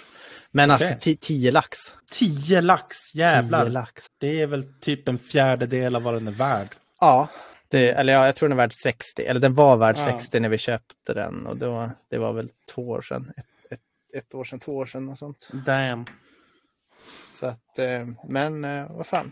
Men 0.51 0.71
alltså 0.71 0.87
Okej. 0.93 1.13
ti- 1.13 1.17
tio 1.21 1.51
lax. 1.51 1.77
Tio 2.11 2.61
lax, 2.61 3.15
jävlar. 3.15 3.63
Tio 3.65 3.71
lax. 3.71 4.05
Det 4.17 4.41
är 4.41 4.47
väl 4.47 4.73
typ 4.79 5.07
en 5.07 5.19
fjärdedel 5.19 5.95
av 5.95 6.03
vad 6.03 6.13
den 6.13 6.27
är 6.27 6.31
värd. 6.31 6.67
Ja, 6.99 7.27
det, 7.67 7.89
eller 7.89 8.13
ja, 8.13 8.25
jag 8.25 8.35
tror 8.35 8.49
den 8.49 8.57
är 8.59 8.63
värd 8.63 8.73
60. 8.73 9.21
Eller 9.25 9.39
den 9.39 9.55
var 9.55 9.77
värd 9.77 9.95
Ja. 9.97 10.05
60 10.05 10.39
när 10.39 10.49
vi 10.49 10.57
köpte 10.57 11.13
den 11.13 11.47
och 11.47 11.57
då, 11.57 11.91
det 12.09 12.17
var 12.17 12.33
väl 12.33 12.49
två 12.69 12.89
år 12.89 13.01
sedan. 13.01 13.31
Ett, 13.37 13.45
ett, 13.71 13.81
ett 14.13 14.33
år 14.33 14.43
sedan, 14.43 14.59
två 14.59 14.71
år 14.71 14.85
sedan 14.85 15.09
och 15.09 15.17
sånt. 15.17 15.49
Damn. 15.65 16.05
Så 17.29 17.45
att, 17.45 17.79
eh, 17.79 18.07
men 18.27 18.65
eh, 18.65 18.91
vad 18.91 19.07
fan. 19.07 19.31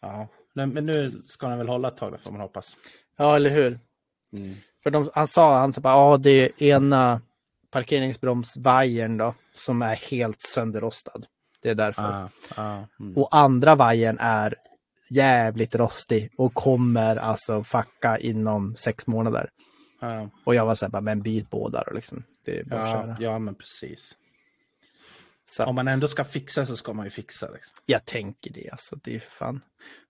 Ja. 0.00 0.28
Men 0.52 0.86
nu 0.86 1.22
ska 1.26 1.48
den 1.48 1.58
väl 1.58 1.68
hålla 1.68 1.88
ett 1.88 1.96
tag 1.96 2.20
får 2.20 2.32
man 2.32 2.40
hoppas. 2.40 2.76
Ja, 3.18 3.36
eller 3.36 3.50
hur? 3.50 3.80
Mm. 4.32 4.56
För 4.82 4.90
de, 4.90 5.10
han 5.14 5.26
sa, 5.26 5.58
han 5.58 5.72
sa 5.72 5.80
bara, 5.80 5.94
ja 5.94 6.16
det 6.16 6.30
är 6.30 6.62
ena 6.62 7.20
parkeringsbromsvajern 7.70 9.16
då 9.16 9.34
som 9.52 9.82
är 9.82 9.94
helt 9.94 10.40
sönderrostad. 10.40 11.26
Det 11.62 11.70
är 11.70 11.74
därför. 11.74 12.02
Ah, 12.02 12.28
ah, 12.56 12.78
mm. 13.00 13.16
Och 13.16 13.36
andra 13.36 13.74
vajern 13.74 14.18
är 14.20 14.54
jävligt 15.10 15.74
rostig 15.74 16.30
och 16.36 16.54
kommer 16.54 17.16
alltså 17.16 17.64
facka 17.64 18.18
inom 18.18 18.76
sex 18.76 19.06
månader. 19.06 19.50
Och 20.44 20.54
jag 20.54 20.66
var 20.66 20.74
så 20.74 20.84
här, 20.84 20.90
bara, 20.90 21.00
men 21.00 21.22
byt 21.22 21.50
båda 21.50 21.84
då 21.86 21.94
liksom. 21.94 22.24
Det 22.44 22.58
är 22.58 22.64
bara 22.64 22.88
ja, 22.88 22.92
köra. 22.92 23.16
ja, 23.20 23.38
men 23.38 23.54
precis. 23.54 24.16
Så 25.50 25.64
Om 25.64 25.74
man 25.74 25.88
ändå 25.88 26.08
ska 26.08 26.24
fixa 26.24 26.66
så 26.66 26.76
ska 26.76 26.92
man 26.92 27.06
ju 27.06 27.10
fixa. 27.10 27.50
Liksom. 27.50 27.76
jag 27.86 28.04
tänker 28.04 28.52
det 28.52 28.70
alltså. 28.70 28.96
Det 29.02 29.14
är 29.14 29.18
fan. 29.18 29.60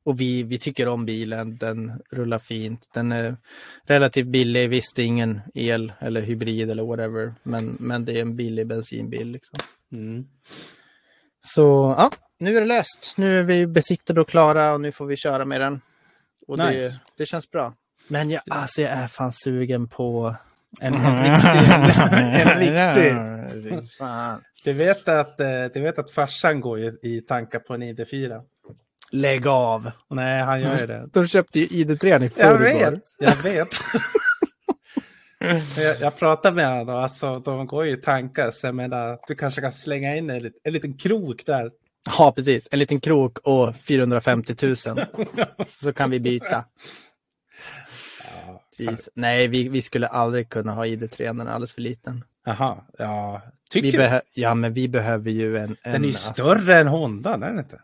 Och 0.05 0.21
vi, 0.21 0.43
vi 0.43 0.59
tycker 0.59 0.89
om 0.89 1.07
bilen. 1.07 1.57
Den 1.57 2.03
rullar 2.11 2.39
fint. 2.39 2.91
Den 2.95 3.13
är 3.13 3.37
relativt 3.85 4.27
billig. 4.27 4.69
Visst, 4.69 4.97
det 4.97 5.03
är 5.03 5.07
ingen 5.07 5.41
el 5.55 5.93
eller 5.99 6.21
hybrid 6.21 6.71
eller 6.71 6.83
whatever. 6.83 7.35
Men, 7.43 7.77
men 7.81 8.05
det 8.05 8.13
är 8.13 8.21
en 8.21 8.37
billig 8.37 8.67
bensinbil. 8.67 9.31
Liksom. 9.31 9.59
Mm. 9.93 10.27
Så 11.41 11.95
ja, 11.99 12.11
nu 12.39 12.57
är 12.57 12.61
det 12.61 12.67
löst. 12.67 13.15
Nu 13.17 13.39
är 13.39 13.43
vi 13.43 13.67
besiktade 13.67 14.21
och 14.21 14.29
klara 14.29 14.73
och 14.73 14.81
nu 14.81 14.93
får 14.93 15.07
vi 15.07 15.17
köra 15.17 15.45
med 15.45 15.61
den. 15.61 15.81
Och 16.47 16.59
Nice. 16.59 16.73
det, 16.73 17.01
det 17.17 17.27
känns 17.27 17.51
bra. 17.51 17.75
Men 18.09 18.31
jag, 18.31 18.43
alltså, 18.51 18.83
jag 18.83 18.91
är 18.91 19.07
fan 19.07 19.33
sugen 19.33 19.89
på... 19.89 20.37
En, 20.81 20.95
en 20.95 22.61
riktig... 22.61 23.07
en. 23.11 24.43
Du 24.65 24.73
vet 24.73 25.09
att, 25.09 25.41
eh, 25.41 25.65
du 25.75 25.81
vet 25.81 25.99
att 25.99 26.11
farsan 26.11 26.61
går 26.61 26.79
i 26.79 27.21
tankar 27.29 27.59
på 27.59 27.75
en 27.75 27.83
ID4? 27.83 28.43
Lägg 29.11 29.47
av! 29.47 29.91
Nej, 30.11 30.43
han 30.43 30.61
gör 30.61 30.79
ju 30.79 30.87
det. 30.87 31.09
De 31.13 31.27
köpte 31.27 31.61
ju 31.61 31.67
ID3 31.67 32.07
i 32.07 32.25
Jag 32.25 32.33
förrgår. 32.33 32.91
vet, 32.91 33.03
jag 33.19 33.37
vet. 33.37 33.69
jag, 35.79 36.01
jag 36.01 36.17
pratar 36.17 36.53
med 36.53 36.69
honom 36.69 36.89
och 36.89 37.03
alltså, 37.03 37.39
de 37.39 37.67
går 37.67 37.87
ju 37.87 37.93
i 37.93 37.97
tankar. 37.97 38.51
Så 38.51 38.67
jag 38.67 38.75
menar, 38.75 39.19
du 39.29 39.35
kanske 39.35 39.61
kan 39.61 39.73
slänga 39.73 40.17
in 40.17 40.31
en, 40.31 40.51
en 40.65 40.73
liten 40.73 40.99
krok 40.99 41.47
där. 41.47 41.71
Ja, 42.19 42.33
precis. 42.37 42.69
En 42.71 42.79
liten 42.79 43.01
krok 43.01 43.39
och 43.39 43.77
450 43.77 44.57
000. 44.63 44.77
Så 45.67 45.93
kan 45.93 46.11
vi 46.11 46.21
byta. 46.21 46.65
Jeez. 48.79 49.09
Nej, 49.15 49.49
vi, 49.49 49.69
vi 49.69 49.83
skulle 49.83 50.07
aldrig 50.07 50.49
kunna 50.49 50.75
ha 50.75 50.85
ID3. 50.85 51.19
Den 51.27 51.41
är 51.41 51.47
alldeles 51.51 51.73
för 51.73 51.81
liten. 51.81 52.25
Jaha, 52.47 52.77
ja. 52.99 53.43
Tycker 53.71 54.23
ja, 54.35 54.55
men 54.55 54.73
vi 54.73 54.89
behöver 54.89 55.31
ju 55.31 55.57
en... 55.59 55.65
en 55.83 55.93
Den 55.93 55.95
är 55.95 55.99
ju 55.99 56.07
alltså- 56.07 56.33
större 56.33 56.75
än 56.79 56.87
Honda, 56.89 57.35
är 57.35 57.39
den 57.39 57.59
inte? 57.59 57.81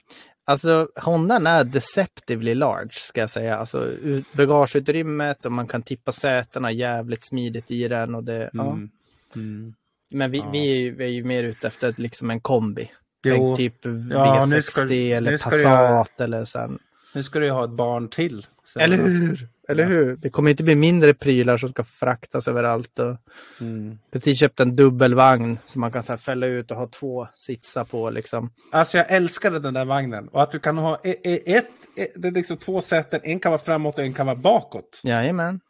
Alltså 0.47 0.89
Hondan 0.97 1.47
är 1.47 1.65
deceptively 1.65 2.55
large 2.55 2.91
ska 2.93 3.21
jag 3.21 3.31
säga. 3.31 3.57
Alltså 3.57 3.87
ut- 3.87 4.33
bagageutrymmet 4.33 5.47
och 5.47 5.53
man 5.53 5.67
kan 5.67 5.83
tippa 5.83 6.13
sätena 6.13 6.73
jävligt 6.73 7.25
smidigt 7.25 7.71
i 7.71 7.89
den. 7.89 8.15
Och 8.15 8.25
det, 8.25 8.51
ja. 8.53 8.63
Mm. 8.71 8.91
Mm. 9.37 9.75
Men 10.11 10.31
vi, 10.31 10.39
Ja. 10.39 10.51
vi, 10.53 10.71
är 10.71 10.77
ju, 10.77 10.95
vi 10.95 11.05
är 11.05 11.09
ju 11.09 11.25
mer 11.25 11.45
ute 11.45 11.67
efter 11.67 11.89
ett- 11.89 11.99
liksom 11.99 12.31
en 12.31 12.41
kombi. 12.41 12.91
Jo. 13.25 13.57
Tänk 13.57 13.57
typ 13.57 13.85
Ja, 14.11 14.47
nu 14.51 14.57
V60 14.57 14.61
ska 14.61 14.83
du- 14.85 15.11
eller 15.11 15.31
nu 15.31 15.39
ska 15.39 15.51
du 15.51 15.63
Passat 15.63 16.21
eller 16.21 16.45
sen. 16.45 16.79
Nu 17.15 17.23
ska 17.23 17.39
du 17.39 17.45
ju 17.47 17.53
ha 17.53 17.65
ett 17.65 17.71
barn 17.71 18.09
till. 18.09 18.47
Eller 18.79 18.97
hur? 18.97 19.49
Eller 19.69 19.85
hur? 19.85 20.17
Det 20.17 20.31
kommer 20.31 20.51
inte 20.51 20.63
bli 20.65 20.75
mindre 20.75 21.15
prylar 21.15 21.57
som 21.59 21.69
ska 21.69 21.85
fraktas 21.85 22.49
överallt. 22.49 22.99
Och 22.99 23.17
Mm. 23.61 23.99
precis 24.13 24.39
köpt 24.39 24.61
en 24.61 24.77
dubbelvagn 24.77 25.59
som 25.67 25.81
man 25.81 25.93
kan 25.93 26.03
så 26.03 26.13
här 26.13 26.17
fälla 26.19 26.47
ut 26.47 26.71
och 26.71 26.77
ha 26.77 26.87
två 26.89 27.29
sitsar 27.35 27.85
på 27.85 28.11
liksom. 28.11 28.51
Alltså 28.73 28.99
jag 28.99 29.11
älskade 29.11 29.59
den 29.59 29.75
där 29.75 29.85
vagnen. 29.85 30.29
Och 30.29 30.43
att 30.43 30.51
du 30.51 30.59
kan 30.59 30.79
ha 30.79 31.01
e- 31.05 31.17
e- 31.25 31.57
ett, 31.57 31.69
e- 31.97 32.09
det 32.17 32.29
är 32.29 32.33
liksom 32.33 32.57
två 32.57 32.81
säten. 32.81 33.21
En 33.23 33.41
kan 33.41 33.53
vara 33.53 33.63
framåt 33.63 33.99
och 33.99 34.05
en 34.05 34.15
kan 34.15 34.27
vara 34.27 34.37
bakåt. 34.37 35.01
Jajamän. 35.05 35.61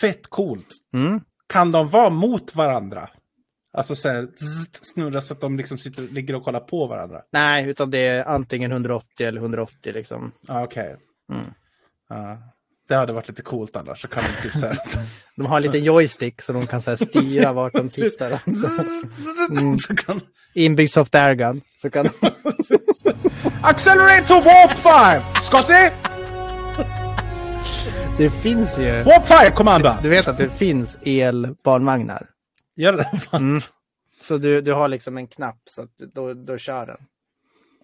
Fett 0.00 0.26
coolt. 0.26 0.68
Mm. 0.94 1.20
Kan 1.48 1.72
de 1.72 1.88
vara 1.90 2.10
mot 2.10 2.54
varandra? 2.54 3.08
Alltså 3.74 3.94
så 3.94 4.08
här, 4.08 4.28
zzzt, 4.36 4.86
snurra 4.94 5.20
så 5.20 5.34
att 5.34 5.40
de 5.40 5.56
liksom 5.56 5.78
sitter, 5.78 6.02
ligger 6.02 6.34
och 6.34 6.44
kollar 6.44 6.60
på 6.60 6.86
varandra. 6.86 7.22
Nej, 7.32 7.68
utan 7.68 7.90
det 7.90 7.98
är 8.06 8.24
antingen 8.24 8.72
180 8.72 9.26
eller 9.26 9.40
180 9.40 9.92
liksom. 9.92 10.32
Ja, 10.48 10.64
Okej. 10.64 10.96
Mm. 11.32 11.44
Ja. 12.08 12.38
Det 12.88 12.94
hade 12.94 13.12
varit 13.12 13.28
lite 13.28 13.42
coolt 13.42 13.76
annars. 13.76 14.02
Så 14.02 14.08
kan 14.08 14.22
de 14.22 14.42
typ 14.48 14.56
så 14.60 14.66
här... 14.66 14.78
De 15.36 15.46
har 15.46 15.56
en 15.56 15.62
liten 15.62 15.84
joystick 15.84 16.42
så 16.42 16.52
de 16.52 16.66
kan 16.66 16.82
så 16.82 16.90
här 16.90 16.96
styra 17.04 17.52
vart 17.52 17.72
de 17.72 17.88
tittar. 17.88 18.40
Mm. 19.50 19.78
kan... 19.78 20.20
Inbyggd 20.54 20.90
soft 20.90 21.14
air 21.14 21.34
gun. 21.34 21.60
Så 21.82 21.90
kan 21.90 22.08
Accelerate 23.62 24.26
to 24.28 24.34
warp 24.34 24.70
5! 24.70 25.22
Scotty! 25.42 25.90
det 28.18 28.30
finns 28.30 28.78
ju. 28.78 29.02
Warp 29.02 29.26
5, 29.26 29.52
commander! 29.54 29.96
Du 30.02 30.08
vet 30.08 30.28
att 30.28 30.38
det 30.38 30.48
finns 30.48 30.98
elbarnvagnar. 31.04 32.26
Gör 32.76 32.92
det? 32.92 33.36
Mm. 33.36 33.60
Så 34.20 34.38
du, 34.38 34.60
du 34.60 34.72
har 34.72 34.88
liksom 34.88 35.16
en 35.16 35.26
knapp 35.26 35.58
så 35.64 35.82
att 35.82 35.98
då, 36.14 36.34
då 36.34 36.58
kör 36.58 36.86
den. 36.86 36.98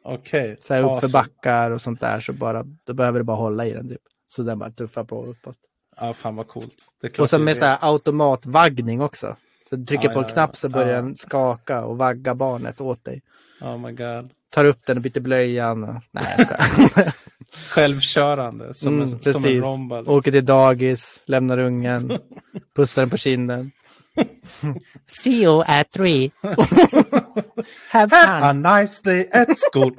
Okej. 0.05 0.59
Så 0.63 0.75
här 0.75 0.81
upp 0.81 0.87
för 0.87 0.95
Awesome. 0.95 1.13
backar 1.13 1.71
och 1.71 1.83
sånt 1.83 2.01
där 2.01 2.21
så 2.21 2.33
bara, 2.33 2.65
då 2.87 2.95
behöver 2.95 3.21
du 3.21 3.25
bara 3.25 3.37
hålla 3.37 3.67
i 3.67 3.73
den 3.73 3.89
typ. 3.89 4.01
Så 4.29 4.43
den 4.43 4.59
bara 4.59 4.71
tuffar 4.71 5.05
på 5.05 5.25
uppåt. 5.27 5.57
Ja, 5.97 6.15
fan 6.15 6.37
vad 6.37 6.49
coolt. 6.49 6.75
Och 7.19 7.33
är 7.35 7.39
med 7.39 7.57
så 7.57 7.65
här 7.65 7.79
automatvaggning 7.81 9.01
också. 9.01 9.37
Så 9.69 9.77
du 9.77 9.85
trycker 9.87 10.09
Ja, 10.09 10.13
på 10.15 10.19
en 10.21 10.25
ja, 10.29 10.33
knapp 10.33 10.57
så 10.57 10.69
börjar 10.69 10.89
Ja. 10.89 11.03
den 11.03 11.17
skaka 11.17 11.85
och 11.85 11.99
vagga 11.99 12.35
barnet 12.35 12.81
åt 12.81 13.05
dig. 13.05 13.23
Oh 13.61 13.79
my 13.79 13.93
god. 13.93 14.31
Tar 14.51 14.65
upp 14.65 14.87
den 14.87 14.97
och 14.97 15.03
byter 15.03 15.21
blöjan. 15.21 15.85
Och... 15.85 16.03
Nej, 16.11 16.47
jag. 16.97 17.13
Självkörande. 17.71 18.75
Som, 18.75 18.89
Mm, 18.95 19.03
en, 19.03 19.09
som 19.09 19.19
en 19.19 19.23
precis. 19.43 19.63
romba. 19.65 19.97
liksom. 20.01 20.15
Åker 20.15 20.33
till 20.33 20.45
dagis, 20.47 21.23
lämnar 21.25 21.59
ungen, 21.59 22.19
pussar 22.77 23.03
den 23.03 23.11
på 23.11 23.17
kinden. 23.17 23.71
See 25.07 25.43
you 25.43 25.63
at 25.67 25.91
three. 25.93 26.31
Have 26.43 26.57
Have 27.91 28.17
a 28.17 28.53
fun. 28.53 28.63
nice 28.63 29.03
day 29.05 29.29
at 29.33 29.49
school. 29.73 29.93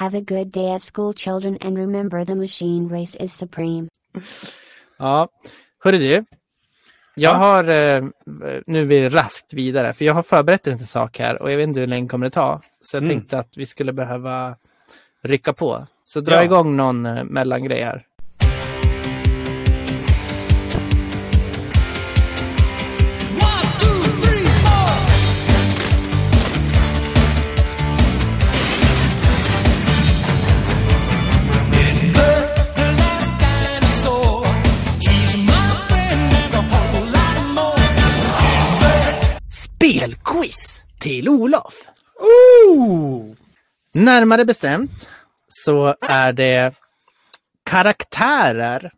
Have 0.00 0.18
a 0.18 0.20
good 0.20 0.46
day 0.52 0.70
at 0.74 0.82
school, 0.82 1.12
children, 1.14 1.58
and 1.60 1.76
remember 1.78 2.24
the 2.24 2.34
machine 2.34 2.88
race 2.88 3.24
is 3.24 3.32
supreme. 3.34 3.88
Ja, 4.98 5.28
hörru 5.84 5.98
du. 5.98 6.12
Jag 6.14 6.24
Ja. 7.16 7.34
har, 7.34 7.64
eh, 7.68 8.04
nu 8.66 8.86
blir 8.86 9.02
det 9.02 9.08
raskt 9.08 9.52
vidare, 9.54 9.92
för 9.92 10.04
jag 10.04 10.14
har 10.14 10.22
förberett 10.22 10.66
en 10.66 10.78
sak 10.78 11.18
här 11.18 11.42
och 11.42 11.52
jag 11.52 11.56
vet 11.56 11.68
inte 11.68 11.80
hur 11.80 11.86
länge 11.86 12.08
kommer 12.08 12.26
det 12.26 12.30
ta. 12.30 12.60
Så 12.80 12.96
jag 12.96 13.02
Mm. 13.04 13.16
tänkte 13.16 13.38
att 13.38 13.56
vi 13.56 13.66
skulle 13.66 13.92
behöva 13.92 14.56
rycka 15.22 15.52
på. 15.52 15.86
Så 16.04 16.20
dra 16.20 16.34
Ja. 16.34 16.44
igång 16.44 16.76
någon 16.76 17.06
eh, 17.06 17.24
mellangrej 17.24 17.82
här. 17.82 18.06
Spelquiz 40.00 40.84
till 40.98 41.28
Olof! 41.28 41.74
Ooh! 42.68 43.34
Närmare 43.92 44.44
bestämt 44.44 45.08
så 45.48 45.94
är 46.00 46.32
det 46.32 46.74
karaktärer 47.64 48.92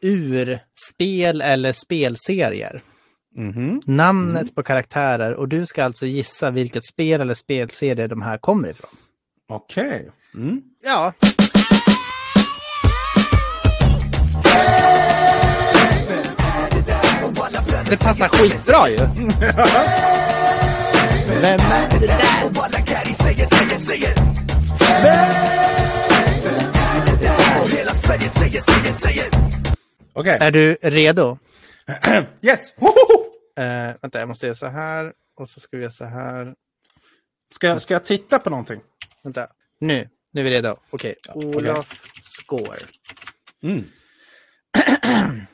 ur 0.00 0.60
spel 0.94 1.40
eller 1.40 1.72
spelserier. 1.72 2.82
Mhm. 3.36 3.82
Namnet 3.84 4.54
på 4.54 4.62
karaktärer 4.62 5.34
och 5.34 5.48
du 5.48 5.66
ska 5.66 5.84
alltså 5.84 6.06
gissa 6.06 6.50
vilket 6.50 6.86
spel 6.86 7.20
eller 7.20 7.34
spelserie 7.34 8.06
de 8.06 8.22
här 8.22 8.38
kommer 8.38 8.68
ifrån. 8.68 8.90
Okej. 9.48 10.10
Mm. 10.34 10.62
Ja. 10.84 11.12
Det 17.90 18.04
passar 18.04 18.28
skitbra 18.28 18.88
ju. 18.88 18.98
Vem 21.42 21.60
är 21.60 22.00
det 22.00 22.06
där? 22.06 22.18
Okej. 30.12 30.38
Är 30.40 30.50
du 30.50 30.74
redo? 30.82 31.38
Yes! 32.42 32.74
Eh, 33.56 33.94
vänta, 34.02 34.18
jag 34.18 34.28
måste 34.28 34.46
göra 34.46 34.54
så 34.56 34.66
här. 34.66 35.12
Och 35.36 35.48
så 35.50 35.60
ska 35.60 35.76
vi 35.76 35.82
göra 35.82 35.90
så 35.92 36.04
här. 36.04 36.54
Ska, 37.54 37.66
jag- 37.66 37.82
ska 37.82 37.94
jag 37.94 38.04
titta 38.04 38.38
på 38.38 38.50
någonting? 38.50 38.80
Vänta. 39.22 39.48
Nu. 39.78 40.08
Nu 40.32 40.40
är 40.40 40.44
vi 40.44 40.50
redo. 40.50 40.76
Okej. 40.90 41.14
Olof 41.34 42.00
Score. 42.22 42.78
Mm. 43.62 43.84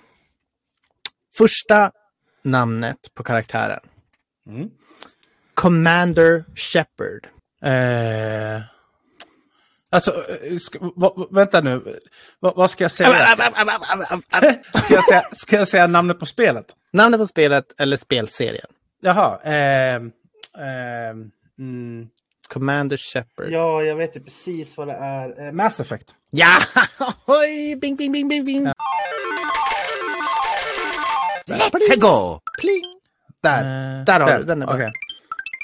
Första 1.36 1.90
namnet 2.42 3.14
på 3.14 3.22
karaktären. 3.22 3.80
Mm. 4.48 4.70
Commander 5.54 6.44
Shepard. 6.54 7.26
Eh, 7.62 8.60
alltså, 9.90 10.24
eh, 10.42 10.56
ska, 10.58 10.78
va, 10.96 11.28
vänta 11.30 11.60
nu. 11.60 12.00
Va, 12.40 12.52
vad 12.56 12.70
ska 12.70 12.84
jag 12.84 12.90
säga? 12.92 13.26
Ska 14.84 14.94
jag 14.94 15.04
säga, 15.04 15.24
ska 15.32 15.56
jag 15.56 15.68
säga 15.68 15.86
namnet 15.86 16.18
på 16.18 16.26
spelet? 16.26 16.66
Namnet 16.92 17.20
på 17.20 17.26
spelet 17.26 17.80
eller 17.80 17.96
spelserien? 17.96 18.66
Jaha. 19.00 19.40
ehm, 19.44 20.12
ehm, 20.58 21.30
mm. 21.58 22.08
Commander 22.48 22.96
Shepard. 22.96 23.50
Ja, 23.50 23.82
jag 23.82 23.96
vet 23.96 24.16
ju 24.16 24.20
precis 24.20 24.76
vad 24.76 24.88
det 24.88 24.94
är. 24.94 25.46
Eh, 25.46 25.52
Mass 25.52 25.80
Effect. 25.80 26.08
Ja! 26.30 26.58
Oj! 27.26 27.76
Bing, 27.76 27.96
bing, 27.96 28.12
bing, 28.12 28.28
bing, 28.28 28.44
bing. 28.44 28.66
Let's 31.46 31.96
go! 31.96 32.40
Pling! 32.60 32.84
Där. 33.42 33.98
Eh, 33.98 34.04
Där 34.04 34.20
har 34.20 34.38
du, 34.38 34.44
den 34.44 34.62
är 34.62 34.66
bra. 34.66 34.74
okej. 34.74 34.92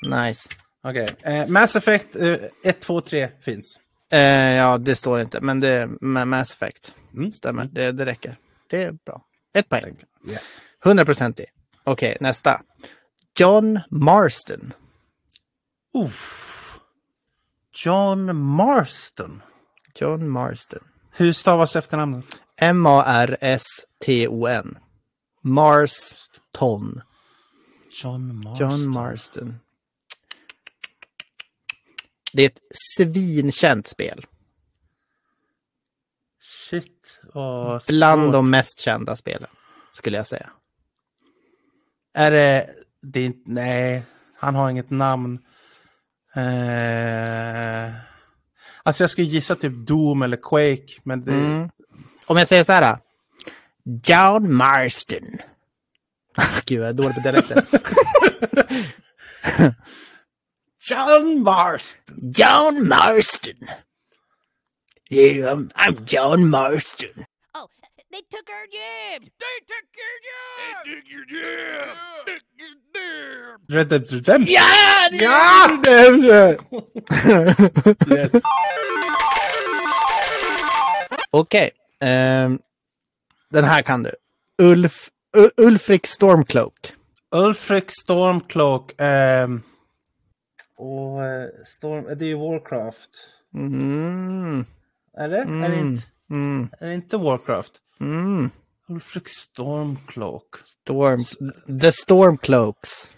Nice. 0.02 0.48
Okej. 0.82 1.08
Eh, 1.22 1.46
Mass 1.46 1.76
Effect 1.76 2.16
eh, 2.16 2.36
1, 2.64 2.80
2, 2.80 3.00
3 3.00 3.28
finns. 3.40 3.80
Eh, 4.12 4.54
ja, 4.54 4.78
det 4.78 4.94
står 4.94 5.20
inte, 5.20 5.40
men 5.40 5.60
det 5.60 5.68
är 5.68 5.86
Ma- 5.86 6.24
Mass 6.24 6.52
Effect. 6.52 6.94
Mm. 7.14 7.32
Stämmer, 7.32 7.64
det, 7.64 7.92
det 7.92 8.04
räcker. 8.06 8.36
Det 8.70 8.82
är 8.82 8.92
bra. 8.92 9.24
Ett 9.54 9.68
poäng. 9.68 9.96
Yes. 10.28 10.60
100 10.84 11.04
procent 11.04 11.40
i. 11.40 11.46
Okej, 11.84 12.16
nästa. 12.20 12.62
John 13.38 13.80
Marston. 13.90 14.72
Uff. 15.94 16.46
John 17.84 18.36
Marston. 18.36 19.42
John 19.94 20.28
Marston. 20.28 20.80
Hur 21.12 21.32
stavas 21.32 21.76
efternamnet? 21.76 22.24
M-A-R-S-T-O-N. 23.50 24.78
Marston. 25.42 27.02
John 28.02 28.42
Marston. 28.42 28.70
John 28.70 28.86
Marston. 28.88 29.54
Det 32.32 32.42
är 32.42 32.46
ett 32.46 32.60
svinkänt 32.96 33.86
spel. 33.86 34.26
Shit. 36.70 37.20
vad 37.34 37.82
Bland 37.88 38.22
svårt. 38.22 38.32
de 38.32 38.50
mest 38.50 38.80
kända 38.80 39.16
spelen, 39.16 39.50
skulle 39.92 40.16
jag 40.16 40.26
säga. 40.26 40.50
Är 42.14 42.30
det... 42.30 42.70
det 43.02 43.20
är 43.20 43.24
inte, 43.24 43.50
nej, 43.50 44.02
han 44.36 44.54
har 44.54 44.70
inget 44.70 44.90
namn. 44.90 45.38
Eh, 46.34 47.92
alltså 48.82 49.02
jag 49.02 49.10
skulle 49.10 49.26
gissa 49.26 49.56
typ 49.56 49.72
Doom 49.86 50.22
eller 50.22 50.36
Quake, 50.36 51.00
men 51.02 51.24
det... 51.24 51.32
Mm. 51.32 51.70
Om 52.26 52.36
jag 52.36 52.48
säger 52.48 52.64
så 52.64 52.72
här. 52.72 52.98
John 54.04 54.54
Marston. 54.54 55.38
Gud, 56.64 56.80
jag 56.80 56.88
är 56.88 56.92
dålig 56.92 57.14
på 57.14 57.20
dialekter. 57.20 57.64
John 60.90 61.42
Marston! 61.44 62.32
John 62.32 62.88
Marston. 62.88 63.58
Yeah, 65.08 65.52
I'm, 65.52 65.70
I'm 65.76 66.04
John 66.04 66.50
Marston. 66.50 67.26
Oh, 67.54 67.66
they 68.12 68.22
took 68.28 68.48
our 68.50 68.66
jobs! 68.66 69.28
They 69.38 69.56
took 69.70 69.86
your 70.00 70.16
jobs! 70.28 70.84
They 70.86 70.94
took 70.94 71.06
your 71.14 71.24
jobs! 71.26 71.98
They 72.26 72.32
took 72.32 72.44
your 72.58 72.74
jobs! 72.94 73.64
Red 73.70 73.88
Dead 73.88 74.12
Redemption? 74.12 74.54
Ja! 74.54 75.08
Ja! 75.12 75.78
Yes. 78.08 78.32
Okej. 81.30 81.70
ehm, 82.00 82.52
um, 82.52 82.58
den 83.50 83.64
här 83.64 83.82
kan 83.82 84.02
du. 84.02 84.10
Ulf, 84.62 85.10
U- 85.36 85.50
Ulfrik 85.66 86.06
Stormcloak. 86.06 86.92
Ulfric 87.30 87.90
Stormcloak. 88.02 88.92
ehm, 89.00 89.62
och 90.80 91.24
eh, 91.24 91.48
Storm... 91.66 92.04
Det 92.18 92.24
är 92.24 92.28
ju 92.28 92.34
Warcraft. 92.38 93.10
Mm, 93.54 94.64
Är 95.16 95.28
det? 95.28 95.38
Är, 95.38 95.44
det 95.46 95.76
mm, 95.76 95.78
inte, 95.88 96.06
mm, 96.30 96.68
är 96.80 96.86
det 96.86 96.94
inte 96.94 97.16
Warcraft? 97.16 97.72
mm. 98.00 98.50
Ulfric 98.88 99.28
Stormcloak. 99.28 100.44
Storm, 100.82 101.20
the 101.80 101.92
Stormcloaks. 101.92 103.14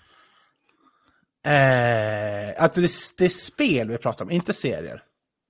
Eh, 1.44 2.62
att 2.64 2.74
det, 2.74 2.80
är- 2.80 3.16
det 3.18 3.24
är 3.24 3.28
spel 3.28 3.88
vi 3.88 3.98
pratar 3.98 4.24
om, 4.24 4.30
inte 4.30 4.52
serier. 4.52 5.02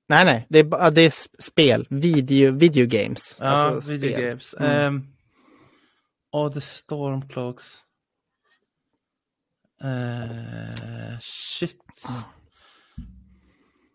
Nej, 0.09 0.25
nej. 0.25 0.47
Det 0.49 0.59
är, 0.59 0.91
det 0.91 1.03
är 1.03 1.13
spel. 1.43 1.87
Video, 1.91 2.53
video 2.53 2.87
games. 2.87 3.37
Ja, 3.41 3.47
Alltså 3.47 3.93
video 3.93 4.11
spel. 4.11 4.25
games. 4.29 4.55
Mm. 4.59 4.71
Ehm, 4.71 5.07
och 6.33 6.55
The 6.55 6.61
Stormcloaks. 6.61 7.65
Eh, 9.85 11.19
shit. 11.21 11.81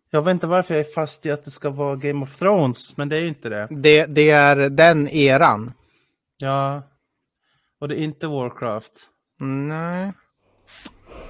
Jag 0.09 0.21
vet 0.21 0.31
inte 0.31 0.47
varför 0.47 0.73
jag 0.75 0.85
är 0.87 0.93
fast 0.93 1.25
i 1.25 1.31
att 1.31 1.45
det 1.45 1.51
ska 1.51 1.69
vara 1.69 1.95
Game 1.95 2.23
of 2.23 2.37
Thrones, 2.37 2.97
men 2.97 3.09
det 3.09 3.17
är 3.17 3.21
ju 3.21 3.27
inte 3.27 3.49
det. 3.49 3.67
Det, 3.69 4.05
det 4.05 4.29
är 4.29 4.55
den 4.55 5.07
eran. 5.07 5.73
Ja. 6.37 6.83
Och 7.81 7.87
det 7.87 7.99
är 7.99 8.03
inte 8.03 8.27
Warcraft. 8.27 8.93
Nej. 9.39 10.13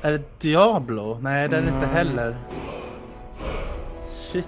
Är 0.02 0.12
det 0.12 0.40
Diablo? 0.40 1.20
Nej, 1.22 1.50
det 1.50 1.58
är 1.58 1.62
det 1.62 1.68
inte 1.68 1.88
heller. 1.88 2.38
Shit. 4.12 4.48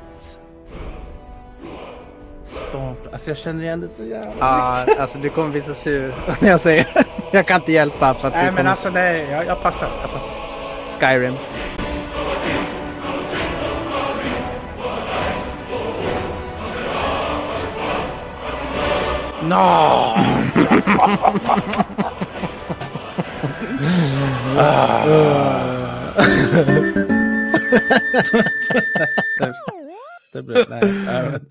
Storm... 2.45 2.95
Alltså 3.11 3.29
jag 3.29 3.37
känner 3.37 3.63
igen 3.63 3.81
det 3.81 3.87
så 3.87 4.03
jävla 4.03 4.33
Ja, 4.39 4.85
alltså 4.99 5.19
du 5.19 5.29
kommer 5.29 5.49
bli 5.49 5.61
så 5.61 5.73
sur 5.73 6.13
när 6.41 6.49
jag 6.49 6.59
säger 6.59 6.87
det. 6.93 7.18
Jag 7.31 7.45
kan 7.45 7.55
inte 7.55 7.71
hjälpa 7.71 8.13
för 8.13 8.27
att 8.27 8.33
du 8.33 8.39
Nej 8.39 8.45
men 8.45 8.55
kommer... 8.55 8.69
alltså 8.69 8.89
nej, 8.89 9.27
jag, 9.31 9.45
jag 9.45 9.61
passar. 9.61 9.89
Jag 10.01 10.11
passar. 10.11 10.29
Skyrim. 10.99 11.33
No! 19.43 20.15
det 30.33 30.41
blev, 30.41 30.65
nej. 30.69 30.81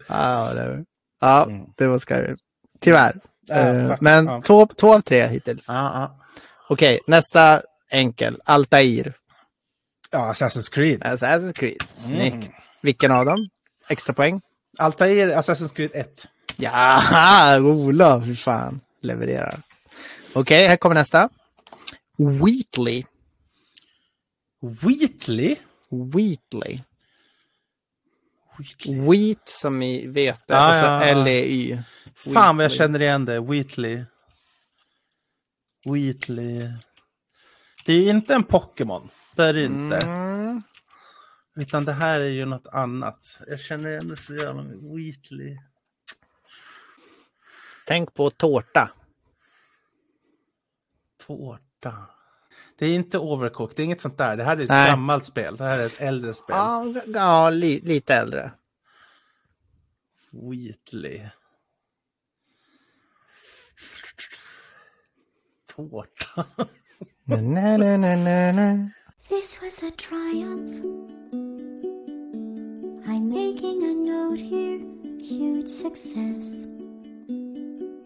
Ja, 0.09 0.53
det 0.55 0.69
var, 0.69 0.85
ja, 1.21 1.49
det 1.77 1.87
var 1.87 1.99
Skyrim. 1.99 2.37
Tyvärr. 2.81 3.21
Fuck, 3.49 4.01
Men 4.01 4.27
ja. 4.27 4.43
två, 4.43 4.67
två 4.67 4.95
av 4.95 5.01
tre 5.01 5.27
hittills. 5.27 5.65
Ja, 5.69 5.75
ja. 5.75 6.25
Okej, 6.69 7.01
nästa 7.07 7.63
enkel. 7.91 8.41
Altair. 8.45 9.15
ja, 10.11 10.33
Assassin's 10.33 10.73
Creed. 10.73 11.03
Assassin's 11.03 11.53
Creed. 11.53 11.83
Snyggt. 11.97 12.35
Mm. 12.35 12.53
Vilken 12.81 13.11
av 13.13 13.25
dem? 13.27 13.49
Extra 13.89 14.15
poäng? 14.15 14.41
Altair, 14.79 15.29
Assassin's 15.29 15.75
Creed 15.75 15.91
1. 15.95 16.27
Ja, 16.57 17.03
Olof, 17.63 18.25
fy 18.25 18.37
fan. 18.37 18.81
Levererar. 19.01 19.63
Okej, 20.33 20.67
här 20.67 20.77
kommer 20.77 20.95
nästa. 20.95 21.29
Wheatley. 22.19 23.05
Wheatley? 24.61 25.57
Wheatley. 25.91 26.81
Wheatley. 28.59 29.05
Wheat 29.09 29.49
som 29.49 29.83
i 29.83 30.07
vete 30.07 30.43
Ja, 30.47 30.69
och 30.69 30.75
så 30.85 30.87
ja. 30.87 31.03
L-E-Y. 31.03 31.79
Fan 32.25 32.57
vad 32.57 32.65
jag 32.65 32.73
känner 32.73 33.03
igen 33.03 33.25
det. 33.25 33.41
Wheatley. 33.41 34.05
Wheatley. 35.85 36.73
Det 37.85 37.93
är 37.93 38.11
inte 38.11 38.35
en 38.35 38.45
Pokémon. 38.45 39.11
Det 39.37 39.45
är 39.45 39.53
det 39.53 39.65
inte. 39.65 39.97
Mm. 39.97 40.63
Utan 41.57 41.85
det 41.85 41.93
här 41.93 42.21
är 42.21 42.29
ju 42.29 42.45
något 42.45 42.67
annat. 42.67 43.41
Jag 43.47 43.61
känner 43.61 43.91
igen 43.91 44.09
det 44.09 44.17
så 44.17 44.35
jävla. 44.35 44.63
Wheatley. 44.63 45.59
Tänk 47.87 48.15
på 48.15 48.31
tårta. 48.31 48.91
Tårta. 51.27 51.95
Det 52.79 52.87
är 52.87 52.95
inte 52.95 53.19
Overcooked. 53.19 53.77
Det 53.77 53.83
är 53.83 53.85
inget 53.85 54.01
sånt 54.01 54.19
där. 54.19 54.37
Det 54.37 54.45
här 54.45 54.57
är 54.57 54.61
ett 54.61 54.69
Nej. 54.69 54.91
gammalt 54.91 55.25
spel. 55.25 55.57
Det 55.57 55.65
här 55.65 55.81
är 55.81 55.87
ett 55.87 56.01
äldre 56.01 56.35
spel. 56.35 56.57
Ja, 56.57 56.95
ja 57.07 57.51
li, 57.51 57.81
lite 57.81 58.15
äldre. 58.15 58.53
Wheatley. 60.31 61.29
Tårta. 65.91 66.47
Na, 67.29 67.77
na, 67.77 67.97
na, 67.97 68.17
na, 68.17 68.51
na. 68.53 68.89
This 69.29 69.61
was 69.63 69.83
a 69.85 69.93
triumph. 69.93 70.85
I'm 73.07 73.29
making 73.29 73.85
a 73.85 73.95
note 73.95 74.41
here, 74.41 74.81
huge 75.23 75.69
success. 75.69 76.67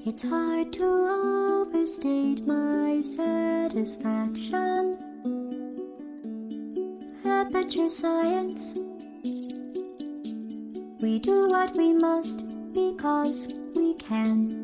It's 0.04 0.22
hard 0.22 0.72
to 0.74 0.84
overstate 0.84 2.46
my 2.46 3.00
satisfaction. 3.16 4.98
Ah, 7.24 7.40
Aperture 7.40 7.88
science. 7.88 8.74
We 11.00 11.18
do 11.20 11.48
what 11.48 11.74
we 11.74 11.94
must 11.94 12.44
because 12.74 13.48
we 13.74 13.94
can. 13.94 14.61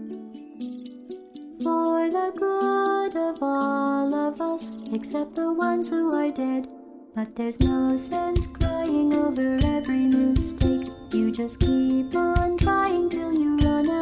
For 1.62 2.08
the 2.08 2.32
good 2.36 3.16
of 3.16 3.42
all 3.42 4.14
of 4.14 4.40
us, 4.40 4.70
except 4.92 5.34
the 5.34 5.52
ones 5.52 5.88
who 5.88 6.14
are 6.14 6.30
dead. 6.30 6.68
But 7.16 7.34
there's 7.34 7.58
no 7.58 7.96
sense 7.96 8.46
crying 8.46 9.12
over 9.12 9.58
every 9.64 10.06
mistake. 10.06 10.86
You 11.12 11.32
just 11.32 11.58
keep 11.58 12.14
on 12.14 12.58
trying 12.58 13.10
till 13.10 13.36
you 13.36 13.58
run 13.58 13.90
out 13.90 13.97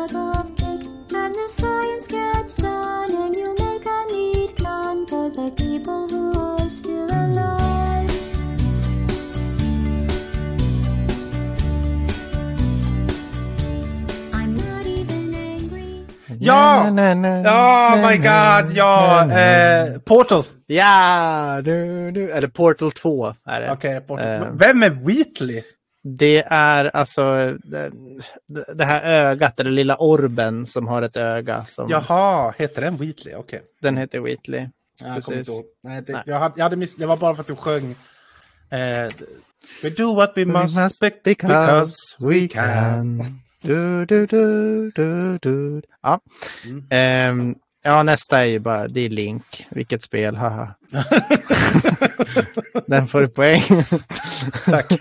Ja! 16.87 17.15
na, 17.15 17.15
na, 17.15 17.95
Oh 17.95 18.11
my 18.11 18.17
god, 18.17 18.77
ja! 18.77 19.31
Eh, 19.33 19.99
Portal. 19.99 20.45
Ja, 20.67 21.61
nu, 21.65 22.11
nu. 22.11 22.31
Eller 22.31 22.49
Portal 22.49 22.93
2 22.93 23.35
är 23.47 23.61
det. 23.61 23.71
Okej, 23.73 24.01
Portal. 24.01 24.43
Eh. 24.43 24.49
Vem 24.53 24.83
är 24.83 24.91
Wheatley? 24.91 25.63
Det 26.09 26.45
är 26.47 26.97
alltså 26.97 27.55
det, 27.65 27.91
det 28.75 28.85
här 28.85 29.03
ögat, 29.31 29.61
eller 29.61 29.71
lilla 29.71 29.97
orben 29.97 30.67
som 30.67 30.87
har 30.89 31.03
ett 31.03 31.17
öga. 31.17 31.65
Som, 31.65 31.91
Jaha, 31.91 32.55
heter 32.59 32.83
den 32.83 32.97
Wheatley? 32.97 33.35
Okej. 33.35 33.63
Den 33.83 33.97
heter 33.97 34.21
Wheatley. 34.21 34.69
Jag 35.01 35.15
Precis. 35.15 35.49
Nej, 35.83 36.03
det, 36.07 36.13
Nej. 36.13 36.23
Jag, 36.27 36.39
hade, 36.39 36.55
jag 36.57 36.65
hade 36.65 36.77
miss, 36.77 36.95
det 36.97 37.07
var 37.07 37.17
bara 37.17 37.35
för 37.35 37.41
att 37.41 37.47
du 37.47 37.57
sjöng. 37.57 37.95
Eh, 38.71 39.09
we 39.83 39.91
do 39.97 40.15
what 40.15 40.33
we 40.37 40.45
must, 40.45 40.77
must 40.77 41.01
be- 41.01 41.11
because 41.25 41.95
we 42.19 42.49
can. 42.49 43.23
Du, 43.63 44.07
du, 44.07 44.27
du, 44.27 44.91
du, 44.95 45.39
du. 45.43 45.83
Ja. 46.03 46.21
Mm. 46.65 46.85
Ehm, 46.91 47.55
ja, 47.85 48.03
nästa 48.03 48.39
är 48.41 48.45
ju 48.45 48.59
bara, 48.59 48.89
det 48.89 49.01
är 49.01 49.09
Link. 49.09 49.67
Vilket 49.71 50.03
spel, 50.03 50.37
haha. 50.37 50.75
Den 52.87 53.09
får 53.09 53.21
du 53.21 53.29
poäng. 53.29 53.63
Tack. 54.65 54.93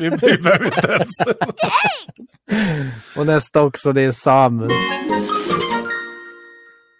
vi, 0.00 0.10
behöver 0.10 0.64
inte 0.64 0.88
ens. 0.92 1.10
Och 3.16 3.26
nästa 3.26 3.62
också, 3.62 3.92
det 3.92 4.02
är 4.02 4.12
Samus. 4.12 4.72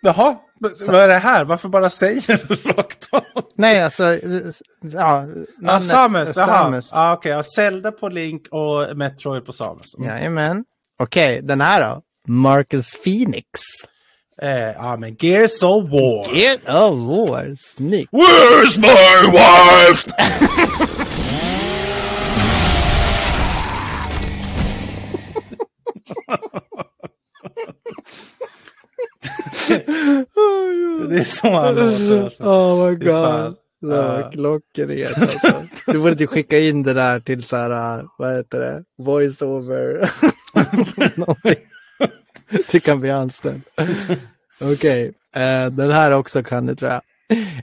Jaha, 0.01 0.37
men 0.61 0.71
vad 0.87 0.97
är 1.01 1.09
det 1.09 1.15
här? 1.15 1.45
Varför 1.45 1.69
bara 1.69 1.91
säger 1.91 2.45
du 2.49 2.55
rakt 2.71 3.09
av? 3.13 3.23
Nej, 3.55 3.83
alltså, 3.83 4.03
ja. 4.81 5.27
Namnet- 5.63 5.81
Samus, 5.81 6.37
jaha. 6.37 6.47
Samus. 6.47 6.91
Ja, 6.93 7.13
Okej, 7.13 7.33
ja, 7.33 7.43
Zelda 7.43 7.93
på 7.93 8.09
Link 8.09 8.47
och 8.51 8.97
Metroid 8.97 9.47
på 9.47 9.53
Samus. 9.53 9.95
Mm. 9.99 10.09
Jajamän. 10.11 10.65
Okej, 11.01 11.41
den 11.43 11.61
här 11.61 11.81
då? 11.81 12.03
Marcus 12.33 12.97
Phoenix. 13.05 13.47
Eh, 14.43 14.73
ja, 14.73 14.97
men 14.97 15.17
Gears 15.19 15.63
of 15.63 15.91
War. 15.91 16.37
Gears 16.37 16.63
of 16.63 16.99
War. 17.29 17.55
Snyggt. 17.57 18.13
Where's 18.13 18.79
my 18.79 19.33
wife? 19.33 20.13
Det 31.09 31.19
är 31.19 31.25
så 31.25 31.49
han 31.51 31.75
låter. 31.75 32.25
Alltså. 32.25 32.45
Oh 32.45 32.89
my 32.89 32.95
god. 32.97 33.57
Ja. 33.81 34.31
klockrent 34.33 35.19
alltså. 35.19 35.67
Du 35.87 35.99
borde 35.99 36.17
typ 36.17 36.31
skicka 36.31 36.59
in 36.59 36.83
det 36.83 36.93
där 36.95 37.21
till 37.21 37.45
så 37.45 37.57
här, 37.57 38.05
vad 38.19 38.37
heter 38.37 38.61
det, 38.61 38.85
voice-over. 38.99 40.11
Det 42.71 42.81
kan 42.81 43.01
bli 43.01 43.11
anställd. 43.11 43.61
Okej, 44.61 45.13
eh, 45.37 45.67
den 45.67 45.91
här 45.93 46.13
också 46.13 46.43
kan 46.43 46.67
du 46.67 46.75
tror 46.75 46.91
jag. 46.91 47.03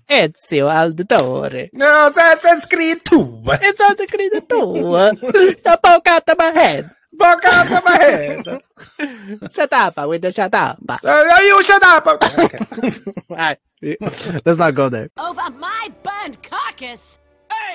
Ezio 0.08 0.68
Auditore. 0.68 1.70
Ja, 1.72 2.10
Assassin's 2.10 2.70
Creed 2.70 3.04
2! 3.04 3.16
Ezio 3.62 3.86
Auditore. 3.90 5.16
Jag 5.64 5.82
pokate 5.82 6.36
my 6.40 6.60
head. 6.62 6.90
Of 7.20 7.84
my 7.86 7.98
head! 7.98 8.62
Shut 9.56 9.74
up 9.74 10.10
with 10.12 10.22
the 10.22 10.32
shut 10.32 10.54
up. 10.54 10.78
Uh, 11.04 11.40
you 11.42 11.64
shut 11.64 11.84
up! 11.84 12.08
Okay. 12.08 13.56
Let's 14.46 14.58
not 14.58 14.76
go 14.76 14.90
there. 14.90 15.10
Over 15.18 15.50
my 15.60 15.90
burned 16.04 16.42
carcass! 16.42 17.20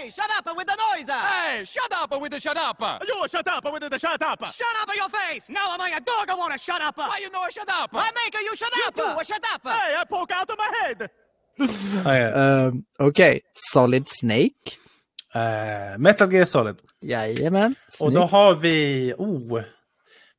Hey, 0.01 0.09
shut 0.11 0.31
up 0.39 0.57
with 0.57 0.67
the 0.67 0.77
noise! 0.77 1.11
Hey, 1.11 1.65
shut 1.65 1.93
up 1.93 2.21
with 2.23 2.33
the 2.33 2.41
shut 2.41 2.57
up! 2.57 2.81
You 3.07 3.29
shut 3.29 3.47
up 3.49 3.65
with 3.73 3.91
the 3.91 3.99
shut 3.99 4.23
up! 4.23 4.43
Shut 4.47 4.67
up 4.83 4.89
your 4.97 5.09
face! 5.11 5.51
Now 5.51 5.75
am 5.75 5.81
I 5.81 5.91
a 5.91 6.01
dog? 6.01 6.27
I 6.31 6.35
wanna 6.35 6.57
shut 6.57 6.81
up! 6.81 6.97
Why 6.97 7.19
you 7.21 7.31
know 7.31 7.41
I 7.41 7.51
shut 7.51 7.69
up? 7.69 7.91
I 7.93 8.11
make 8.25 8.35
you 8.35 8.57
shut 8.57 8.73
up! 8.87 8.97
You 8.97 9.03
too, 9.03 9.25
shut 9.25 9.45
up! 9.55 9.61
Hey, 9.63 9.95
I 9.99 10.05
poke 10.09 10.31
out 10.33 10.49
of 10.49 10.57
my 10.57 10.71
head! 10.83 11.11
Ja. 12.05 12.67
Um, 12.67 12.85
Okej, 12.99 13.41
Solid 13.73 14.03
Snake. 14.07 14.79
Eh, 15.35 15.99
Metal 15.99 16.29
Gear 16.31 16.45
Solid. 16.45 16.77
Jajamän. 17.03 17.75
Och 18.01 18.13
då 18.13 18.21
Snyggt. 18.21 18.33
har 18.33 18.55
vi... 18.55 19.15
Oh. 19.19 19.63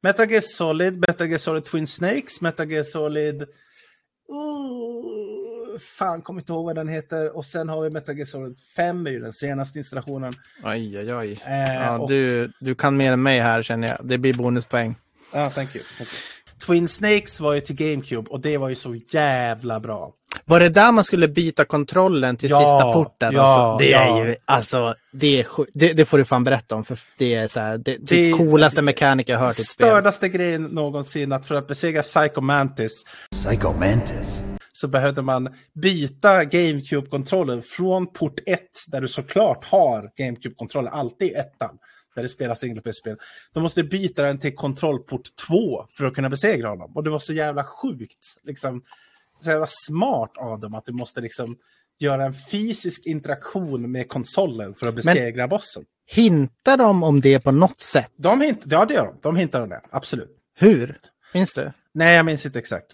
Metal 0.03 0.29
Gear 0.29 0.41
Solid, 0.41 0.93
Metal 1.07 1.27
Gear 1.27 1.37
Solid 1.37 1.65
Twin 1.65 1.87
Snakes, 1.87 2.41
Metal 2.41 2.71
Gear 2.71 2.83
Solid... 2.83 3.45
Oh, 4.27 5.40
fan, 5.79 6.21
kommer 6.21 6.41
inte 6.41 6.51
ihåg 6.51 6.65
vad 6.65 6.75
den 6.75 6.87
heter. 6.87 7.37
Och 7.37 7.45
sen 7.45 7.69
har 7.69 7.81
vi 7.83 7.89
Metal 7.89 8.15
Gear 8.17 8.25
Solid 8.25 8.57
5, 8.75 9.07
är 9.07 9.11
ju 9.11 9.19
den 9.19 9.33
senaste 9.33 9.77
installationen. 9.79 10.33
Oj, 10.63 10.99
oj, 10.99 11.13
oj. 11.15 11.41
Eh, 11.45 11.75
Ja, 11.75 11.97
och- 11.97 12.09
du, 12.09 12.51
du 12.59 12.75
kan 12.75 12.97
mer 12.97 13.11
än 13.11 13.23
mig 13.23 13.39
här 13.39 13.61
känner 13.61 13.87
jag. 13.87 13.97
Det 14.03 14.17
blir 14.17 14.33
bonuspoäng. 14.33 14.95
Ja, 15.33 15.49
thank 15.49 15.75
you. 15.75 15.83
Thank 15.97 16.09
you. 16.09 16.19
Twin 16.65 16.87
Snakes 16.87 17.39
var 17.39 17.53
ju 17.53 17.61
till 17.61 17.75
GameCube 17.75 18.29
och 18.29 18.39
det 18.39 18.57
var 18.57 18.69
ju 18.69 18.75
så 18.75 18.95
jävla 19.09 19.79
bra. 19.79 20.13
Var 20.45 20.59
det 20.59 20.69
där 20.69 20.91
man 20.91 21.03
skulle 21.03 21.27
byta 21.27 21.65
kontrollen 21.65 22.37
till 22.37 22.49
Ja, 22.49 22.59
sista 22.59 22.93
porten? 22.93 23.33
ja, 23.33 23.41
alltså, 23.41 23.85
det 23.85 23.93
är 23.93 24.07
ja. 24.07 24.25
ju, 24.27 24.35
alltså, 24.45 24.95
det, 25.11 25.39
är, 25.39 25.47
det, 25.73 25.93
det 25.93 26.05
får 26.05 26.17
du 26.17 26.25
fan 26.25 26.43
berätta 26.43 26.75
om. 26.75 26.83
För 26.83 26.99
det 27.17 27.33
är 27.35 27.47
så 27.47 27.59
här, 27.59 27.77
det, 27.77 27.97
det, 27.97 27.97
Det- 28.15 28.31
coolaste 28.31 28.81
mekanik 28.81 29.29
jag 29.29 29.39
hört 29.39 29.59
i 29.59 29.61
ett 29.61 29.67
spel. 29.67 29.87
Stördaste 29.87 30.29
grejen 30.29 30.63
någonsin 30.63 31.31
att 31.31 31.45
för 31.45 31.55
att 31.55 31.67
besegra 31.67 32.01
Psycho 32.01 32.41
Mantis 32.41 33.03
Psycho 33.31 33.73
Mantis. 33.79 34.43
Så 34.73 34.87
behövde 34.87 35.21
man 35.21 35.55
byta 35.73 36.43
GameCube-kontrollen 36.43 37.61
från 37.61 38.13
port 38.13 38.39
1, 38.45 38.61
där 38.87 39.01
du 39.01 39.07
såklart 39.07 39.65
har 39.65 40.11
GameCube-kontrollen, 40.17 40.93
alltid 40.93 41.27
i 41.27 41.33
ettan, 41.33 41.77
där 42.15 42.21
det 42.21 42.29
spelas 42.29 42.59
single 42.59 42.93
spel 42.93 43.17
Då 43.53 43.59
måste 43.59 43.81
du 43.81 43.89
byta 43.89 44.23
den 44.23 44.39
till 44.39 44.55
kontrollport 44.55 45.35
2 45.47 45.85
för 45.97 46.05
att 46.05 46.15
kunna 46.15 46.29
besegra 46.29 46.69
honom. 46.69 46.91
Och 46.95 47.03
det 47.03 47.09
var 47.09 47.19
så 47.19 47.33
jävla 47.33 47.63
sjukt, 47.63 48.19
liksom, 48.43 48.83
så 49.39 49.49
jävla 49.49 49.67
smart 49.87 50.37
av 50.37 50.59
dem 50.59 50.75
att 50.75 50.85
du 50.85 50.91
måste 50.91 51.21
liksom 51.21 51.57
göra 51.99 52.25
en 52.25 52.33
fysisk 52.33 53.05
interaktion 53.05 53.91
med 53.91 54.09
konsolen 54.09 54.73
för 54.73 54.87
att 54.87 54.95
besegra 54.95 55.47
bossen. 55.47 55.83
Hintar 56.07 56.77
de 56.77 57.03
om 57.03 57.21
det 57.21 57.39
på 57.39 57.51
något 57.51 57.81
sätt? 57.81 58.11
De 58.15 58.41
hint, 58.41 58.61
ja, 58.65 58.85
det 58.85 58.93
gör 58.93 59.05
de. 59.05 59.15
De 59.21 59.35
hintar 59.35 59.61
om 59.61 59.69
det, 59.69 59.81
absolut. 59.89 60.37
Hur? 60.55 60.97
Minns 61.33 61.53
du? 61.53 61.71
Nej, 61.93 62.15
jag 62.15 62.25
minns 62.25 62.45
inte 62.45 62.59
exakt. 62.59 62.87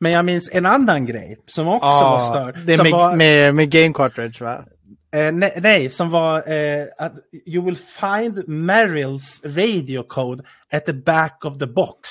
Men 0.00 0.12
jag 0.12 0.24
minns 0.24 0.50
en 0.52 0.66
annan 0.66 1.06
grej 1.06 1.38
som 1.46 1.68
också 1.68 1.86
Ja, 1.86 2.00
var 2.10 2.30
störd. 2.30 2.66
det 2.66 2.82
med, 2.82 2.92
var, 2.92 3.16
med, 3.16 3.54
med 3.54 3.70
Game 3.70 3.92
Cartridge 3.94 4.44
va? 4.44 4.64
Eh, 5.14 5.32
nej, 5.32 5.58
nej, 5.62 5.90
som 5.90 6.10
var 6.10 6.38
eh, 6.52 6.86
att 6.98 7.12
you 7.46 7.64
will 7.64 7.76
find 7.76 8.48
Merrills 8.48 9.40
radio 9.44 10.02
code 10.02 10.44
at 10.72 10.84
the 10.86 10.92
back 10.92 11.44
of 11.44 11.58
the 11.58 11.66
box. 11.66 12.08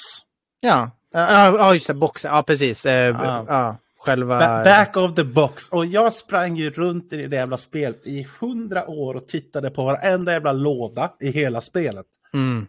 Ja, 0.61 0.91
ja, 1.13 1.73
just 1.73 1.87
det, 1.87 1.93
boxen. 1.93 2.31
Ja, 2.33 2.43
precis. 2.43 2.85
Ja. 2.85 3.45
ja. 3.47 3.77
själva... 3.99 4.39
Ba- 4.39 4.63
back 4.63 4.97
of 4.97 5.15
the 5.15 5.23
box. 5.23 5.69
Och 5.69 5.85
jag 5.85 6.13
sprang 6.13 6.55
ju 6.57 6.69
runt 6.69 7.13
i 7.13 7.27
det 7.27 7.35
jävla 7.35 7.57
spelet 7.57 8.07
i 8.07 8.27
hundra 8.39 8.87
år 8.87 9.13
och 9.15 9.27
tittade 9.27 9.69
på 9.69 9.83
varenda 9.85 10.31
jävla 10.31 10.51
låda 10.51 11.11
i 11.19 11.31
hela 11.31 11.61
spelet. 11.61 12.05
Mm. 12.33 12.67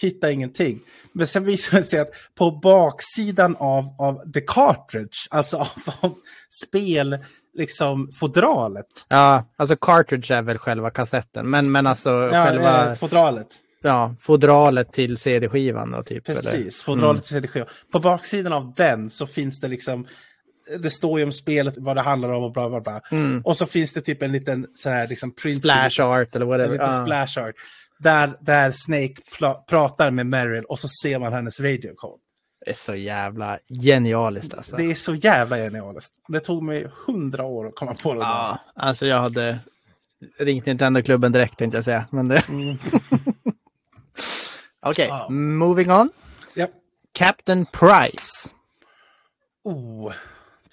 Hittade 0.00 0.32
ingenting. 0.32 0.80
Men 1.12 1.26
sen 1.26 1.44
visade 1.44 1.76
det 1.82 1.84
sig 1.84 2.00
att 2.00 2.10
på 2.34 2.50
baksidan 2.50 3.56
av, 3.56 3.94
av 3.98 4.32
the 4.32 4.40
cartridge, 4.40 5.16
alltså 5.30 5.56
av, 5.56 5.68
av 6.00 6.14
spel, 6.66 7.18
liksom 7.54 8.12
fodralet. 8.12 8.86
Ja, 9.08 9.44
alltså 9.56 9.76
cartridge 9.76 10.34
är 10.34 10.42
väl 10.42 10.58
själva 10.58 10.90
kassetten. 10.90 11.50
Men, 11.50 11.72
men 11.72 11.86
alltså 11.86 12.10
Ja, 12.10 12.44
själva 12.44 12.90
eh, 12.90 12.94
fodralet. 12.94 13.46
ja, 13.82 14.14
fodralet 14.20 14.92
till 14.92 15.16
CD-skivan 15.16 15.90
då 15.90 16.02
typ. 16.02 16.24
Precis, 16.26 16.52
Eller? 16.54 16.70
fodralet 16.84 17.22
till 17.22 17.32
CD-skiva. 17.34 17.66
På 17.92 18.00
baksidan 18.00 18.52
av 18.52 18.74
den 18.76 19.10
så 19.10 19.26
finns 19.26 19.60
det 19.60 19.68
liksom, 19.68 20.06
det 20.78 20.90
står 20.90 21.18
ju 21.18 21.24
om 21.24 21.32
spelet, 21.32 21.74
vad 21.76 21.96
det 21.96 22.02
handlar 22.02 22.28
om 22.32 22.42
och 22.44 22.52
bla 22.52 22.68
bla 22.68 22.80
bla. 22.80 23.00
Och 23.44 23.56
så 23.56 23.66
finns 23.66 23.92
det 23.92 24.00
typ 24.00 24.22
en 24.22 24.32
liten 24.32 24.66
så 24.74 24.90
här 24.90 25.08
liksom 25.08 25.30
print 25.34 25.58
Splash 25.58 26.00
art 26.00 26.34
eller 26.36 26.44
en 26.46 26.48
whatever. 26.50 26.72
liten 26.72 26.86
Ja. 26.90 27.04
splash 27.04 27.46
art. 27.46 27.54
Där, 28.02 28.36
där 28.40 28.70
Snake 28.72 29.14
pratar 29.68 30.10
med 30.10 30.26
Meryl 30.26 30.64
och 30.64 30.78
så 30.78 30.88
ser 31.02 31.18
man 31.18 31.32
hennes 31.32 31.60
radio 31.60 31.94
code. 31.96 32.22
Det 32.64 32.70
är 32.70 32.74
så 32.74 32.94
jävla 32.94 33.58
genialiskt 33.82 34.54
alltså. 34.54 34.76
Det 34.76 34.84
är 34.84 34.94
så 34.94 35.14
jävla 35.14 35.56
genialiskt. 35.56 36.12
Det 36.28 36.40
tog 36.40 36.62
mig 36.62 36.90
hundra 37.06 37.44
år 37.44 37.66
att 37.66 37.74
komma 37.74 37.94
på 38.02 38.14
det. 38.14 38.20
Ja, 38.20 38.58
alltså 38.74 39.06
jag 39.06 39.18
hade 39.18 39.58
ringt 40.38 40.66
Nintendo-klubben 40.66 41.32
direkt 41.32 41.58
tänkte 41.58 41.76
jag 41.76 41.84
säga. 41.84 42.04
Men 42.10 42.28
det... 42.28 42.42
Okej, 44.82 45.06
Ja. 45.08 45.28
moving 45.30 45.90
on. 45.90 46.10
Ja. 46.54 46.66
Captain 47.12 47.66
Price. 47.66 48.48
Oh, 49.64 50.12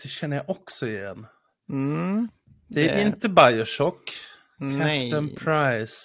det 0.03 0.09
känner 0.09 0.38
jag 0.38 0.49
också 0.49 0.88
igen. 0.88 1.28
Mm. 1.69 2.30
Det 2.67 2.89
är 2.89 2.95
Det- 2.95 3.01
inte 3.01 3.30
Bioshock. 3.30 4.13
Nej. 4.57 5.11
Captain 5.11 5.30
Price. 5.36 5.95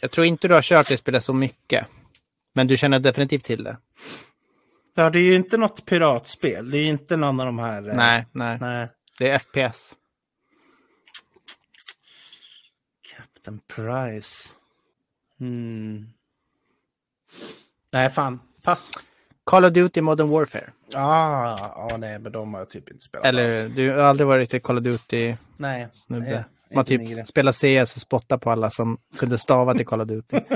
Jag 0.00 0.10
tror 0.10 0.26
inte 0.26 0.48
du 0.48 0.54
har 0.54 0.62
kört 0.62 0.88
det 0.88 0.96
spelet 0.96 1.24
så 1.24 1.32
mycket. 1.34 1.86
Men 2.54 2.66
du 2.66 2.76
känner 2.76 2.98
definitivt 2.98 3.44
till 3.44 3.64
det. 3.64 3.76
Ja, 4.94 5.10
det 5.10 5.18
är 5.18 5.22
ju 5.22 5.34
inte 5.34 5.56
något 5.56 5.86
piratspel. 5.86 6.70
Det 6.70 6.78
är 6.78 6.86
inte 6.86 7.16
någon 7.16 7.40
av 7.40 7.46
de 7.46 7.58
här... 7.58 7.88
eh, 7.88 7.94
Nej, 7.94 8.26
nej. 8.32 8.58
Nej. 8.60 8.88
Det 9.18 9.30
är 9.30 9.38
FPS. 9.38 9.94
Captain 13.16 13.60
Price. 13.66 14.48
Hmm. 15.38 16.06
Nej, 17.92 18.10
fan. 18.10 18.40
Pass. 18.62 18.90
Call 19.44 19.64
of 19.64 19.72
Duty 19.72 20.00
Modern 20.00 20.28
Warfare. 20.28 20.70
Ah, 20.94 21.58
ah, 21.92 21.96
nej, 21.96 22.18
men 22.18 22.32
de 22.32 22.54
har 22.54 22.60
jag 22.60 22.70
typ 22.70 22.90
inte 22.90 23.04
spelat 23.04 23.26
Eller 23.26 23.64
alls. 23.64 23.74
du 23.74 23.90
har 23.90 23.96
aldrig 23.98 24.26
varit 24.26 24.40
riktigt 24.40 24.62
Call 24.62 24.78
of 24.78 24.84
Duty 24.84 25.36
Nej, 25.56 25.88
snubbe. 25.92 26.24
nej, 26.30 26.44
Man 26.74 26.84
typ 26.84 27.26
spelar 27.26 27.52
CS 27.52 27.94
och 27.96 28.02
spottar 28.02 28.38
på 28.38 28.50
alla 28.50 28.70
som 28.70 28.96
kunde 29.18 29.38
stava 29.38 29.74
till 29.74 29.86
Call 29.86 30.00
of 30.00 30.08
Duty. 30.08 30.40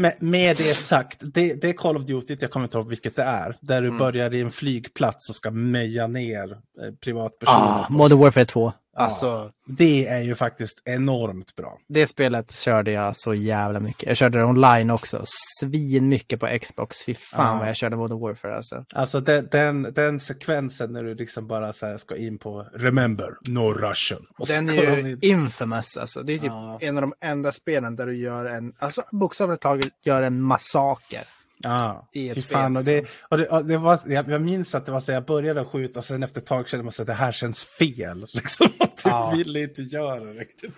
Men 0.00 0.12
med 0.18 0.56
det 0.56 0.62
sagt, 0.74 1.18
det, 1.20 1.54
det 1.54 1.68
är 1.68 1.72
Call 1.72 1.96
of 1.96 2.02
Duty, 2.06 2.36
jag 2.40 2.50
kommer 2.50 2.66
inte 2.66 2.78
ihåg 2.78 2.88
vilket 2.88 3.16
det 3.16 3.22
är. 3.22 3.56
Där 3.60 3.78
Mm. 3.78 3.92
du 3.92 3.98
börjar 3.98 4.34
i 4.34 4.40
en 4.40 4.50
flygplats 4.50 5.28
och 5.28 5.34
ska 5.36 5.50
meja 5.50 6.06
ner 6.06 6.50
eh, 6.52 6.94
privatpersoner. 7.04 7.58
ah, 7.60 7.86
Modern 7.90 8.18
Warfare 8.18 8.44
2. 8.44 8.72
Alltså, 8.98 9.52
Det 9.66 10.06
är 10.08 10.20
ju 10.20 10.34
faktiskt 10.34 10.82
enormt 10.84 11.56
bra. 11.56 11.78
det 11.88 12.06
spelet 12.06 12.52
körde 12.52 12.90
jag 12.90 13.16
så 13.16 13.34
jävla 13.34 13.80
mycket. 13.80 14.08
Jag 14.08 14.16
körde 14.16 14.38
det 14.38 14.44
online 14.44 14.90
också. 14.90 15.22
Svin 15.60 16.08
mycket 16.08 16.40
på 16.40 16.58
Xbox. 16.62 17.04
Fy 17.04 17.14
fan 17.14 17.52
Ja. 17.54 17.58
vad 17.58 17.68
jag 17.68 17.76
körde 17.76 17.96
Modern 17.96 18.20
Warfare 18.20 18.56
alltså. 18.56 18.84
Alltså 18.94 19.20
den, 19.20 19.48
den, 19.50 19.82
den 19.82 20.18
sekvensen 20.20 20.92
när 20.92 21.02
du 21.04 21.14
liksom 21.14 21.46
bara 21.46 21.72
ska 21.98 22.16
in 22.16 22.38
på 22.38 22.66
Remember, 22.74 23.36
no 23.48 23.72
Russian. 23.72 24.26
Och 24.38 24.46
Den 24.46 24.68
är 24.70 24.96
ju 24.96 25.00
in. 25.10 25.18
infamous 25.22 25.96
alltså. 25.96 26.22
Det 26.22 26.32
är 26.32 26.38
typ 26.38 26.46
Ja. 26.46 26.78
en 26.80 26.96
av 26.96 27.00
de 27.00 27.12
enda 27.20 27.52
spelen 27.52 27.96
där 27.96 28.06
du 28.06 28.16
gör 28.16 28.44
en, 28.44 28.72
alltså 28.78 29.02
bokstavligt 29.12 29.62
taget 29.62 29.92
gör 30.04 30.22
en 30.22 30.42
massaker. 30.42 31.22
Ja, 31.62 32.08
i 32.12 32.28
ett 32.28 32.42
spel, 32.42 32.56
fan. 32.56 32.76
Och 32.76 32.84
det, 32.84 32.96
liksom. 33.00 33.16
och 33.28 33.38
det, 33.38 33.46
och 33.48 33.64
det 33.64 33.78
var, 33.78 33.98
jag, 34.06 34.40
minns 34.42 34.74
att 34.74 34.86
det 34.86 34.92
var 34.92 35.00
så 35.00 35.12
jag 35.12 35.24
började 35.24 35.64
skjuta 35.64 35.98
och 35.98 36.04
sen 36.04 36.22
efter 36.22 36.40
ett 36.40 36.46
tag 36.46 36.68
kände 36.68 36.84
man 36.84 36.92
att 36.98 37.06
det 37.06 37.12
här 37.12 37.32
känns 37.32 37.64
fel. 37.64 38.20
Liksom. 38.34 38.66
Att 38.78 39.00
jag 39.04 39.12
Ja. 39.12 39.32
ville 39.36 39.60
inte 39.62 39.82
göra 39.82 40.24
riktigt. 40.32 40.74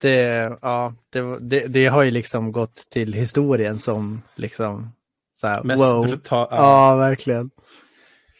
Det, 0.00 0.58
ja, 0.62 0.94
det, 1.10 1.38
det, 1.40 1.66
det 1.66 1.86
har 1.86 2.02
ju 2.02 2.10
liksom 2.10 2.52
gått 2.52 2.76
till 2.90 3.12
historien 3.12 3.78
som 3.78 4.22
liksom 4.34 4.92
så 5.34 5.46
här, 5.46 5.62
Mest 5.62 5.80
wow. 5.82 6.06
brutal- 6.06 6.48
ja. 6.50 6.56
ja. 6.90 6.96
verkligen. 6.96 7.50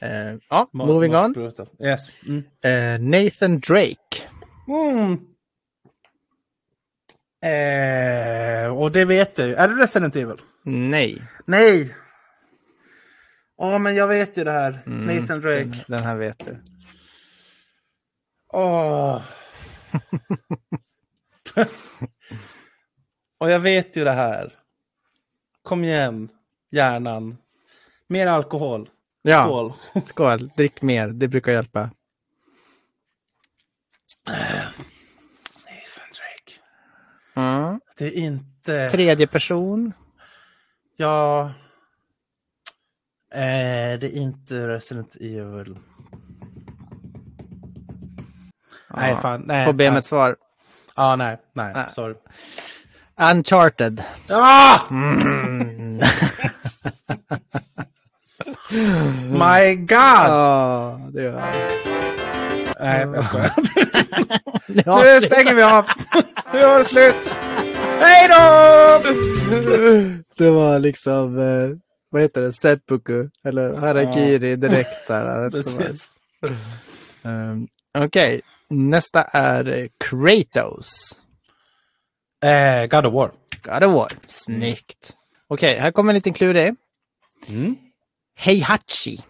Eh, 0.01 0.35
ja, 0.51 0.69
Mo- 0.73 0.87
moving 0.87 1.17
on. 1.17 1.33
brutal. 1.33 1.69
Yes. 1.81 2.01
Mm. 2.29 2.45
Eh, 2.65 3.01
Nathan 3.23 3.61
Drake. 3.61 4.23
Mm. 4.69 5.19
Eh, 7.45 8.77
och 8.79 8.93
det 8.93 9.05
vet 9.05 9.39
ju. 9.39 9.55
Är 9.55 9.69
det 9.69 9.75
Resident 9.83 10.17
Evil? 10.17 10.37
Nej. 10.63 11.23
Nej! 11.47 11.95
Ja, 13.57 13.79
men 13.79 13.95
jag 13.95 14.09
vet 14.09 14.39
ju 14.39 14.45
det 14.45 14.51
här. 14.51 14.83
Mm, 14.87 15.21
Nathan 15.21 15.41
Drake. 15.41 15.65
Den, 15.65 15.85
den 15.89 16.03
här 16.03 16.17
vet 16.17 16.45
du. 16.45 16.57
Åh. 18.49 19.23
och 23.39 23.51
jag 23.51 23.61
vet 23.61 23.97
ju 23.97 24.05
det 24.05 24.11
här. 24.13 24.59
Kom 25.63 25.85
igen, 25.85 26.29
hjärnan. 26.71 27.37
Mer 28.07 28.27
alkohol. 28.27 28.91
Ja, 29.23 29.45
Skål. 29.45 29.73
skål. 30.07 30.51
Drick 30.57 30.83
mer, 30.83 31.09
det 31.09 31.29
brukar 31.29 31.53
hjälpa. 31.53 31.91
Nathan 34.27 36.09
Drake. 36.13 36.61
Mm. 37.35 37.81
Det 37.97 38.07
är 38.07 38.13
inte... 38.13 38.91
Tredje 38.91 39.27
person. 39.27 39.93
Ja... 40.97 41.53
Eh, 43.35 43.99
det 43.99 44.07
är 44.07 44.17
inte 44.17 44.69
Resident 44.69 45.15
Evil. 45.21 45.79
Nej, 48.95 49.11
Ja, 49.11 49.17
fan. 49.21 49.43
Nej, 49.47 49.67
med 49.67 49.77
nej. 49.77 49.99
ett 49.99 50.05
svar. 50.05 50.37
Ja, 50.97 51.17
nej, 51.17 51.37
nej, 51.53 51.73
Nej. 51.75 51.85
sorry. 51.93 52.15
Uncharted. 53.31 54.03
Ah! 54.31 54.81
Mm. 54.91 55.97
My 59.31 59.75
God! 59.75 60.29
Ja, 60.29 61.01
det 61.13 61.31
var... 61.31 61.43
Nej, 62.81 63.01
jag 63.15 63.25
skojar. 63.25 63.53
Ja, 64.87 65.03
nu 65.05 65.21
stänger 65.21 65.55
vi 65.55 65.63
av! 65.63 65.85
Nu 66.53 66.59
är 66.59 66.79
det 66.79 66.85
slut! 66.85 67.35
Hej 68.01 68.29
då! 68.29 68.35
det 70.43 70.51
var 70.51 70.79
liksom, 70.79 71.39
eh, 71.39 71.77
vad 72.11 72.23
heter 72.23 72.43
det, 72.43 72.53
seppuku 72.53 73.29
eller 73.45 73.75
harakiri 73.75 74.57
direkt 74.57 75.07
så 75.07 75.13
här. 75.13 75.53
Um, 77.25 77.69
Okej, 77.99 78.41
nästa 78.69 79.23
är 79.23 79.89
Kratos. 79.99 81.21
Eh, 82.45 82.87
God 82.87 83.07
of 83.07 83.15
War. 83.15 83.33
God 83.63 83.85
of 83.85 83.95
War. 83.95 84.13
Snyggt. 84.29 85.17
Okej, 85.49 85.79
här 85.79 85.91
kommer 85.93 86.11
en 86.11 86.15
liten 86.15 86.33
klurig. 86.33 86.75
Mm. 87.49 87.77
Heihachi. 88.35 89.25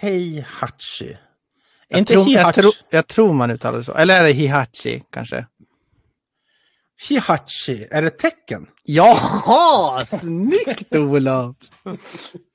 Heihachi. 0.00 1.16
Jag, 1.88 1.98
Inte 1.98 2.12
tror, 2.12 2.30
jag, 2.30 2.54
tror, 2.54 2.74
jag 2.90 3.06
tror 3.06 3.32
man 3.32 3.50
uttalar 3.50 3.78
det 3.78 3.84
så. 3.84 3.94
Eller 3.94 4.20
är 4.20 4.24
det 4.24 4.32
Hihachi 4.32 5.02
kanske? 5.10 5.46
Hihachi. 7.08 7.86
Är 7.90 8.02
det 8.02 8.10
tecken? 8.10 8.66
Ja, 8.82 10.02
snyggt 10.06 10.96
Olof! 10.96 11.56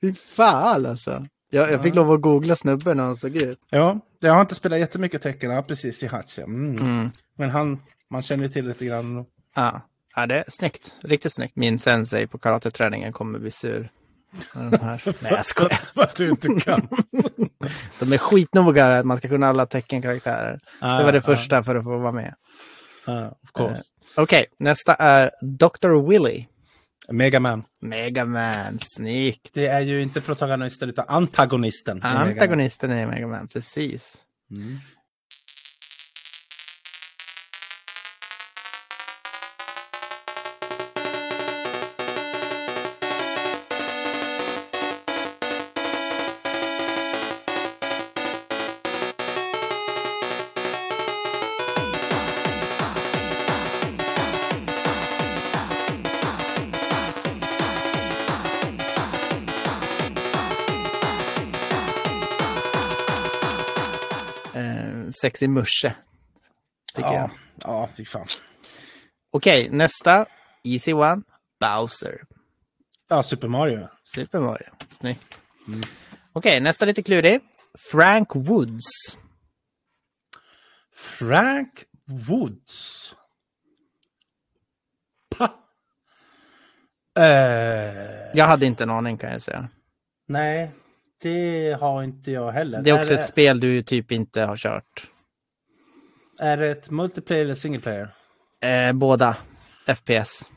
Fy 0.00 0.14
fan 0.14 0.86
alltså. 0.86 1.26
Jag, 1.50 1.72
jag 1.72 1.82
fick 1.82 1.94
lov 1.94 2.12
att 2.12 2.20
googla 2.20 2.56
snubben 2.56 2.96
när 2.96 3.04
han 3.04 3.16
såg 3.16 3.36
ut. 3.36 3.58
Ja, 3.70 4.00
jag 4.20 4.32
har 4.32 4.40
inte 4.40 4.54
spelat 4.54 4.78
jättemycket 4.78 5.22
tecken. 5.22 5.50
Ja, 5.50 5.62
precis. 5.62 6.02
Hihachi. 6.02 6.42
Mm. 6.42 6.76
Mm. 6.76 7.10
Men 7.38 7.50
han, 7.50 7.82
man 8.10 8.22
känner 8.22 8.48
till 8.48 8.68
lite 8.68 8.84
grann. 8.84 9.24
Ja. 9.54 9.80
ja, 10.16 10.26
det 10.26 10.38
är 10.38 10.44
snyggt. 10.48 10.92
Riktigt 11.00 11.34
snyggt. 11.34 11.56
Min 11.56 11.78
sensei 11.78 12.26
på 12.26 12.38
karateträningen 12.38 13.12
kommer 13.12 13.38
bli 13.38 13.50
sur. 13.50 13.90
Nej, 14.54 15.00
jag 15.22 15.44
skojar. 15.44 15.80
Att 15.94 16.16
du 16.16 16.30
inte 16.30 16.48
kan. 16.60 16.88
De 17.98 18.12
är 18.12 18.18
skitnoga 18.18 18.98
att 18.98 19.06
man 19.06 19.16
ska 19.16 19.28
kunna 19.28 19.48
alla 19.48 19.66
teckenkaraktärer. 19.66 20.60
Ah, 20.80 20.98
Det 20.98 21.04
var 21.04 21.12
det 21.12 21.18
ah, 21.18 21.22
första 21.22 21.64
för 21.64 21.76
att 21.76 21.84
få 21.84 21.98
vara 21.98 22.12
med. 22.12 22.34
Of 23.06 23.52
course. 23.52 23.82
Okej, 24.14 24.46
nästa 24.58 24.94
är 24.94 25.30
Dr. 25.42 26.08
Willy. 26.08 26.46
Mega 27.08 27.40
Man. 27.40 27.64
Mega 27.80 28.24
Man, 28.24 28.78
snyggt. 28.80 29.50
Det 29.54 29.66
är 29.66 29.80
ju 29.80 30.02
inte 30.02 30.20
protagonisten 30.20 30.88
utan 30.88 31.04
antagonisten. 31.08 32.02
Antagonisten 32.02 32.90
är 32.90 33.06
Mega 33.06 33.26
Man, 33.26 33.48
precis. 33.48 34.16
Mm. 34.50 34.78
Sexig 65.26 65.50
musche. 65.50 65.94
Tycker 66.94 67.08
Ja, 67.12 67.14
jag. 67.14 67.30
ja, 67.62 67.88
fy 67.96 68.04
fan. 68.04 68.26
Okej, 69.30 69.68
nästa. 69.70 70.26
Easy 70.64 70.92
one. 70.92 71.22
Bowser. 71.60 72.22
Ja, 73.08 73.22
Super 73.22 73.48
Mario. 73.48 73.88
Super 74.04 74.40
Mario. 74.40 74.66
Snyggt. 74.88 75.38
Okej, 76.32 76.60
nästa 76.60 76.84
lite 76.84 77.02
klurig. 77.02 77.40
Frank 77.92 78.34
Woods. 78.34 78.84
Frank 80.94 81.84
Woods. 82.28 83.14
Pa. 85.36 85.44
Eh, 87.18 88.30
Jag 88.34 88.44
hade 88.44 88.66
inte 88.66 88.82
en 88.82 88.90
aning 88.90 89.18
kan 89.18 89.32
jag 89.32 89.42
säga. 89.42 89.68
nej, 90.28 90.70
det 91.22 91.76
har 91.80 92.02
inte 92.02 92.30
jag 92.30 92.50
heller. 92.50 92.82
Det 92.82 92.90
är 92.90 93.00
också 93.00 93.14
ett 93.14 93.26
spel 93.26 93.60
du 93.60 93.82
typ 93.82 94.12
inte 94.12 94.42
har 94.42 94.56
kört. 94.56 95.10
Är 96.38 96.56
det 96.56 96.68
ett 96.70 96.90
multiplayer 96.90 97.44
eller 97.44 97.54
single 97.54 97.80
player? 97.80 98.14
Eh, 98.60 98.92
båda. 98.92 99.36
FPS. 99.86 100.50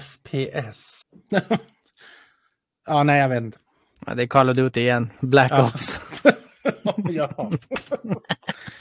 FPS. 0.00 1.02
ja, 2.86 3.02
nej, 3.02 3.20
jag 3.20 3.28
vet 3.28 3.42
inte. 3.42 3.58
Ja, 4.06 4.14
det 4.14 4.22
är 4.22 4.26
Call 4.26 4.50
of 4.50 4.56
Duty 4.56 4.80
igen. 4.80 5.10
Black 5.20 5.50
Ja. 5.52 5.66
Ops. 5.66 6.00
ja. 7.10 7.50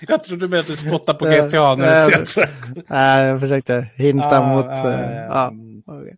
jag 0.08 0.24
trodde 0.24 0.42
du 0.46 0.48
menade 0.48 0.60
att 0.60 0.68
du 0.68 0.76
spottade 0.76 1.20
på 1.20 1.26
GTA 1.48 1.76
när 1.76 2.06
du 2.10 2.18
men- 2.18 2.26
ser 2.26 2.50
Nej, 2.88 3.26
jag 3.28 3.40
försökte 3.40 3.88
hinta 3.96 4.36
Ja, 4.36 4.56
mot... 4.56 4.66
ja, 4.66 4.92
eh, 4.94 5.12
ja, 5.12 5.26
ja, 5.26 5.52
ja. 5.86 5.94
Okej, 5.94 6.16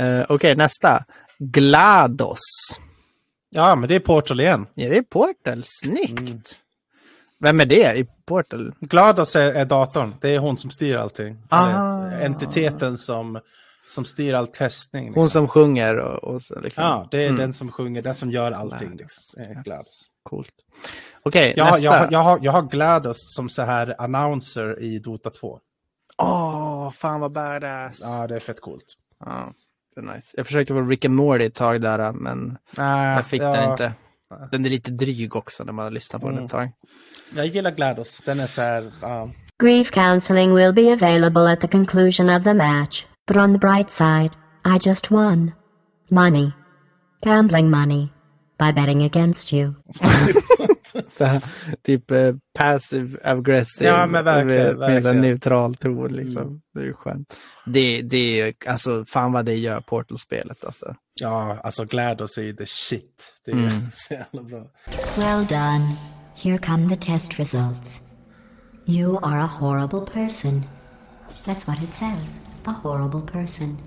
Eh, 0.00 0.24
okej, 0.28 0.56
nästa. 0.56 1.04
GLaDOS. 1.38 2.38
Ja, 3.50 3.76
men 3.76 3.88
det 3.88 3.94
är 3.94 4.00
Portal 4.00 4.40
igen. 4.40 4.66
Ja, 4.74 4.88
det 4.88 4.98
är 4.98 5.02
Portal. 5.02 5.62
Snyggt. 5.64 6.20
Mm. 6.20 6.40
Vem 7.40 7.60
är 7.60 7.66
det 7.66 7.96
i 7.98 8.06
Portal? 8.28 8.74
Glados 8.80 9.36
är, 9.36 9.52
är 9.54 9.64
datorn. 9.64 10.14
Det 10.20 10.34
är 10.34 10.38
hon 10.38 10.56
som 10.56 10.70
styr 10.70 10.96
allting. 10.96 11.38
Ah. 11.48 11.68
Eller 12.06 12.24
entiteten 12.26 12.98
som 12.98 13.40
Som 13.88 14.04
styr 14.04 14.34
all 14.34 14.46
testning. 14.46 15.04
Hon 15.14 15.24
Liksom. 15.24 15.30
som 15.30 15.48
sjunger 15.48 15.96
och, 15.98 16.24
och 16.34 16.42
så 16.42 16.60
liksom. 16.60 16.84
Ja, 16.84 17.08
det 17.10 17.22
är 17.22 17.26
Mm. 17.28 17.40
den 17.40 17.52
som 17.52 17.72
sjunger, 17.72 18.02
den 18.02 18.14
som 18.14 18.30
gör 18.30 18.52
allting. 18.52 18.96
Liksom. 18.96 19.44
Gladys. 19.64 20.02
Coolt. 20.22 20.52
Okej, 21.22 21.54
Jag, 21.56 21.64
har- 21.64 21.70
nästa. 21.72 21.86
jag, 21.86 22.12
jag, 22.12 22.18
har, 22.18 22.38
jag 22.42 22.52
har 22.52 22.62
Gladys 22.62 23.16
som 23.34 23.48
så 23.48 23.62
här 23.62 23.94
announcer 23.98 24.82
i 24.82 24.98
Dota 24.98 25.30
2. 25.30 25.58
Åh, 26.22 26.90
fan 26.90 27.20
vad 27.20 27.32
badass. 27.32 28.00
Ja, 28.02 28.26
det 28.26 28.36
är 28.36 28.40
fett 28.40 28.60
coolt. 28.60 28.84
Ja, 29.24 29.52
det 29.94 30.00
är 30.00 30.14
nice. 30.14 30.34
Jag 30.36 30.46
försökte 30.46 30.72
vara 30.74 30.84
Rick 30.84 31.04
and 31.04 31.14
Morty 31.14 31.44
ett 31.44 31.54
tag 31.54 31.80
där, 31.80 32.12
men 32.12 32.58
Nej, 32.76 33.14
jag 33.16 33.26
fick 33.26 33.42
ja, 33.42 33.52
den 33.52 33.70
inte. 33.70 33.92
Den 34.50 34.66
är 34.66 34.70
lite 34.70 34.90
dryg 34.90 35.36
också 35.36 35.64
när 35.64 35.72
man 35.72 35.82
har 35.84 35.90
lyssnat 35.90 36.22
på 36.22 36.28
den 36.28 36.36
Mm. 36.36 36.44
ett 36.46 36.50
tag. 36.50 36.72
Jag 37.36 37.46
gillar 37.46 37.70
Gladys. 37.70 38.22
Den 38.24 38.40
är 38.40 38.46
så 38.46 38.62
här... 38.62 38.92
ja. 39.02 39.30
Grief 39.62 39.90
counseling 39.90 40.54
will 40.54 40.72
be 40.74 40.92
available 40.92 41.52
at 41.52 41.60
the 41.60 41.68
conclusion 41.68 42.30
of 42.36 42.44
the 42.44 42.54
match. 42.54 43.06
But 43.26 43.36
on 43.36 43.52
the 43.52 43.58
bright 43.58 43.90
side, 43.90 44.30
I 44.64 44.88
just 44.88 45.10
won. 45.10 45.52
Money. 46.10 46.52
Gambling 47.22 47.70
money. 47.70 48.08
By 48.58 48.72
betting 48.72 49.02
against 49.02 49.52
you. 49.52 49.74
Så 51.08 51.24
här, 51.24 51.44
typ 51.82 52.10
eh, 52.10 52.34
passive 52.54 53.18
aggressive. 53.24 53.90
Ja, 53.90 54.06
men 54.06 54.24
verkligen, 54.24 54.46
Med, 54.66 54.78
med 54.78 54.88
en 54.88 54.92
verkligen. 54.94 55.16
Mm. 55.18 55.30
neutral 55.30 55.74
ton 55.76 56.12
liksom. 56.12 56.60
Det 56.74 56.80
är 56.80 56.84
ju 56.84 56.92
skönt. 56.94 57.36
Det, 57.66 58.02
det 58.02 58.16
är 58.40 58.46
ju, 58.46 58.54
alltså 58.66 59.04
fan 59.08 59.32
vad 59.32 59.44
det 59.44 59.54
gör 59.54 59.80
Portal-spelet 59.80 60.64
alltså. 60.64 60.94
Ja, 61.20 61.58
alltså 61.64 61.84
Gladys 61.84 62.38
är 62.38 62.42
ju 62.42 62.52
the 62.52 62.66
shit. 62.66 63.34
Det 63.44 63.50
är 63.50 63.56
Mm. 63.56 63.70
så 63.92 64.14
jävla 64.14 64.42
bra. 64.42 64.66
Well 65.18 65.46
done. 65.46 65.96
Here 66.36 66.58
come 66.58 66.88
the 66.88 66.96
test 66.96 67.38
results. 67.38 68.00
You 68.86 69.18
are 69.22 69.40
a 69.42 69.50
horrible 69.60 70.00
person. 70.12 70.62
That's 71.44 71.66
what 71.66 71.82
it 71.82 71.94
says. 71.94 72.44
A 72.64 72.74
horrible 72.82 73.20
person. 73.32 73.78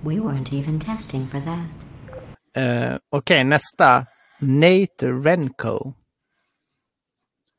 We 0.00 0.14
weren't 0.14 0.54
even 0.54 0.80
testing 0.80 1.26
for 1.26 1.40
that. 1.40 1.68
Eh, 2.56 2.96
Okej, 3.10 3.44
nästa. 3.44 4.06
Nate 4.38 5.10
Renko. 5.24 5.92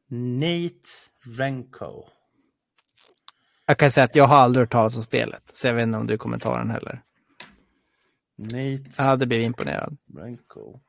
Nate 0.07 0.89
Renko. 1.37 2.03
Jag 3.65 3.77
kan 3.77 3.91
säga 3.91 4.03
att 4.03 4.15
jag 4.15 4.25
har 4.25 4.37
aldrig 4.37 4.61
hört 4.61 4.71
talas 4.71 4.95
om 4.95 5.03
spelet. 5.03 5.41
Så 5.53 5.67
jag 5.67 5.73
vet 5.73 5.83
inte 5.83 5.97
om 5.97 6.07
du 6.07 6.17
kommer 6.17 6.39
ta 6.39 6.57
den 6.57 6.69
heller. 6.69 7.01
Nate 8.37 8.83
Jag 8.97 9.03
hade 9.03 9.25
blivit 9.25 9.45
imponerad. 9.45 9.97
Renko. 10.17 10.79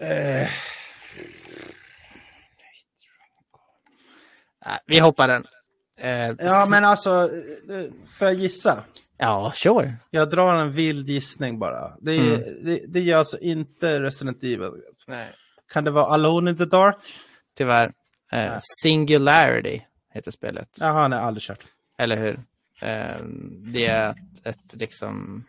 Eh, 0.00 0.48
vi 4.86 4.98
hoppar 4.98 5.28
den. 5.28 5.46
Eh, 5.98 6.28
ja, 6.38 6.66
men 6.70 6.84
alltså, 6.84 7.10
eh, 7.70 7.92
får 8.18 8.26
jag 8.26 8.34
gissa? 8.34 8.84
Ja, 9.18 9.52
sure. 9.54 9.96
Jag 10.10 10.30
drar 10.30 10.54
en 10.54 10.72
vild 10.72 11.08
gissning 11.08 11.58
bara. 11.58 11.96
Det, 12.00 12.12
är, 12.12 12.34
Mm. 12.34 12.64
det, 12.64 12.80
det 12.88 13.00
gör 13.00 13.18
alltså 13.18 13.38
inte 13.38 14.00
Resident 14.00 14.44
Evil. 14.44 14.70
Nej. 15.06 15.32
Kan 15.72 15.84
det 15.84 15.90
vara 15.90 16.06
Alone 16.14 16.50
in 16.50 16.56
the 16.56 16.64
Dark? 16.64 16.96
Tyvärr. 17.56 17.92
Eh, 18.32 18.58
Singularity 18.82 19.80
heter 20.14 20.30
spelet. 20.30 20.68
Jaha, 20.80 21.08
nej, 21.08 21.18
aldrig 21.18 21.42
kört. 21.42 21.64
Eller 21.98 22.16
hur? 22.16 22.34
Eh, 22.80 23.24
det 23.72 23.86
är 23.86 24.10
ett, 24.10 24.46
ett 24.46 24.74
liksom... 24.74 25.44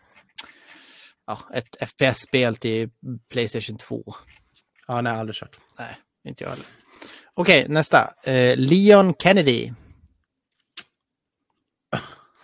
Ja, 1.26 1.38
ett 1.54 1.88
FPS-spel 1.88 2.56
till 2.56 2.90
Playstation 3.28 3.78
2. 3.78 4.14
Ja, 4.86 5.00
nej, 5.00 5.12
aldrig 5.12 5.36
kört. 5.36 5.58
Nej, 5.78 5.98
inte 6.24 6.44
jag 6.44 6.50
heller. 6.50 6.66
Okej, 7.34 7.68
nästa. 7.68 8.14
Eh, 8.22 8.56
Leon 8.56 9.14
Kennedy. 9.14 9.72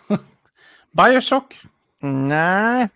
Bioshock? 0.92 1.60
Nej. 2.00 2.88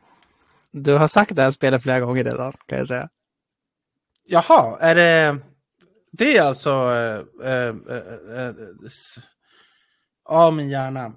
Du 0.72 0.92
har 0.94 1.08
sagt 1.08 1.36
det 1.36 1.42
här 1.42 1.50
spelet 1.50 1.82
flera 1.82 2.00
gånger 2.00 2.24
redan, 2.24 2.52
kan 2.66 2.78
jag 2.78 2.88
säga. 2.88 3.08
Jaha, 4.30 4.78
är 4.80 4.94
det... 4.94 5.38
Det 6.12 6.36
är 6.36 6.42
alltså... 6.42 6.70
Äh, 7.42 7.52
äh, 7.52 8.46
äh, 8.46 8.54
Ja, 10.28 10.50
min 10.50 10.68
hjärna. 10.68 11.12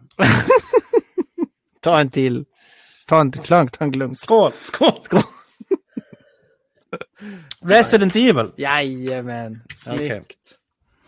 Ta 1.82 1.99
en 1.99 2.09
till. 2.09 2.45
Ta 3.07 3.22
en 3.22 3.32
klunk, 3.32 3.78
ta 3.78 3.86
en 3.86 3.91
glunk. 3.91 4.18
Skål, 4.18 4.51
skål, 4.62 5.01
skål. 5.01 5.22
Resident 7.62 8.16
Evil. 8.16 8.51
Jajamän, 8.55 9.62
snyggt. 9.76 10.01
Okej. 10.12 10.26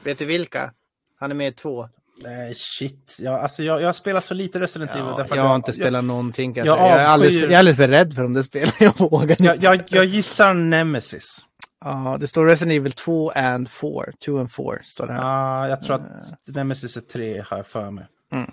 Vet 0.03 0.17
du 0.17 0.25
vilka? 0.25 0.73
Han 1.19 1.31
är 1.31 1.35
med 1.35 1.47
i 1.47 1.51
två. 1.51 1.89
Nej, 2.23 2.55
shit. 2.55 3.15
Jag, 3.19 3.33
alltså, 3.33 3.63
jag, 3.63 3.81
jag 3.81 3.95
spelar 3.95 4.19
så 4.19 4.33
lite 4.33 4.59
Resident 4.59 4.91
Evil. 4.91 5.03
Ja, 5.17 5.25
jag 5.35 5.43
har 5.43 5.55
inte 5.55 5.73
spelat 5.73 6.05
någonting. 6.05 6.53
Kan 6.53 6.65
jag, 6.65 6.77
jag 6.77 6.89
jag, 6.89 7.01
är 7.01 7.05
alldeles, 7.05 7.35
jag 7.35 7.51
är 7.51 7.57
alldeles 7.57 7.77
för 7.77 7.87
rädd 7.87 8.13
för 8.13 8.23
de 8.23 8.33
där 8.33 8.41
spelen. 8.41 8.71
Jag 8.79 8.97
vågar 8.97 9.31
inte. 9.31 9.43
Jag, 9.43 9.57
jag, 9.63 9.83
jag 9.87 10.05
gissar 10.05 10.53
Nemesis. 10.53 11.45
Ja, 11.83 12.17
det 12.19 12.27
står 12.27 12.45
Resident 12.45 12.75
Evil 12.75 12.91
2 12.91 13.29
and 13.29 13.69
4. 13.69 14.11
2 14.25 14.39
and 14.39 14.51
4 14.51 14.79
står 14.83 15.07
det 15.07 15.13
här. 15.13 15.21
Ja, 15.21 15.67
jag 15.67 15.81
tror 15.81 15.95
att 15.95 16.47
Nemesis 16.47 16.97
är 16.97 17.01
tre, 17.01 17.43
har 17.47 17.57
jag 17.57 17.67
för 17.67 17.91
mig. 17.91 18.05
Mm. 18.31 18.51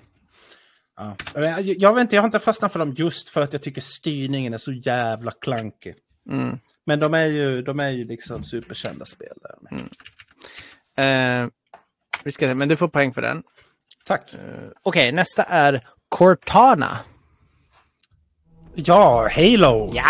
Ja. 0.97 1.17
Men 1.35 1.43
Jag, 1.43 1.63
jag 1.63 1.95
vet 1.95 2.01
inte, 2.03 2.17
jag 2.17 2.23
har 2.23 2.27
inte 2.27 2.39
fastnat 2.39 2.73
för 2.73 2.79
dem 2.79 2.95
just 2.97 3.29
för 3.29 3.41
att 3.41 3.53
jag 3.53 3.63
tycker 3.63 3.81
styrningen 3.81 4.55
är 4.55 4.59
så 4.59 4.73
jävla 4.73 5.31
klankig. 5.31 5.95
Mm. 6.31 6.59
Men 6.87 7.01
de 7.01 7.15
är 7.15 7.27
ju, 7.27 7.63
de 7.63 7.81
är 7.81 7.91
ju 7.91 8.05
liksom 8.05 8.45
superkända 8.45 9.05
spel. 9.05 9.37
Där. 9.43 9.83
Eh, 11.05 11.49
vi 12.25 12.33
ska 12.33 12.49
se, 12.49 12.55
men 12.55 12.69
du 12.69 12.77
får 12.77 12.89
poäng 12.89 13.15
för 13.15 13.23
den. 13.23 13.43
Tack. 14.07 14.35
Okej, 14.83 15.13
nästa 15.13 15.43
är 15.43 15.89
Cortana. 16.09 16.99
Ja, 18.77 19.27
Halo! 19.29 19.91
Ja! 19.93 20.05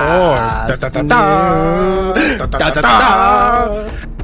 Force! 0.00 0.56
Da, 0.66 0.76
da, 0.76 0.88
da, 0.88 1.02
da. 1.02 2.14
Da, 2.38 2.46
da, 2.46 2.70
da, 2.70 2.80
da. 2.80 4.15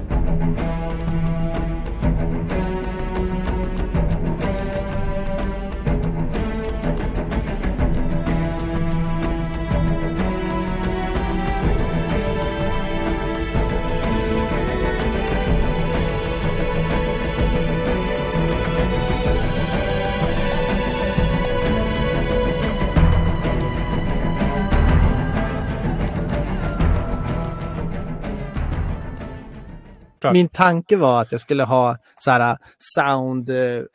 Klart. 30.23 30.33
Min 30.33 30.49
tanke 30.49 30.97
var 30.97 31.23
att 31.23 31.33
jag 31.33 31.41
skulle 31.41 31.63
ha 31.65 31.97
så 32.19 32.31
här 32.31 32.59
sound 32.79 33.51
eh, 33.51 33.87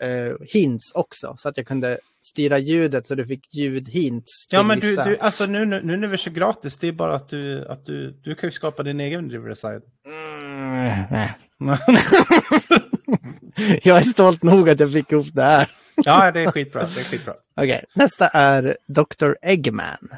hints 0.54 0.92
också. 0.96 1.36
Så 1.38 1.50
att 1.50 1.58
jag 1.58 1.68
kunde 1.68 1.98
styra 2.22 2.58
ljudet 2.58 3.08
så 3.08 3.16
du 3.16 3.26
fick 3.26 3.54
ljudhints. 3.56 4.32
Ja, 4.50 4.64
men 4.64 4.80
du, 4.80 4.96
du, 4.96 5.18
alltså 5.20 5.46
nu, 5.46 5.66
nu, 5.66 5.82
nu 5.84 5.98
när 5.98 6.08
vi 6.08 6.18
kör 6.18 6.32
gratis, 6.32 6.78
det 6.78 6.88
är 6.88 6.92
bara 6.92 7.16
att 7.16 7.30
du, 7.30 7.68
att 7.68 7.86
du, 7.86 8.12
du 8.24 8.36
kan 8.36 8.48
ju 8.48 8.52
skapa 8.52 8.84
din 8.84 9.00
egen 9.00 9.30
Riverside. 9.30 9.82
Mm, 10.06 11.04
nej. 11.12 11.34
jag 13.84 13.98
är 13.98 14.02
stolt 14.02 14.44
nog 14.44 14.70
att 14.70 14.80
jag 14.80 14.92
fick 14.92 15.12
ihop 15.12 15.28
det 15.34 15.44
här. 15.44 15.70
Ja, 15.96 16.32
det 16.32 16.42
är 16.42 16.52
skitbra. 16.52 16.82
Det 16.82 17.00
är 17.00 17.04
skitbra. 17.04 17.34
Okej, 17.56 17.84
nästa 17.96 18.28
är 18.28 18.78
Dr. 18.88 19.34
Eggman. 19.42 20.10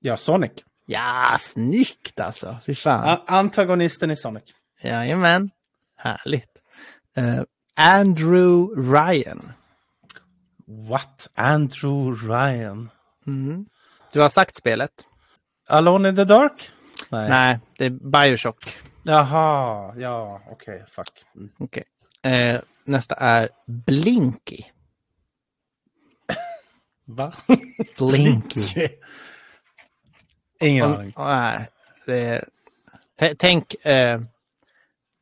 Ja, 0.00 0.16
Sonic. 0.16 0.52
Ja, 0.86 1.36
snyggt 1.38 2.20
alltså. 2.20 2.56
Fy 2.66 2.74
fan. 2.74 3.08
A- 3.08 3.22
antagonisten 3.26 4.10
i 4.10 4.16
Sonic. 4.16 4.42
Jajamän. 4.84 5.50
Härligt. 5.96 6.50
Eh, 7.16 7.42
Andrew 7.76 8.68
Ryan. 8.76 9.52
What? 10.66 11.28
Andrew 11.34 12.26
Ryan. 12.28 12.90
Mm. 13.26 13.66
Du 14.12 14.20
har 14.20 14.28
sagt 14.28 14.56
spelet? 14.56 14.90
Alone 15.68 16.08
in 16.08 16.16
the 16.16 16.24
Dark? 16.24 16.70
Nej. 17.10 17.28
Nej, 17.28 17.58
det 17.78 17.84
är 17.84 17.90
Bioshock. 17.90 18.76
Jaha, 19.02 19.94
ja, 19.96 20.40
okej, 20.50 20.84
fuck. 20.90 21.24
Mm. 21.36 21.50
Okej. 21.58 21.84
Eh, 22.22 22.60
nästa 22.84 23.14
är 23.14 23.48
Blinky. 23.66 24.62
Va? 27.04 27.32
Blinky. 27.98 28.88
Ingen 30.60 30.84
aning. 30.84 31.12
Nej, 31.16 31.68
det 32.06 32.20
är... 32.20 32.48
Tänk 33.38 33.74
eh, 33.86 34.20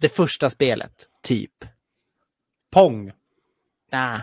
det 0.03 0.09
första 0.09 0.51
spelet, 0.51 1.09
typ. 1.23 1.65
Pong. 2.71 3.13
Nej, 3.91 4.21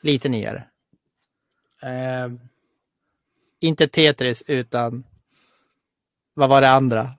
lite 0.00 0.28
nyare. 0.28 0.64
Eh, 1.82 2.32
Inte 3.60 3.88
Tetris, 3.88 4.44
utan... 4.46 5.04
Vad 6.34 6.48
var 6.48 6.60
det 6.60 6.70
andra? 6.70 7.14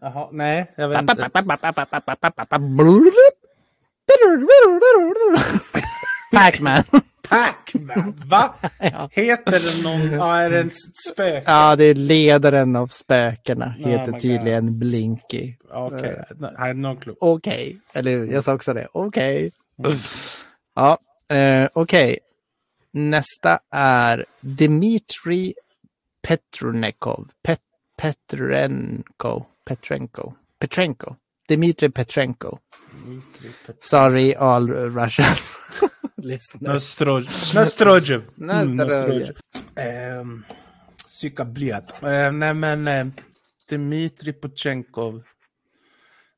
jaha, 0.00 0.28
nej, 0.32 0.72
jag 0.76 0.88
vet 0.88 0.98
inte. 1.00 1.30
Pac-Man. 6.32 6.82
Pac-Man, 7.28 8.22
va? 8.26 8.54
Ja. 8.78 9.08
Heter 9.12 9.60
det 9.60 9.82
någon, 9.82 10.12
ja, 10.12 10.36
är 10.36 10.50
det 10.50 10.60
en 10.60 10.70
spök? 11.12 11.44
ja, 11.46 11.76
det 11.76 11.84
är 11.84 11.94
ledaren 11.94 12.76
av 12.76 12.86
spökena. 12.86 13.68
Heter 13.68 14.06
my 14.06 14.12
God. 14.12 14.20
tydligen 14.20 14.78
Blinky. 14.78 15.54
Okej, 15.70 16.24
jag 16.40 16.48
hade 16.58 16.74
någon 16.74 16.96
klubb. 16.96 17.16
Okej, 17.20 17.78
eller? 17.92 18.24
Jag 18.24 18.44
sa 18.44 18.54
också 18.54 18.74
det. 18.74 18.88
Okej. 18.92 19.50
Ja, 20.74 20.98
eh, 21.36 21.68
okej. 21.72 22.18
Nästa 22.92 23.58
är 23.70 24.26
Dmitri 24.40 25.54
Petrunikov. 26.22 27.28
Pet 27.42 27.60
Petrenko. 27.96 29.44
Petrenko. 29.64 30.32
Petrenko. 30.58 31.14
Dmitri 31.48 31.88
Petrenko. 31.88 32.58
Sorry 33.80 34.34
all 34.34 34.68
Russians. 34.70 35.56
Mm. 39.76 40.18
Ehm, 40.20 40.44
Psykabliat. 41.08 42.02
Eh, 42.02 42.32
nej 42.32 42.54
men, 42.54 42.88
eh, 42.88 43.06
Dmitrij 43.68 44.32
Potjenkov. 44.32 45.22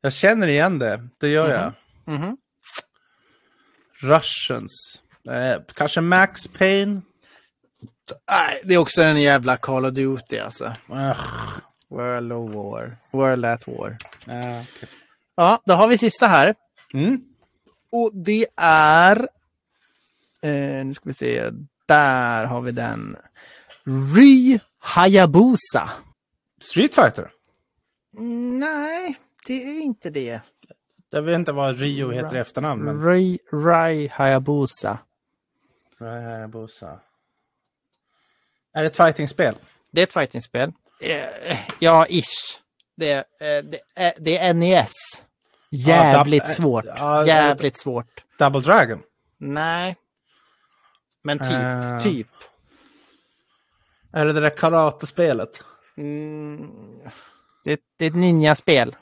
Jag 0.01 0.13
känner 0.13 0.47
igen 0.47 0.79
det, 0.79 1.09
det 1.19 1.29
gör 1.29 1.51
jag. 1.53 1.73
Mhm. 2.15 2.37
Russians. 4.01 5.01
Eh, 5.31 5.63
kanske 5.75 6.01
Max 6.01 6.49
Payne? 6.49 7.01
Nej, 8.31 8.61
det 8.65 8.75
är 8.75 8.79
också 8.79 9.03
en 9.03 9.23
jävla 9.23 9.57
Call 9.57 9.85
of 9.85 9.93
Duty 9.93 10.39
alltså. 10.39 10.73
Ugh. 10.89 11.21
World 11.91 12.33
of 12.33 12.51
War. 12.55 12.97
World 13.13 13.45
at 13.45 13.67
War. 13.69 13.97
Eh, 14.27 14.61
okej. 14.63 14.89
Ja, 15.37 15.63
då 15.67 15.75
har 15.75 15.89
vi 15.89 15.99
sista 15.99 16.27
här. 16.27 16.55
mm. 16.95 17.21
Och 17.93 18.11
det 18.15 18.47
är... 18.57 19.29
Eh, 20.45 20.85
nu 20.85 20.95
ska 20.95 21.03
vi 21.09 21.13
se. 21.15 21.51
Där 21.87 22.45
har 22.45 22.61
vi 22.61 22.73
den. 22.73 23.17
Ry 24.17 24.59
Hayabusa. 24.79 25.91
Street 26.61 26.95
Fighter? 26.95 27.31
Mm, 28.19 28.59
Nej, 28.59 29.19
det 29.47 29.63
är 29.63 29.81
inte 29.83 30.11
det. 30.11 30.41
Jag 31.11 31.23
vet 31.23 31.35
inte 31.35 31.53
vad 31.53 31.79
Rio 31.79 32.11
heter 32.11 32.37
i 32.37 32.39
efternamn. 32.39 32.83
Men... 32.83 33.07
Ry, 33.07 33.39
Ry 33.53 34.09
Hayabusa. 34.09 34.99
Hayabusa. 35.99 37.01
Är 38.73 38.81
det 38.83 38.87
ett 38.87 38.97
fightingspel? 38.97 39.55
Det 39.93 40.01
är 40.01 40.03
ett 40.07 40.13
fightingspel. 40.13 40.73
Eh, 41.01 41.57
Ja, 41.79 42.07
ish. 42.09 42.61
Det, 42.97 43.13
är, 43.13 43.19
eh, 43.19 43.65
det, 43.65 43.81
är, 43.95 44.13
det 44.19 44.39
är 44.39 44.55
NES. 44.55 44.93
Jävligt 45.71 46.43
eh, 46.43 46.49
svårt. 46.49 46.85
ja, 46.85 47.27
Jävligt 47.27 47.77
svårt. 47.79 48.25
Double 48.39 48.61
Dragon? 48.61 49.03
Nej. 49.39 49.97
Men 51.25 51.39
typ. 51.39 51.51
Eh. 51.53 51.99
Typ. 51.99 52.29
Är 54.13 54.25
det 54.25 54.33
det 54.33 54.41
där 54.41 54.51
karatespelet? 54.51 55.63
Mm, 55.97 56.71
det, 57.65 57.81
det 57.99 58.05
är 58.05 58.11
ett 58.11 58.17
ninjaspel. 58.17 58.97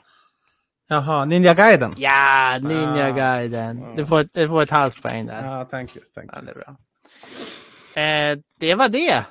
Jaha, 0.87 1.25
Ninja 1.25 1.53
Gaiden? 1.53 1.93
Ja, 1.97 2.59
Ninja 2.61 3.05
Ah. 3.07 3.09
Gaiden. 3.11 3.95
Du 3.95 4.05
får, 4.05 4.27
du 4.33 4.47
får 4.47 4.61
ett 4.61 4.69
halvt 4.69 5.01
poäng 5.01 5.25
där. 5.25 5.45
Ja, 5.45 5.65
thank 5.65 5.95
you. 5.95 6.05
Thank 6.15 6.31
Ja, 6.33 6.37
you. 6.37 6.45
det 6.45 6.51
är 6.51 6.55
bra. 6.55 6.75
Eh, 8.33 8.39
det 8.59 8.75
var 8.75 8.89
det. 8.89 9.23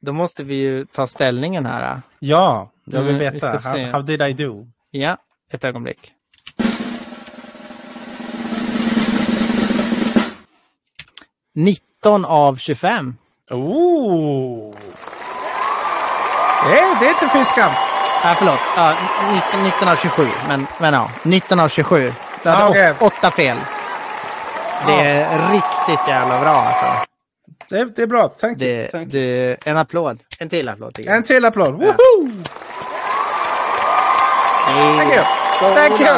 Då 0.00 0.12
måste 0.12 0.44
vi 0.44 0.54
ju 0.54 0.86
ta 0.86 1.06
ställningen 1.06 1.66
här. 1.66 2.00
Ja, 2.18 2.70
jag 2.84 3.02
vill 3.02 3.14
Mm, 3.14 3.18
vi 3.32 3.38
veta. 3.38 3.50
How, 3.50 3.58
se. 3.58 3.84
how 3.84 4.02
did 4.02 4.22
I 4.22 4.32
do? 4.32 4.66
Ja, 4.90 5.16
ett 5.52 5.64
ögonblick. 5.64 6.12
Nitton 11.54 12.24
av 12.24 12.56
25. 12.56 13.14
Oh! 13.50 14.74
Nej, 16.68 16.84
det 17.00 17.06
är 17.06 17.10
inte 17.10 17.28
fiskam. 17.28 17.70
Nej, 18.24 18.34
förlåt. 18.38 18.58
Ja, 18.76 18.92
19, 19.32 19.62
19 19.64 19.88
av 19.88 19.96
27. 19.96 20.26
Men, 20.48 20.66
men 20.78 20.94
ja, 20.94 21.10
19 21.22 21.60
av 21.60 21.68
27. 21.68 22.12
Du 22.42 22.48
hade 22.48 22.78
Ja, 22.78 22.90
åt- 22.90 23.02
åtta 23.02 23.30
fel. 23.30 23.56
Det 24.86 24.92
är 24.92 25.52
riktigt 25.52 26.08
jävla 26.08 26.40
bra 26.40 26.50
alltså. 26.50 27.06
Det, 27.68 27.84
det 27.96 28.02
är 28.02 28.06
bra. 28.06 28.28
Thank. 28.28 28.58
Det, 28.58 28.94
you. 28.94 29.04
det, 29.04 29.56
en 29.64 29.76
applåd. 29.76 30.18
En 30.38 30.48
till 30.48 30.68
applåd. 30.68 30.98
En 31.06 31.22
till 31.22 31.44
applåd. 31.44 31.72
Woho! 31.72 31.94
Thank 34.66 35.12
you. 35.12 35.24
Thank 35.74 36.00
you. 36.00 36.14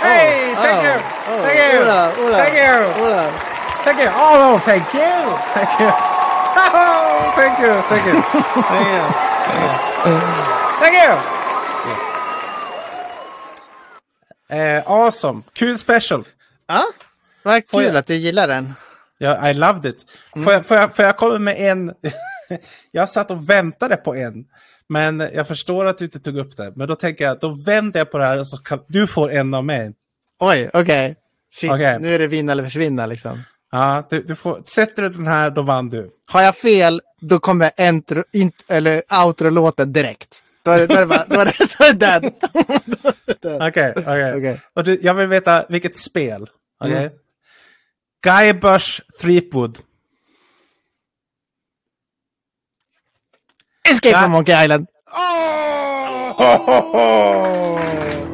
Hey, 0.00 0.54
thank 0.54 0.84
you. 0.84 0.98
Thank 1.26 1.58
you. 1.58 1.84
Thank 2.32 2.54
you. 2.54 3.51
Thank 3.84 3.98
you. 4.00 4.08
Oh, 4.08 4.58
thank 4.64 4.94
you. 4.94 5.10
Thank 5.54 5.80
you. 5.80 5.88
Oh, 5.88 7.32
thank 7.36 7.58
you. 7.58 7.82
Thank 7.90 8.06
you. 8.06 8.22
Thank 8.70 8.88
you. 8.88 9.02
Thank 10.80 10.94
you. 10.94 11.12
Eh, 14.56 14.82
awesome. 14.86 15.42
Kul 15.52 15.78
special. 15.78 16.24
Ja, 16.66 16.82
vad 17.42 17.62
Får 17.68 17.78
kul 17.78 17.86
jag- 17.86 17.96
att 17.96 18.06
du 18.06 18.14
gillar 18.14 18.48
den. 18.48 18.72
Ja, 19.18 19.50
I 19.50 19.54
loved 19.54 19.86
it. 19.86 20.04
Får, 20.44 20.52
jag, 20.52 20.66
får, 20.66 20.76
jag, 20.76 20.96
får 20.96 21.04
jag 21.04 21.16
komma 21.16 21.38
med 21.38 21.56
en? 21.60 21.92
jag 22.90 23.10
satt 23.10 23.30
och 23.30 23.48
väntade 23.50 23.96
på 23.96 24.14
en. 24.14 24.44
Men 24.88 25.20
jag 25.20 25.48
förstår 25.48 25.86
att 25.86 25.98
du 25.98 26.04
inte 26.04 26.20
tog 26.20 26.36
upp 26.38 26.56
det. 26.56 26.72
Men 26.76 26.88
då 26.88 26.94
tänker 26.96 27.24
jag, 27.24 27.40
då 27.40 27.48
vänder 27.48 28.00
jag 28.00 28.10
på 28.10 28.18
det 28.18 28.24
här 28.24 28.38
och 28.38 28.46
så 28.46 28.62
kan 28.62 28.80
du 28.88 29.06
få 29.06 29.28
en 29.28 29.54
av 29.54 29.64
mig. 29.64 29.92
Oj, 30.40 30.70
okej. 30.72 31.16
Shit, 31.54 31.70
Okej. 31.72 31.98
nu 32.00 32.14
är 32.14 32.18
det 32.18 32.26
vinna 32.26 32.52
eller 32.52 32.64
försvinna 32.64 33.06
liksom. 33.06 33.42
Ja, 33.74 34.06
du, 34.10 34.22
du 34.22 34.36
får, 34.36 34.62
sätter 34.66 35.02
du 35.02 35.08
den 35.08 35.26
här, 35.26 35.50
då 35.50 35.62
vann 35.62 35.90
du. 35.90 36.10
Har 36.30 36.42
jag 36.42 36.56
fel, 36.56 37.02
då 37.20 37.38
kommer 37.38 37.80
intro, 37.88 38.24
int, 38.32 38.64
eller 38.68 39.02
outro-låten 39.26 39.92
direkt. 39.92 40.42
Då 40.62 40.70
är 40.70 40.78
det, 40.78 40.86
då 40.86 40.94
är 40.94 41.00
det, 41.00 41.06
bara, 41.06 41.24
då 41.28 41.40
är 41.40 41.44
det, 41.44 41.54
då 41.78 41.84
är 41.84 41.92
det 41.92 41.98
den. 41.98 42.24
Okej, 43.68 43.92
okej. 44.36 44.60
Du, 44.84 44.98
jag 45.02 45.14
vill 45.14 45.26
veta 45.26 45.66
vilket 45.68 45.96
spel. 45.96 46.46
Okej? 46.80 46.96
Mm. 46.96 47.10
Guybrush 48.24 49.00
Threepwood. 49.20 49.78
Escape 53.90 54.12
Ja. 54.12 54.22
from 54.22 54.30
Monkey 54.30 54.64
Island. 54.64 54.86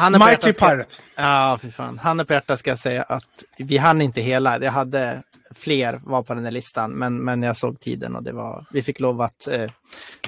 Han 0.00 0.12
Mighty 0.12 0.30
hjärtat 0.30 0.54
ska- 0.54 0.68
Pirate. 0.68 0.94
Ja, 1.16 1.58
fy 1.62 1.70
fan. 1.70 1.98
Han 1.98 2.26
på 2.26 2.32
hjärtat 2.32 2.58
ska 2.58 2.70
jag 2.70 2.78
säga 2.78 3.02
att 3.02 3.44
vi 3.58 3.76
hann 3.76 4.00
inte 4.02 4.20
hela. 4.20 4.58
Jag 4.58 4.72
hade 4.72 5.22
fler 5.54 6.00
var 6.04 6.22
på 6.22 6.34
den 6.34 6.44
här 6.44 6.50
listan, 6.50 6.90
men, 6.92 7.24
men 7.24 7.42
jag 7.42 7.56
såg 7.56 7.80
tiden 7.80 8.16
och 8.16 8.22
det 8.22 8.32
var, 8.32 8.66
vi 8.72 8.82
fick 8.82 9.00
lov 9.00 9.20
att 9.20 9.46
eh, 9.48 9.70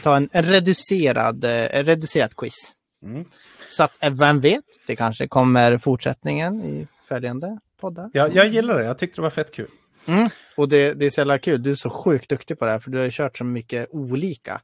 ta 0.02 0.16
en, 0.16 0.28
en 0.32 0.42
reducerad, 0.42 1.44
eh, 1.44 1.76
en 1.76 1.84
reducerad 1.84 2.36
quiz. 2.36 2.72
Mm. 3.02 3.24
Så 3.68 3.84
att 3.84 4.02
eh, 4.02 4.10
vem 4.12 4.40
vet, 4.40 4.64
det 4.86 4.96
kanske 4.96 5.28
kommer 5.28 5.78
fortsättningen 5.78 6.64
i 6.64 6.86
följande 7.08 7.58
poddar. 7.80 8.10
Jag, 8.12 8.34
jag 8.34 8.46
gillar 8.46 8.78
det, 8.78 8.84
jag 8.84 8.98
tyckte 8.98 9.18
det 9.20 9.22
var 9.22 9.30
fett 9.30 9.52
kul. 9.52 9.68
Mm. 10.06 10.28
Och 10.56 10.68
det, 10.68 10.94
det 10.94 11.06
är 11.06 11.10
så 11.10 11.20
jävla 11.20 11.38
kul, 11.38 11.62
du 11.62 11.70
är 11.70 11.74
så 11.74 11.90
sjukt 11.90 12.28
duktig 12.28 12.58
på 12.58 12.64
det 12.64 12.70
här 12.72 12.78
för 12.78 12.90
du 12.90 12.98
har 12.98 13.04
ju 13.04 13.10
kört 13.10 13.38
så 13.38 13.44
mycket 13.44 13.88
olika. 13.90 14.60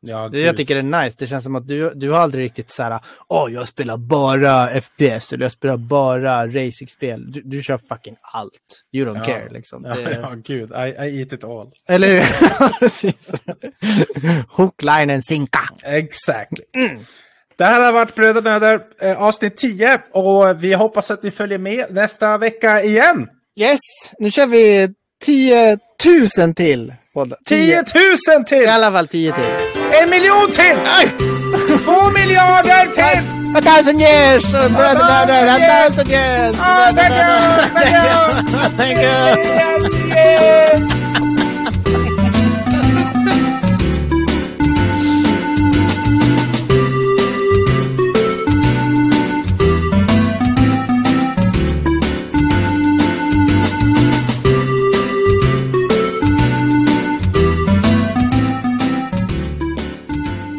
Ja, 0.00 0.28
Det 0.28 0.40
jag 0.40 0.56
tycker 0.56 0.76
är 0.76 0.82
nice, 0.82 1.16
det 1.18 1.26
känns 1.26 1.44
som 1.44 1.56
att 1.56 1.68
du, 1.68 1.92
du 1.94 2.10
har 2.10 2.18
aldrig 2.20 2.44
riktigt 2.44 2.70
så 2.70 2.82
här, 2.82 3.00
åh 3.28 3.52
jag 3.52 3.68
spelar 3.68 3.96
bara 3.96 4.80
FPS 4.80 5.32
eller 5.32 5.44
jag 5.44 5.52
spelar 5.52 5.76
bara 5.76 6.46
racingspel. 6.46 7.32
Du, 7.32 7.42
du 7.44 7.62
kör 7.62 7.78
fucking 7.88 8.16
allt. 8.34 8.52
You 8.92 9.08
don't 9.08 9.18
Ja. 9.18 9.24
care 9.24 9.48
liksom. 9.50 9.84
Ja, 9.84 9.94
Det, 9.94 10.18
ja, 10.22 10.34
gud. 10.44 10.70
I, 10.70 10.74
I 11.06 11.20
eat 11.20 11.32
it 11.32 11.44
all. 11.44 11.70
Eller 11.88 12.08
hur? 12.08 12.78
Precis. 12.78 13.30
Hook, 14.50 14.82
line 14.82 15.10
and 15.10 15.24
sinka. 15.24 15.68
Exactly. 15.82 16.64
Det 17.56 17.64
här 17.64 17.80
har 17.80 17.92
varit 17.92 18.14
Bröder 18.14 18.42
Nöder 18.42 18.80
eh, 19.00 19.22
avsnitt 19.22 19.56
10 19.56 20.00
och 20.12 20.64
vi 20.64 20.74
hoppas 20.74 21.10
att 21.10 21.22
ni 21.22 21.30
följer 21.30 21.58
med 21.58 21.86
nästa 21.90 22.38
vecka 22.38 22.82
igen. 22.82 23.28
Yes, 23.60 23.78
nu 24.18 24.30
kör 24.30 24.46
vi 24.46 24.88
10 25.24 25.78
000 26.38 26.54
till. 26.54 26.94
poddar. 27.14 27.38
10 27.44 27.84
000 28.36 28.44
till! 28.44 28.58
I 28.62 28.66
alla 28.66 28.90
fall 28.92 29.08
10 29.08 29.32
till. 29.32 29.77
En 29.92 30.10
miljon 30.10 30.52
till! 30.52 30.76
Två 31.84 32.10
miljarder 32.10 32.92
till! 32.92 33.38
A 33.56 33.60
thousand 33.62 34.00
years! 34.00 34.54
a 34.54 34.68
thousand 34.68 36.08
years! 36.08 36.56
Ah, 36.60 36.92
thank 36.94 37.14
you, 37.14 37.24
thank 37.74 37.96
you. 37.96 38.18
Thank 38.76 38.98
you! 41.32 41.37